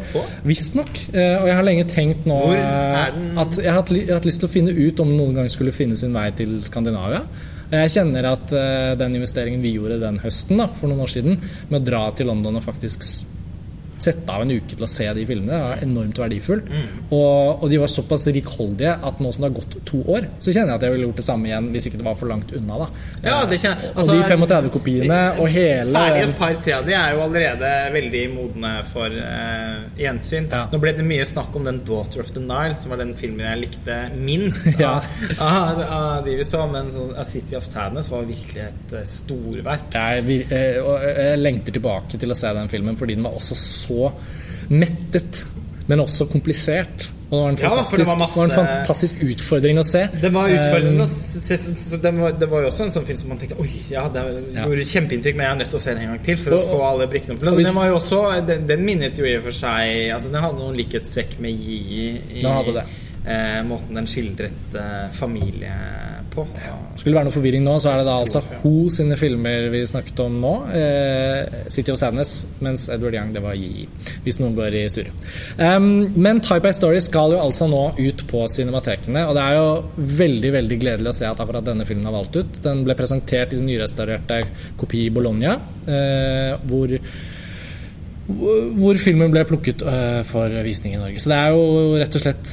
Visstnok. 0.48 1.04
Eh, 1.14 1.36
og 1.40 1.48
jeg 1.50 1.58
har 1.60 1.68
lenge 1.68 1.88
tenkt 1.92 2.28
nå 2.30 2.40
eh, 2.56 3.22
at 3.40 3.60
jeg 3.60 3.72
har, 3.72 3.84
hatt, 3.84 4.28
lyst 4.28 4.44
til 4.44 4.50
å 4.50 4.52
finne 4.52 4.76
ut 4.76 5.04
om 5.04 5.12
den 5.12 5.20
noen 5.20 5.40
gang 5.40 5.50
skulle 5.52 5.76
finne 5.76 5.98
sin 6.00 6.16
vei 6.16 6.30
til 6.38 6.60
Skandinavia. 6.68 7.24
Jeg 7.70 7.94
kjenner 7.94 8.32
at 8.32 8.54
eh, 8.56 8.94
den 8.98 9.20
investeringen 9.20 9.62
vi 9.62 9.76
gjorde 9.76 10.00
den 10.02 10.22
høsten 10.24 10.62
da, 10.62 10.70
for 10.80 10.90
noen 10.90 11.06
år 11.06 11.12
siden, 11.14 11.38
med 11.70 11.84
å 11.84 11.86
dra 11.92 12.06
til 12.18 12.32
London 12.32 12.58
og 12.58 12.66
faktisk 12.66 13.06
sette 14.04 14.36
av 14.36 14.46
en 14.46 14.54
uke 14.56 14.76
til 14.76 14.86
å 14.86 14.90
se 14.90 15.08
de 15.18 15.26
filmene, 15.30 15.52
det 15.56 15.66
var 15.66 15.84
enormt 15.86 16.22
verdifullt. 16.22 16.70
Mm. 16.70 16.88
Og, 17.10 17.64
og 17.64 17.68
de 17.72 17.82
var 17.82 17.92
såpass 17.92 18.28
rikholdige 18.30 18.96
at 19.10 19.20
nå 19.24 19.34
som 19.34 19.44
det 19.44 19.50
har 19.50 19.58
gått 19.60 19.78
to 19.90 20.02
år, 20.06 20.30
så 20.40 20.54
kjenner 20.54 20.74
jeg 20.76 20.82
at 20.82 20.88
jeg 20.88 20.96
ville 20.96 21.10
gjort 21.10 21.22
det 21.24 21.28
samme 21.28 21.50
igjen 21.50 21.70
hvis 21.74 21.90
ikke 21.90 22.02
det 22.02 22.08
var 22.08 22.18
for 22.20 22.32
langt 22.32 22.54
unna. 22.56 22.84
da. 22.86 22.90
Ja, 23.24 23.40
Eh, 23.40 23.50
det 23.50 23.60
kjenner- 23.62 23.90
og 23.90 24.08
de 24.08 24.16
altså, 24.18 24.30
35 24.30 24.70
kopiene 24.74 25.20
og 25.40 25.48
hele 25.58 25.86
Særlig 25.90 26.24
et 26.28 26.36
par-tre 26.40 26.74
av 26.76 26.86
de 26.88 26.96
er 26.98 27.14
jo 27.16 27.22
allerede 27.26 27.72
veldig 27.94 28.24
modne 28.34 28.72
for 28.90 29.16
uh, 29.16 29.80
gjensyn. 30.00 30.50
Ja. 30.52 30.66
Nå 30.72 30.80
ble 30.82 30.94
det 30.98 31.06
mye 31.08 31.26
snakk 31.28 31.56
om 31.56 31.66
den 31.68 31.82
'Daughter 31.86 32.24
of 32.24 32.32
the 32.36 32.44
Nile', 32.44 32.76
som 32.78 32.94
var 32.94 33.02
den 33.02 33.14
filmen 33.18 33.46
jeg 33.46 33.62
likte 33.66 33.98
minst 34.16 34.68
Ja. 34.80 34.98
av, 35.40 35.82
av 35.82 36.26
de 36.26 36.36
vi 36.40 36.46
så. 36.48 36.66
Men 36.72 36.92
så, 36.92 37.10
A 37.18 37.24
City 37.24 37.56
of 37.58 37.66
Sadness 37.66 38.12
var 38.12 38.28
virkelig 38.28 38.64
et 38.68 38.94
eh, 38.94 39.08
storverk. 39.10 39.90
Jeg, 39.94 40.42
eh, 40.52 40.80
jeg 40.80 41.40
lengter 41.42 41.76
tilbake 41.76 42.20
til 42.20 42.32
å 42.32 42.38
se 42.38 42.52
den 42.56 42.70
filmen 42.72 42.98
fordi 43.00 43.16
den 43.18 43.26
var 43.28 43.38
også 43.40 43.58
så 43.60 43.89
mettet, 44.70 45.46
men 45.88 46.00
også 46.06 46.28
komplisert. 46.30 47.10
Og 47.30 47.36
det 47.36 47.40
var 47.44 47.50
en 47.50 47.58
Ja, 47.62 47.70
fantastisk, 47.70 47.98
det 48.00 48.06
var 48.08 48.16
det 48.26 48.36
var 48.36 48.44
en 48.46 48.52
fantastisk 48.58 49.16
utfordring 49.22 49.78
å 49.78 49.84
se. 49.86 50.00
Det 50.22 50.32
var 50.34 50.50
utfordrende. 50.50 51.04
Eh, 51.04 51.06
å 51.06 51.08
se- 51.08 51.58
så- 51.58 51.76
så 51.78 51.98
det, 52.02 52.12
var, 52.18 52.32
det 52.32 52.48
var 52.50 52.62
jo 52.62 52.68
også 52.72 52.84
en 52.84 52.90
sånn 52.90 53.06
film 53.06 53.18
som 53.18 53.30
man 53.30 53.38
tenkte 53.38 53.60
Oi, 53.62 53.70
ja, 53.92 54.08
det 54.10 54.24
Ja. 54.56 54.66
gjorde 54.66 54.86
kjempeinntrykk, 54.90 55.36
men 55.36 55.46
jeg 55.46 55.52
er 55.52 55.56
nødt 55.60 55.70
til 55.70 55.78
å 55.78 55.82
se 55.82 55.94
den 55.94 56.02
en 56.04 56.08
gang 56.16 56.24
til 56.26 56.38
for 56.38 56.52
Og- 56.54 56.60
å 56.64 56.72
få 56.72 56.82
alle 56.90 57.08
brikkene 57.08 57.34
opp. 57.36 57.40
hvis- 57.54 57.66
Den 57.66 57.76
også 57.94 58.46
Den, 58.48 58.66
den 58.68 58.84
minnet 58.86 59.16
jo 59.18 59.26
i 59.26 59.36
og 59.38 59.44
for 59.44 59.52
seg 59.52 60.12
Altså 60.12 60.32
Den 60.32 60.42
hadde 60.42 60.58
noen 60.58 60.76
likhetstrekk 60.76 61.40
med 61.40 61.52
Yi 61.52 62.22
i 62.40 62.42
eh, 63.28 63.62
måten 63.64 63.94
den 63.94 64.06
skildret 64.08 64.74
eh, 64.74 65.10
familie 65.12 65.72
på. 66.34 66.46
Skulle 67.00 67.14
det 67.14 67.18
være 67.18 67.28
noe 67.30 67.36
forvirring 67.36 67.64
nå, 67.66 67.76
så 67.82 67.92
er 67.92 68.02
det 68.02 68.08
da 68.10 68.18
altså 68.22 68.42
Ho 68.62 68.74
sine 68.94 69.18
filmer 69.20 69.70
vi 69.74 69.82
snakket 69.88 70.20
om 70.24 70.36
nå. 70.42 70.54
Eh, 70.76 71.64
City 71.72 71.94
of 71.94 72.00
Sadness, 72.02 72.34
mens 72.66 72.88
Edward 72.92 73.18
Young, 73.18 73.32
det 73.36 73.44
var 73.44 73.58
Yi. 73.58 73.88
Hvis 74.26 74.42
noen 74.42 74.58
i 74.76 74.84
surre. 74.92 75.14
Um, 75.58 75.90
men 76.20 76.42
Type 76.46 76.68
A 76.68 76.76
Story 76.76 77.00
skal 77.04 77.36
jo 77.36 77.42
altså 77.42 77.70
nå 77.72 77.84
ut 77.98 78.26
på 78.30 78.44
cinematekene, 78.52 79.26
og 79.30 79.38
det 79.38 79.46
er 79.46 79.58
jo 79.58 80.14
veldig 80.20 80.54
veldig 80.58 80.80
gledelig 80.82 81.14
å 81.14 81.18
se 81.22 81.30
at 81.30 81.42
akkurat 81.42 81.66
denne 81.66 81.88
filmen 81.88 82.10
er 82.10 82.16
valgt 82.16 82.40
ut. 82.40 82.62
Den 82.66 82.84
ble 82.88 82.98
presentert 83.00 83.54
i 83.54 83.60
sin 83.60 83.70
nyrestaurerte 83.70 84.44
kopi 84.80 85.08
i 85.08 85.14
Bologna, 85.14 85.58
eh, 85.88 86.56
hvor 86.70 86.98
hvor 88.30 89.00
filmen 89.02 89.32
ble 89.34 89.42
plukket 89.48 89.82
øh, 89.82 90.20
for 90.28 90.54
visning 90.66 90.94
i 90.94 91.00
Norge. 91.02 91.22
Så 91.22 91.32
det 91.32 91.40
er 91.40 91.56
jo 91.56 91.98
rett 91.98 92.18
og 92.20 92.22
slett 92.22 92.52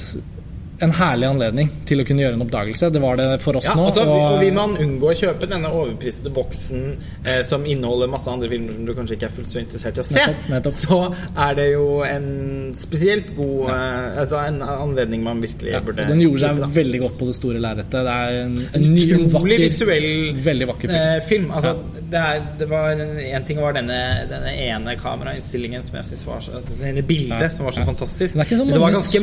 en 0.84 0.90
herlig 0.92 1.26
anledning 1.30 1.68
til 1.88 2.02
å 2.02 2.04
kunne 2.06 2.20
gjøre 2.20 2.36
en 2.36 2.42
oppdagelse. 2.44 2.90
Det 2.92 3.00
var 3.00 3.16
det 3.16 3.26
for 3.40 3.56
oss 3.56 3.64
Ja, 3.64 3.74
nå. 3.78 3.86
altså, 3.88 4.02
og- 4.06 4.40
Vil 4.42 4.52
man 4.52 4.74
unngå 4.76 5.08
å 5.08 5.14
kjøpe 5.16 5.48
denne 5.48 5.70
overprisede 5.72 6.32
boksen 6.36 6.82
eh, 7.24 7.42
som 7.48 7.64
inneholder 7.64 8.10
masse 8.12 8.28
andre 8.28 8.48
filmer 8.50 8.72
som 8.74 8.84
du 8.84 8.92
kanskje 8.94 9.16
ikke 9.16 9.24
er 9.30 9.34
fullt 9.38 9.48
så 9.54 9.58
interessert 9.62 9.96
i 9.96 10.00
å 10.00 10.04
se, 10.04 10.20
Nettopp, 10.20 10.48
nettopp. 10.52 10.72
så 10.72 11.14
er 11.48 11.54
det 11.54 11.66
jo 11.72 11.86
en 12.04 12.72
spesielt 12.76 13.34
god 13.36 13.70
eh, 13.70 14.20
Altså 14.20 14.42
en 14.46 14.60
anledning 14.62 15.22
man 15.24 15.40
virkelig 15.40 15.72
ja, 15.72 15.80
burde 15.80 16.06
den 16.08 16.20
gjorde 16.20 16.40
seg 16.40 16.58
veldig 16.76 17.00
godt 17.06 17.18
på 17.18 17.26
det 17.30 17.34
store 17.38 17.58
lerretet. 17.62 17.90
Det 18.06 18.16
er 18.16 18.40
en, 18.44 18.56
en 18.74 18.82
ny, 18.94 19.06
en 19.16 19.28
vakker, 19.32 19.58
visuell 19.64 20.10
veldig 20.44 20.68
vakker 20.74 20.88
film. 20.92 21.00
eh, 21.00 21.20
film. 21.24 21.50
Altså, 21.56 21.74
det, 22.10 22.18
er, 22.20 22.42
det 22.58 22.66
var 22.70 22.90
En 22.96 23.44
ting 23.48 23.58
var 23.60 23.72
denne, 23.76 23.96
denne 24.30 24.52
ene 24.62 24.94
kamerainnstillingen 25.00 25.82
som 25.82 25.96
jeg 25.98 26.04
synes 26.10 26.24
var 26.26 26.40
så 26.44 26.52
altså, 26.58 26.76
Denne 26.80 27.02
bildet 27.06 27.40
Ja, 27.42 27.48
som 27.50 27.66
var 27.66 27.72
så 27.76 27.82
ja. 27.82 27.86
fantastisk. 27.88 28.36
Det 28.38 28.46
så 28.50 28.64
det 28.68 28.78
var 28.82 28.92
ganske, 28.94 29.22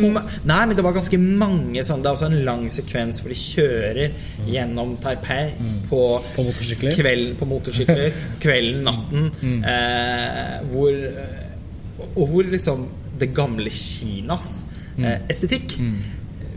Nei, 0.49 0.59
men 0.67 0.75
det 0.75 0.83
var 0.83 0.93
ganske 0.97 1.19
mange 1.21 1.83
sånn 1.87 2.03
Det 2.03 2.09
er 2.11 2.17
også 2.17 2.29
en 2.31 2.39
lang 2.47 2.65
sekvens 2.73 3.21
hvor 3.23 3.31
de 3.33 3.39
kjører 3.39 4.11
gjennom 4.49 4.97
Taipei 5.03 5.45
på, 5.53 5.63
Mm. 5.63 5.79
På 6.35 6.43
motorsykler. 6.43 6.91
s- 6.91 6.97
Kvelden, 6.99 7.35
på 7.39 7.45
motorsykler. 7.47 8.11
kvelden, 8.43 8.83
natten. 8.83 9.29
Mm. 9.41 9.63
Eh, 9.63 10.57
hvor 10.73 10.99
Og 12.15 12.27
hvor 12.29 12.43
liksom 12.51 12.87
det 13.19 13.33
gamle 13.35 13.69
Kinas 13.69 14.63
Mm. 14.97 15.05
eh, 15.09 15.19
estetikk 15.29 15.71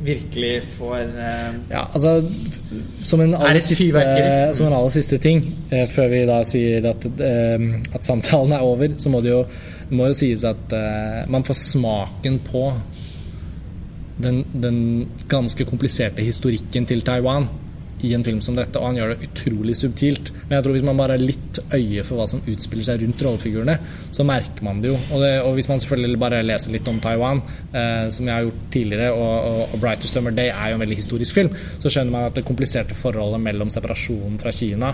virkelig 0.07 0.53
får 0.77 1.01
eh, 1.03 1.57
Ja, 1.71 1.87
altså 1.93 2.19
som 3.07 3.21
en, 3.23 3.35
Er 3.35 3.51
aller 3.51 3.63
siste, 3.63 4.03
som 4.59 4.67
en 4.67 4.77
aller 4.77 4.93
siste 4.95 5.19
ting, 5.23 5.43
eh, 5.71 5.87
før 5.91 6.11
vi 6.13 6.25
da 6.29 6.41
sier 6.47 6.91
at, 6.91 7.07
eh, 7.07 7.67
at 7.95 8.07
samtalen 8.07 8.57
er 8.57 8.67
over, 8.67 8.97
så 8.99 9.13
må 9.13 9.23
det 9.25 9.35
jo 9.35 9.45
må 9.91 10.09
jo 10.11 10.17
sies 10.19 10.43
at 10.47 10.73
eh, 10.75 11.23
man 11.31 11.45
får 11.47 11.59
smaken 11.61 12.41
på 12.49 12.65
den, 14.23 14.41
den 14.51 14.81
ganske 15.31 15.67
kompliserte 15.69 16.25
historikken 16.25 16.89
til 16.89 17.05
Taiwan 17.07 17.47
i 18.05 18.13
en 18.15 18.25
film 18.25 18.43
som 18.45 18.57
dette, 18.59 18.77
og 18.79 18.91
han 18.91 18.99
gjør 18.99 19.13
det 19.15 19.29
utrolig 19.31 19.77
subtilt. 19.79 20.33
Men 20.47 20.59
jeg 20.59 20.67
tror 20.67 20.77
hvis 20.77 20.87
man 20.87 20.99
bare 21.01 21.17
har 21.17 21.23
litt 21.23 21.61
øye 21.73 22.05
for 22.05 22.21
hva 22.21 22.27
som 22.29 22.43
utspiller 22.45 22.89
seg 22.89 23.03
rundt 23.03 23.25
rollefigurene, 23.25 23.77
så 24.13 24.27
merker 24.29 24.67
man 24.67 24.83
det 24.83 24.93
jo. 24.93 24.99
Og, 25.01 25.25
det, 25.25 25.33
og 25.47 25.57
hvis 25.57 25.71
man 25.73 25.81
selvfølgelig 25.83 26.21
bare 26.21 26.43
leser 26.45 26.75
litt 26.77 26.91
om 26.93 27.01
Taiwan, 27.03 27.43
eh, 27.73 28.07
som 28.13 28.29
jeg 28.29 28.35
har 28.35 28.49
gjort 28.49 28.65
tidligere, 28.77 29.13
og, 29.17 29.35
og, 29.51 29.61
og 29.67 29.79
'Brighter 29.81 30.13
Summer 30.13 30.37
Day' 30.37 30.53
er 30.53 30.73
jo 30.73 30.79
en 30.79 30.85
veldig 30.85 31.01
historisk 31.01 31.41
film, 31.41 31.53
så 31.79 31.93
skjønner 31.93 32.13
man 32.13 32.29
at 32.29 32.37
det 32.37 32.49
kompliserte 32.49 32.99
forholdet 32.99 33.41
mellom 33.41 33.73
separasjonen 33.73 34.41
fra 34.43 34.53
Kina 34.53 34.93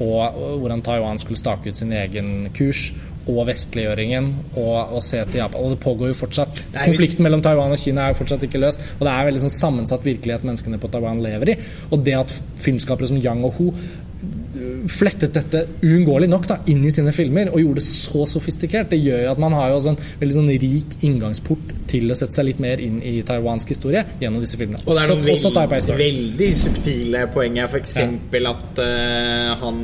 og, 0.00 0.58
hvordan 0.58 0.82
Taiwan 0.82 1.18
skulle 1.20 1.38
stake 1.38 1.70
ut 1.70 1.76
sin 1.76 1.92
egen 1.92 2.48
kurs, 2.56 2.90
og 3.30 3.46
vestliggjøringen 3.46 4.28
og, 4.56 4.94
og 4.96 5.02
se 5.04 5.22
til 5.28 5.42
Japan. 5.42 5.62
Og 5.62 5.74
det 5.74 5.80
pågår 5.82 6.12
jo 6.12 6.18
fortsatt. 6.18 6.62
Konflikten 6.74 7.26
mellom 7.26 7.42
Taiwan 7.44 7.74
og 7.74 7.80
Kina 7.80 8.06
er 8.06 8.14
jo 8.14 8.20
fortsatt 8.22 8.46
ikke 8.48 8.62
løst. 8.62 8.82
Og 8.98 9.06
det 9.06 9.12
er 9.14 9.28
veldig 9.28 9.44
sånn 9.44 9.58
sammensatt 9.58 10.06
virkelighet 10.06 10.46
menneskene 10.48 10.80
på 10.82 10.90
Taiwan 10.92 11.22
lever 11.24 11.54
i. 11.54 11.58
Og 11.92 12.02
det 12.06 12.16
at 12.18 12.34
filmskapere 12.62 13.10
som 13.10 13.20
Yang 13.22 13.46
og 13.46 13.58
Ho 13.58 13.68
øh, 13.72 14.82
flettet 14.90 15.34
dette 15.34 15.64
uunngåelig 15.84 16.28
nok 16.30 16.48
da, 16.50 16.58
inn 16.70 16.82
i 16.86 16.92
sine 16.94 17.14
filmer 17.14 17.52
og 17.52 17.62
gjorde 17.62 17.80
det 17.80 17.86
så 17.86 18.26
sofistikert, 18.30 18.90
det 18.90 19.00
gjør 19.02 19.24
jo 19.24 19.32
at 19.32 19.42
man 19.42 19.56
har 19.58 19.70
jo 19.70 19.78
også 19.78 19.94
en 19.94 20.02
veldig 20.20 20.36
sånn 20.38 20.52
rik 20.64 20.96
inngangsport 21.06 21.74
til 21.92 22.10
å 22.10 22.18
sette 22.18 22.38
seg 22.38 22.48
litt 22.50 22.62
mer 22.62 22.82
inn 22.82 23.00
i 23.06 23.16
taiwansk 23.26 23.74
historie 23.74 24.04
gjennom 24.20 24.42
disse 24.42 24.58
filmene. 24.60 24.82
Og 24.86 24.94
det 24.94 25.04
er 25.04 25.12
noen 25.14 25.34
også 25.36 25.52
veld, 25.56 25.74
veldig, 25.74 25.98
veldig 26.02 26.52
subtile 26.62 27.26
poenger. 27.34 27.70
F.eks. 27.70 27.96
eksempel 27.96 28.50
at 28.50 28.82
uh, 28.82 29.52
han 29.62 29.80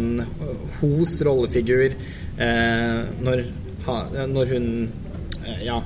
Hos 0.79 1.19
rollefigur 1.27 1.89
eh, 1.89 2.28
når, 3.25 3.43
når 4.35 4.53
hun 4.55 4.67
eh, 5.47 5.63
Ja. 5.67 5.79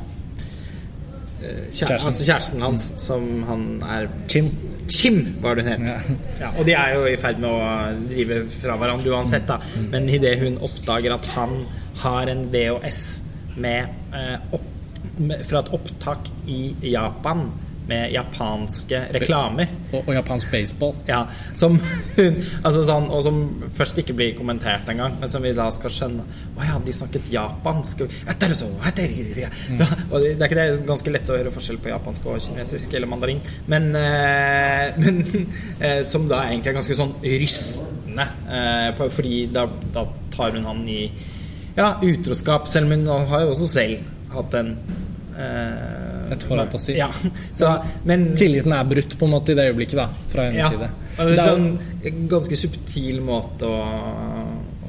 eh, 1.42 1.62
Kjæ, 1.72 1.86
Kjæresten. 1.86 2.06
altså 2.06 2.24
kjæresten 2.26 2.62
hans, 2.62 2.92
som 2.96 3.42
han 3.48 3.82
er 3.88 4.06
Chim. 4.28 4.50
Chim, 4.88 5.36
var 5.40 5.54
det 5.54 5.64
hun 5.64 5.72
het. 5.72 5.80
Ja. 5.88 6.14
Ja, 6.40 6.50
og 6.58 6.66
de 6.66 6.72
er 6.74 6.94
jo 6.94 7.04
i 7.06 7.16
ferd 7.16 7.38
med 7.40 7.48
å 7.48 8.08
drive 8.10 8.40
fra 8.50 8.76
hverandre 8.76 9.12
uansett, 9.14 9.46
da. 9.48 9.58
Men 9.92 10.08
idet 10.10 10.38
hun 10.42 10.58
oppdager 10.60 11.14
at 11.14 11.26
han 11.36 11.64
har 12.02 12.26
en 12.32 12.44
VHS 12.52 13.02
med, 13.56 13.88
eh, 14.14 14.36
opp, 14.52 14.64
med, 15.18 15.44
fra 15.46 15.60
et 15.62 15.72
opptak 15.72 16.28
i 16.50 16.74
Japan 16.92 17.50
med 17.88 18.12
japanske 18.14 19.00
reklamer 19.12 19.66
Og, 19.92 20.06
og 20.08 20.14
japansk 20.16 20.50
baseball. 20.52 20.94
ja, 21.08 21.22
som 21.56 21.76
altså 22.66 22.82
sånn, 22.88 23.10
Og 23.12 23.22
som 23.26 23.40
først 23.72 23.98
ikke 24.02 24.16
blir 24.16 24.34
kommentert 24.38 24.88
engang, 24.88 25.18
men 25.20 25.28
som 25.32 25.44
vi 25.44 25.52
da 25.56 25.68
skal 25.74 25.92
skjønne 25.92 26.24
Å 26.56 26.66
ja, 26.66 26.78
de 26.84 26.94
snakket 26.96 27.30
japansk. 27.32 28.04
Og, 28.06 28.16
«Ja, 28.26 28.36
det 28.40 28.50
så, 28.58 28.68
ja, 28.82 28.92
det 28.96 29.08
er- 29.44 29.50
og 30.10 30.20
det 30.22 30.32
det 30.38 30.42
er 30.42 30.48
ikke 30.48 30.58
det, 30.58 30.86
ganske 30.88 31.12
lett 31.12 31.28
å 31.30 31.36
høre 31.36 31.52
forskjell 31.54 31.78
på 31.82 31.90
japansk 31.92 32.26
og 32.26 32.40
kinesisk 32.42 32.94
eller 32.96 33.10
mandarin, 33.10 33.40
men, 33.70 33.90
eh, 33.96 34.92
men 35.02 35.20
eh, 35.80 36.02
som 36.08 36.26
da 36.30 36.42
egentlig 36.48 36.72
er 36.72 36.78
ganske 36.80 36.96
sånn 36.98 37.14
rystende, 37.22 38.26
eh, 38.48 39.04
fordi 39.08 39.46
da, 39.52 39.66
da 39.94 40.06
tar 40.34 40.56
hun 40.56 40.66
han 40.68 40.82
i 40.88 41.04
ja, 41.76 41.94
utroskap, 42.04 42.66
selv 42.68 42.90
om 42.90 42.96
hun 42.98 43.28
har 43.30 43.44
jo 43.46 43.52
også 43.54 43.68
selv 43.70 44.02
hatt 44.34 44.54
en 44.58 44.74
eh, 45.38 46.01
Et 46.30 46.44
forhold 46.48 46.70
på 46.72 46.78
si. 46.80 46.94
Ja, 46.98 47.08
så, 47.60 47.72
men 48.08 48.28
Tilliten 48.38 48.72
er 48.76 48.84
brutt 48.84 49.16
på 49.18 49.26
en 49.28 49.32
måte 49.34 49.52
i 49.52 49.58
det 49.58 49.68
øyeblikket, 49.70 49.96
da, 49.98 50.08
fra 50.32 50.46
hennes 50.48 50.62
ja. 50.62 50.70
side. 50.70 50.90
Det 51.16 51.26
Det 51.26 51.26
er 51.26 51.28
er 51.32 51.36
jo- 51.36 51.56
sånn 51.56 52.06
en 52.12 52.28
ganske 52.28 52.56
subtil 52.56 53.20
måte 53.26 53.68
å 53.68 53.80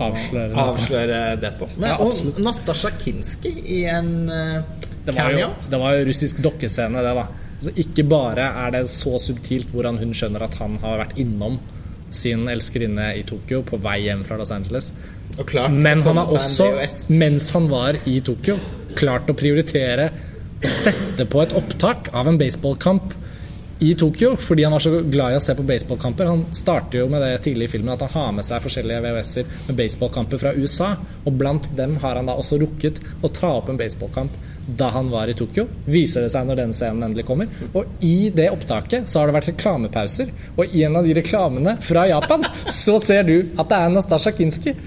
Avsløre 0.04 0.50
det. 0.50 0.58
avsløre 0.58 1.17
det 1.41 1.52
på. 1.60 1.67
Men, 1.78 1.89
Ja, 1.89 1.98
og. 2.02 2.39
Nastasja 2.41 2.89
Kinski 3.00 3.52
i 3.78 3.84
en 3.86 4.30
uh, 4.30 4.63
Det 5.06 5.13
var, 5.15 5.32
jo, 5.38 5.50
det 5.69 5.80
var 5.80 5.98
jo 6.00 6.06
russisk 6.08 6.39
dokkescene, 6.41 7.04
det, 7.04 7.13
da. 7.19 7.28
Så 7.63 7.72
ikke 7.80 8.04
bare 8.10 8.48
er 8.65 8.72
det 8.72 8.82
så 8.91 9.17
subtilt 9.22 9.69
hvordan 9.72 9.98
hun 10.02 10.13
skjønner 10.15 10.43
at 10.48 10.56
han 10.60 10.78
har 10.82 10.98
vært 11.06 11.17
innom 11.22 11.60
sin 12.13 12.48
elskerinne 12.52 13.12
i 13.17 13.24
Tokyo 13.26 13.62
på 13.65 13.78
vei 13.82 14.00
hjem 14.06 14.24
fra 14.28 14.36
Los 14.38 14.52
Angeles. 14.52 14.91
Klart 15.46 15.72
Men 15.72 16.02
han 16.06 16.17
har 16.17 16.26
også, 16.30 16.67
mens 17.10 17.48
han 17.56 17.69
var 17.72 17.96
i 18.06 18.19
Tokyo, 18.22 18.58
klart 18.96 19.30
å 19.30 19.34
prioritere 19.38 20.10
sette 20.69 21.26
på 21.30 21.41
et 21.43 21.54
opptak 21.58 22.10
av 22.13 22.30
en 22.30 22.39
baseballkamp 22.39 23.13
i 23.84 23.95
Tokyo, 23.99 24.36
fordi 24.39 24.63
han 24.63 24.71
var 24.71 24.80
så 24.80 25.02
glad 25.02 25.34
i 25.34 25.38
å 25.38 25.43
se 25.43 25.56
på 25.58 25.65
baseballkamper. 25.67 26.30
Han 26.30 26.45
starter 26.56 27.02
jo 27.02 27.10
med 27.12 27.23
det 27.26 27.41
tidlig 27.43 27.67
i 27.67 27.73
filmen 27.73 27.91
at 27.95 28.06
han 28.06 28.13
har 28.13 28.32
med 28.38 28.47
seg 28.47 28.63
forskjellige 28.63 29.02
VHS-er 29.04 29.49
med 29.67 29.80
baseballkamper 29.82 30.39
fra 30.39 30.54
USA, 30.56 30.93
og 31.26 31.36
blant 31.39 31.67
dem 31.76 31.97
har 32.04 32.19
han 32.19 32.30
da 32.30 32.38
også 32.39 32.62
rukket 32.62 33.02
å 33.19 33.32
ta 33.34 33.52
opp 33.58 33.73
en 33.73 33.80
baseballkamp 33.82 34.38
da 34.63 34.88
han 34.95 35.10
var 35.12 35.28
i 35.28 35.36
Tokyo. 35.36 35.65
Viser 35.91 36.23
det 36.23 36.32
seg 36.32 36.47
når 36.47 36.62
den 36.62 36.73
scenen 36.76 37.04
endelig 37.10 37.26
kommer. 37.28 37.52
Og 37.76 38.06
i 38.06 38.30
det 38.32 38.47
opptaket 38.54 39.12
så 39.12 39.19
har 39.19 39.28
det 39.28 39.36
vært 39.36 39.52
reklamepauser, 39.52 40.32
og 40.56 40.71
i 40.71 40.86
en 40.88 40.95
av 40.99 41.04
de 41.04 41.17
reklamene 41.17 41.76
fra 41.84 42.08
Japan 42.08 42.47
så 42.84 42.99
ser 43.04 43.28
du 43.28 43.36
at 43.58 43.67
det 43.67 43.80
er 43.80 43.95
Nastasja 43.97 44.32
Kinski. 44.38 44.78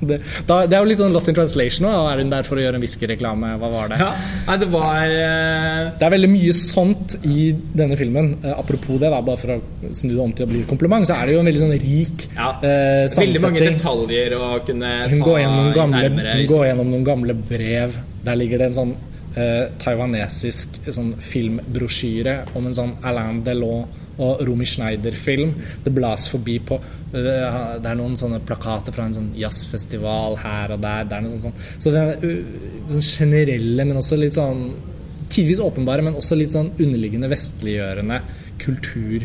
Det, 0.08 0.18
da, 0.48 0.58
det 0.68 0.76
er 0.76 0.82
jo 0.82 0.88
litt 0.90 1.00
sånn 1.00 1.14
lost 1.14 1.30
in 1.30 1.36
translation. 1.36 1.86
Da. 1.88 2.12
Er 2.12 2.20
hun 2.22 2.32
der 2.32 2.46
for 2.46 2.60
å 2.60 2.64
gjøre 2.64 2.78
en 2.78 2.84
whiskyreklame? 2.84 3.54
Hva 3.60 3.70
var 3.72 3.92
det? 3.92 4.00
Ja, 4.02 4.10
nei, 4.48 4.56
det 4.60 4.68
var 4.72 5.14
uh... 5.14 5.92
Det 5.94 6.06
er 6.06 6.14
veldig 6.16 6.30
mye 6.32 6.56
sånt 6.58 7.16
i 7.28 7.46
denne 7.76 7.98
filmen. 8.00 8.34
Uh, 8.44 8.52
apropos 8.58 9.00
det, 9.00 9.08
da, 9.14 9.22
bare 9.24 9.40
for 9.40 9.54
å 9.56 9.94
snu 9.94 10.12
det 10.12 10.20
om 10.24 10.34
til 10.36 10.46
å 10.46 10.52
bli 10.52 10.62
et 10.64 10.70
kompliment, 10.70 11.08
så 11.08 11.16
er 11.16 11.30
det 11.30 11.36
jo 11.36 11.42
en 11.42 11.50
veldig 11.50 11.64
sånn 11.64 11.74
rik 11.84 12.26
ja, 12.34 12.50
eh, 12.66 13.06
veldig 13.14 13.40
mange 13.42 13.64
detaljer 13.64 14.36
å 14.36 14.46
kunne 14.66 14.92
Hun 15.10 15.18
ta 15.20 15.26
går, 15.28 15.40
gjennom 15.42 15.72
gamle, 15.76 16.04
nærmere. 16.08 16.36
hun 16.38 16.52
går 16.52 16.64
gjennom 16.68 16.94
noen 16.94 17.08
gamle 17.08 17.36
brev. 17.50 17.98
Der 18.24 18.40
ligger 18.40 18.62
det 18.62 18.70
en 18.72 18.78
sånn 18.82 18.94
taiwanesisk 19.82 20.76
sånn 20.94 21.08
filmbrosjyre 21.18 22.36
om 22.54 22.68
en 22.68 22.76
sånn 22.76 22.92
Alain 23.02 23.40
Delon 23.42 23.88
og 24.22 24.44
Romy 24.46 24.66
Schneider-film. 24.68 25.54
Det 25.84 25.92
blas 25.94 26.28
forbi 26.32 26.58
på 26.62 26.78
eh, 26.78 27.18
Det 27.82 27.90
er 27.90 27.98
noen 27.98 28.16
sånne 28.18 28.40
plakater 28.46 28.94
fra 28.94 29.08
en 29.08 29.16
sånn 29.16 29.32
jazzfestival 29.38 30.38
her 30.44 30.76
og 30.76 30.82
der. 30.84 31.08
Det 31.10 31.18
er 31.18 31.26
noe 31.26 31.42
sånt. 31.42 31.66
Så 31.78 31.94
det 31.94 32.02
er 32.02 32.24
uh, 32.24 32.64
sånn 32.94 33.08
generelle, 33.08 33.86
men 33.86 34.02
også 34.02 34.20
litt 34.20 34.38
sånn 34.38 34.66
Tidvis 35.34 35.58
åpenbare, 35.64 36.02
men 36.04 36.14
også 36.18 36.36
litt 36.36 36.52
sånn 36.52 36.68
underliggende 36.76 37.30
vestliggjørende 37.32 38.18
kultur 38.60 39.24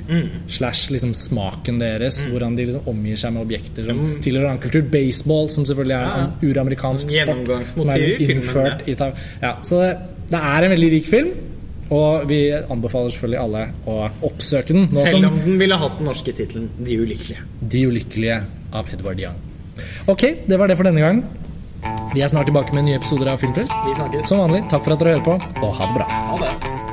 slash 0.49 0.89
liksom 0.93 1.11
smaken 1.13 1.77
deres. 1.81 2.23
Hvordan 2.31 2.55
de 2.57 2.65
liksom 2.69 2.87
omgir 2.89 3.19
seg 3.19 3.35
med 3.35 3.43
objekter 3.43 3.85
som 3.85 3.99
tilhører 4.23 4.53
annen 4.53 4.63
kultur. 4.63 4.87
Baseball, 4.89 5.51
som 5.53 5.67
selvfølgelig 5.69 5.97
er 5.97 6.23
en 6.23 6.33
uramerikansk 6.47 7.13
sport. 7.13 7.51
Som 7.75 7.93
er 7.93 8.05
liksom 8.05 8.33
innført 8.37 8.87
i 8.87 8.95
Ja, 8.95 9.53
så 9.61 9.83
det, 9.83 9.91
det 10.31 10.41
er 10.53 10.65
en 10.65 10.75
veldig 10.75 10.91
rik 10.95 11.11
film. 11.11 11.35
Og 11.89 12.25
vi 12.29 12.39
anbefaler 12.53 13.13
selvfølgelig 13.13 13.39
alle 13.41 13.63
å 13.89 13.97
oppsøke 14.29 14.75
den. 14.75 14.89
Nå 14.93 15.05
Selv 15.07 15.31
om 15.31 15.39
den 15.45 15.59
ville 15.61 15.77
hatt 15.81 15.97
den 15.97 16.09
norske 16.09 16.33
tittelen 16.37 16.69
'De 16.77 16.99
ulykkelige'. 17.01 17.45
De 17.61 17.85
ulykkelige 17.89 18.41
av 18.73 18.93
Edvard 18.93 19.19
Young. 19.19 19.39
Ok, 20.07 20.23
det 20.47 20.59
var 20.59 20.67
det 20.67 20.77
for 20.77 20.83
denne 20.83 21.01
gang. 21.01 21.23
Vi 22.13 22.21
er 22.21 22.27
snart 22.27 22.49
tilbake 22.49 22.75
med 22.75 22.85
nye 22.89 22.99
episoder 22.99 23.31
av 23.31 23.39
Filmfrelst. 23.41 23.73
Som 24.27 24.43
vanlig, 24.43 24.65
takk 24.69 24.83
for 24.83 24.93
at 24.93 24.99
dere 24.99 25.17
hører 25.17 25.25
på, 25.25 25.39
og 25.63 25.75
ha 25.79 25.89
det 25.89 25.95
bra. 25.95 26.07
Ha 26.29 26.37
det. 26.43 26.88